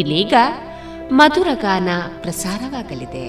[0.00, 0.34] ಇಲ್ಲೀಗ
[1.10, 1.88] ಮಧುರಗಾನ
[2.20, 3.26] ಪ್ರಸಾರವಾಗಲಿದೆ.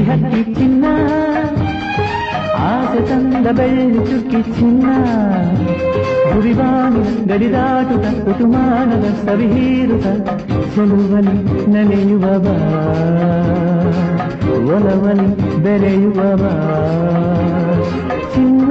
[0.04, 0.84] ಹಕ್ಕಿ ಚಿನ್ನ
[2.66, 4.86] ಆಸೆ ತಂದ ಬೆಳ್ಳಿ ಚುಕ್ಕಿ ಚಿನ್ನ
[6.30, 10.06] ಗುರಿವಾಣಿನ ಗಡಿದಾಟುತ್ತ ಋತುಮಾನದ ಸವಿ ಹೀರುತ್ತ
[10.74, 11.36] ಚೆಲುವಲಿ
[11.66, 12.56] ನಲಿಯುವ ಬಾ
[14.76, 15.28] ಒಲವಲಿ
[15.62, 16.54] ಬೆರೆಯುವ ಬಾ
[18.34, 18.70] ಚಿನ್ನ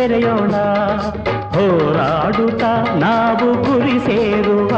[0.00, 0.54] ಬೆರೆಯೋಣ.
[1.54, 2.62] ಹೋರಾಡುತ್ತ
[2.94, 4.68] ನಾವು ಗುರಿ ಸೇರುವ.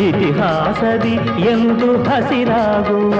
[0.00, 3.14] ಇತಿಹಾಸದಿ ಎಂದು ಹಸಿರಾಗುವ.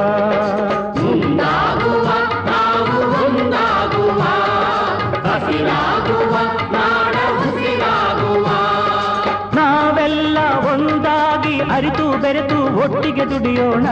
[9.55, 10.39] ನಾವೆಲ್ಲ
[10.73, 13.87] ಒಂದಾಗಿ ಅರಿತು ಬೆರೆತು ಒಟ್ಟಿಗೆ ದುಡಿಯೋಣ.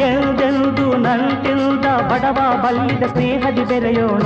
[0.00, 4.22] ಎಂದೆಂದು ನಂಟಿಲ್ದ ಬಡವ ಬಲ್ಲಿದ ಸ್ನೇಹದಿ ಬೆರೆಯೋಣ.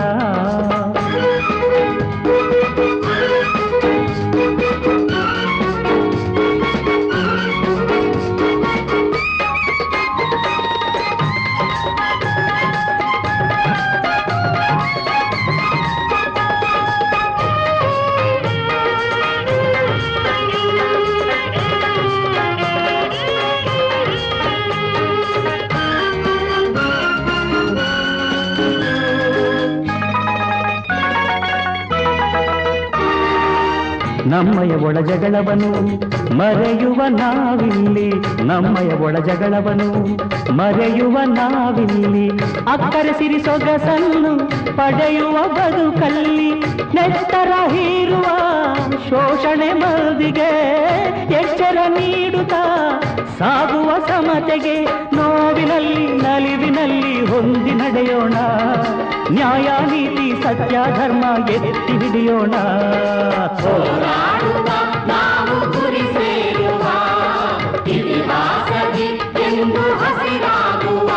[34.64, 35.70] ನಮ್ಮಯ ಒಳ ಜಗಳವನು
[36.34, 38.08] ಮರೆಯುವ ನಾವಿಲ್ಲಿ
[38.42, 39.88] ನಮ್ಮಯ ಒಳ ಜಗಳವನು
[40.52, 42.24] ಮರೆಯುವ ನಾವಿಲ್ಲಿ
[42.72, 44.32] ಅಕ್ಕರ ಸಿರಿ ಸೊಗಸನ್ನು
[44.76, 46.50] ಪಡೆಯುವ ಬದುಕಲ್ಲಿ
[46.94, 48.24] ನೆತ್ತರ ಹೀರುವ
[49.08, 50.50] ಶೋಷಣೆ ಮದಿಗೆ
[51.34, 52.62] ಎಚ್ಚರ ನೀಡುತ್ತಾ
[53.38, 54.76] ಸಾಗುವ ಸಮತೆಗೆ
[55.12, 58.34] ನೋವಿನಲ್ಲಿ, ನಲಿವಿನಲ್ಲಿ ಹೊಂದಿ ನಡೆಯೋಣ.
[59.32, 61.24] ನ್ಯಾಯ ನೀತಿ ಸತ್ಯ ಧರ್ಮ
[61.54, 62.54] ಎತ್ತಿ ಹಿಡಿಯೋಣ
[63.60, 64.66] ಹೋರಾಡುವ
[65.10, 66.84] ನಾವು ಗುರಿ ಸೇರುವ
[67.88, 69.08] ಇತಿಹಾಸದಿ
[69.46, 71.08] ಎಂದು ಹಸಿರಾಗುವ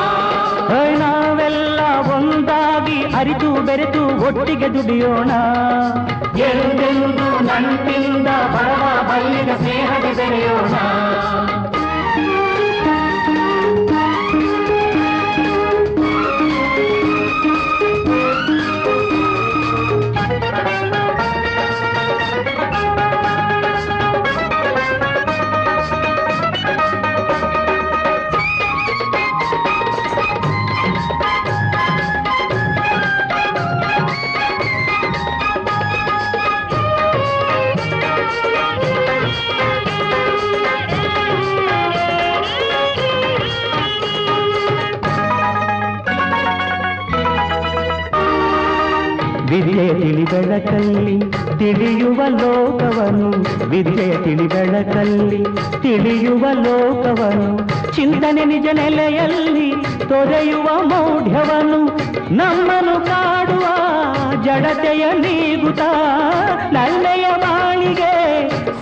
[0.72, 1.80] ಹೇ, ನಾವೆಲ್ಲ
[2.16, 5.32] ಒಂದಾಗಿ ಅರಿತು ಬೆರೆತು ಒಟ್ಟಿಗೆ ದುಡಿಯೋಣ
[6.48, 10.76] ಎಂದೆಂದು ನಂಟಿಂದ ಬಡವ ಬಲ್ಲಿದ ಸ್ನೇಹದಿ ಬೆರೆಯೋಣ
[49.97, 51.15] ತಿಳಿ ಬೆಳಕಲ್ಲಿ
[51.59, 53.28] ತಿಳಿಯುವ ಲೋಕವನು
[53.70, 55.40] ವಿದ್ಯೆ ತಿಳಿ ಬೆಳಕಲ್ಲಿ
[55.82, 57.49] ತಿಳಿಯುವ ಲೋಕವನು
[57.93, 59.69] ಚಿಂತನೆ ನಿಜ ನೆಲೆಯಲ್ಲಿ
[60.09, 61.81] ತೊರೆಯುವ ಮೌಢ್ಯವನು
[62.35, 63.65] ನಮ್ಮನ್ನು ಕಾಡುವ
[64.44, 65.82] ಜಡತೆಯ ನೀಗುತ್ತ
[66.73, 68.12] ನಲ್ಲೆಯ ಬಾಳಿಗೆ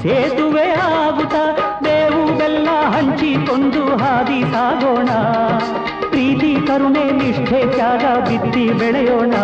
[0.06, 0.66] ಸೇತುವೆ
[0.96, 1.36] ಆಗುತ್ತ
[1.84, 5.12] ಬೇವು ಬೆಲ್ಲ ಹಂಚಿಕೊಂಡು ಹಾದಿ ಸಾಗೋಣ
[6.12, 9.36] ಪ್ರೀತಿ ಕರುಣೆ ನಿಷ್ಠೆ ತ್ಯಾಗ ಬಿತ್ತಿ ಬೆಳೆಯೋಣ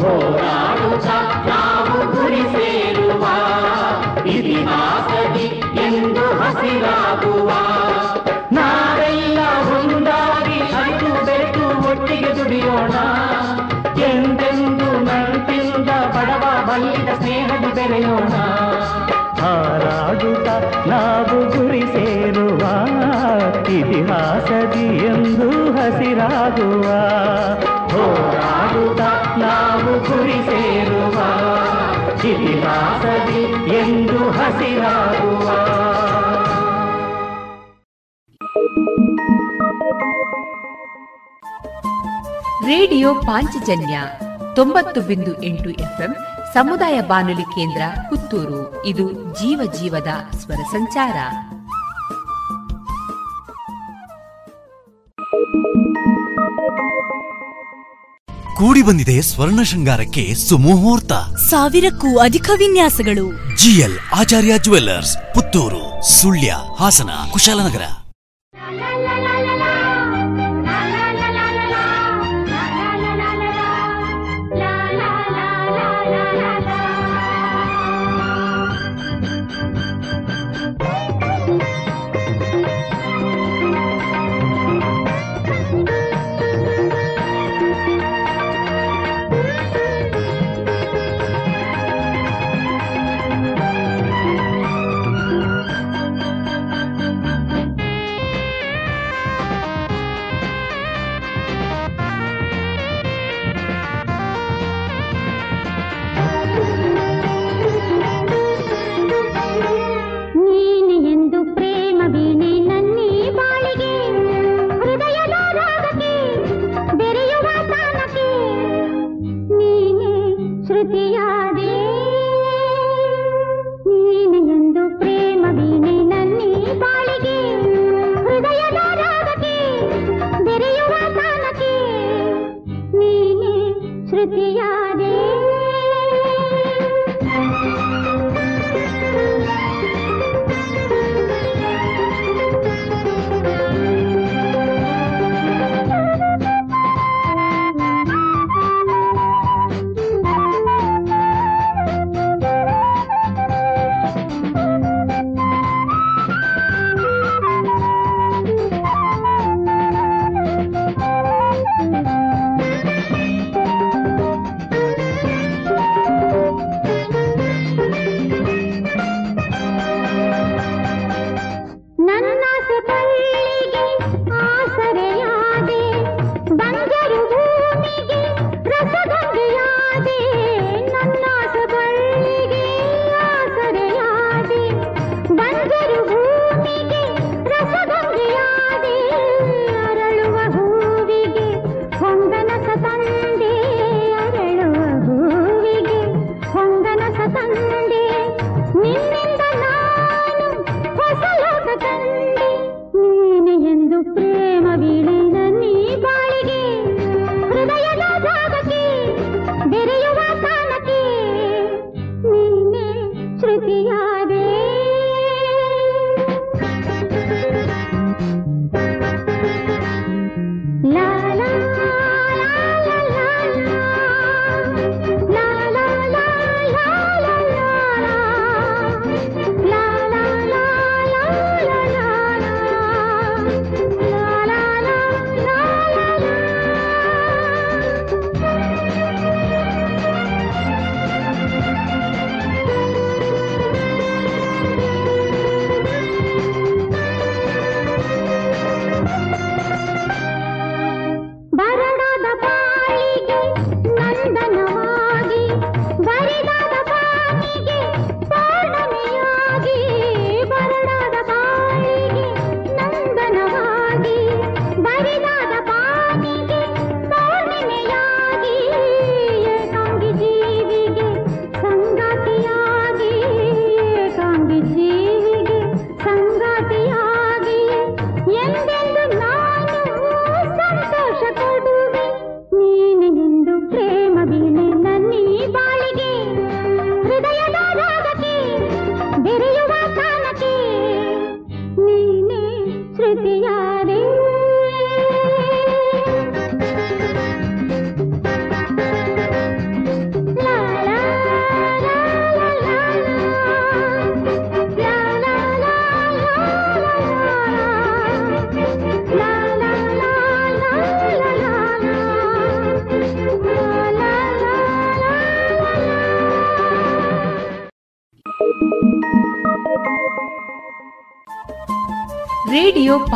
[0.00, 1.08] ಹೋರಾಡುತ್ತ
[1.48, 3.24] ನಾವು ಗುರಿ ಸೇರುವ
[4.34, 5.46] ಇತಿಹಾಸದಿ
[5.86, 7.50] ಎಂದು ಹಸಿರಾಗುವ
[8.52, 9.38] ನಾವೆಲ್ಲ
[9.78, 12.94] ಒಂದಾಗಿ ಅರಿತು ಬೆರೆತು ಒಟ್ಟಿಗೆ ದುಡಿಯೋಣ
[14.10, 18.34] ಎಂದೆಂದು ನಂಟಿಂದ ಬಡವ ಬಲ್ಲಿದ ಸ್ನೇಹದಿ ಬೆರೆಯೋಣ
[19.42, 20.48] ಹಾರಾಡುತ್ತ
[20.88, 22.62] ನಾವು ಗುರಿ ಸೇರುವ
[23.68, 26.82] ಇತಿಹಾಸದಿ ಎಂದು ಹಸಿರಾಗುವ.
[27.88, 29.00] ಹೋರಾಡುತ್ತ
[29.38, 31.18] ನಾವು ಗುರಿ ಸೇರುವ
[32.18, 33.42] ಇತಿಹಾಸದಿ
[33.74, 35.48] ಎಂದು ಹಸಿರಾಗುವ.
[42.66, 44.00] ರೇಡಿಯೋ ಪಾಂಚಜನ್ಯ
[44.54, 46.16] ತೊಂಬತ್ತು ಬಿಂದು ಎಂಟು ಎಫ್ಎಂ
[46.54, 48.86] ಸಮುದಾಯ ಬಾನುಲಿ ಕೇಂದ್ರ ಪುತ್ತೂರು.
[48.86, 51.16] ಇದು ಜೀವ ಜೀವದ ಸ್ವರ ಸಂಚಾರ.
[58.56, 61.12] ಕೂಡಿ ಬಂದಿದೆ ಸ್ವರ್ಣ ಶೃಂಗಾರಕ್ಕೆ ಸುಮುಹೂರ್ತ.
[61.36, 63.56] ಸಾವಿರಕ್ಕೂ ಅಧಿಕ ವಿನ್ಯಾಸಗಳು.
[63.56, 67.82] G L Acharya jewellers Puttur Sullia Hassan Kushalnagar.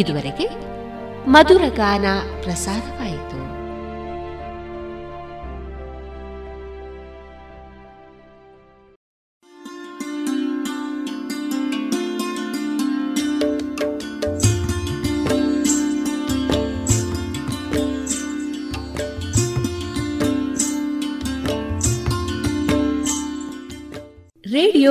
[0.00, 0.46] ಇದುವರೆಗೆ
[1.28, 2.06] ಮಧುರಗಾನ
[2.44, 2.99] ಪ್ರಸಾರವಾಯಿತು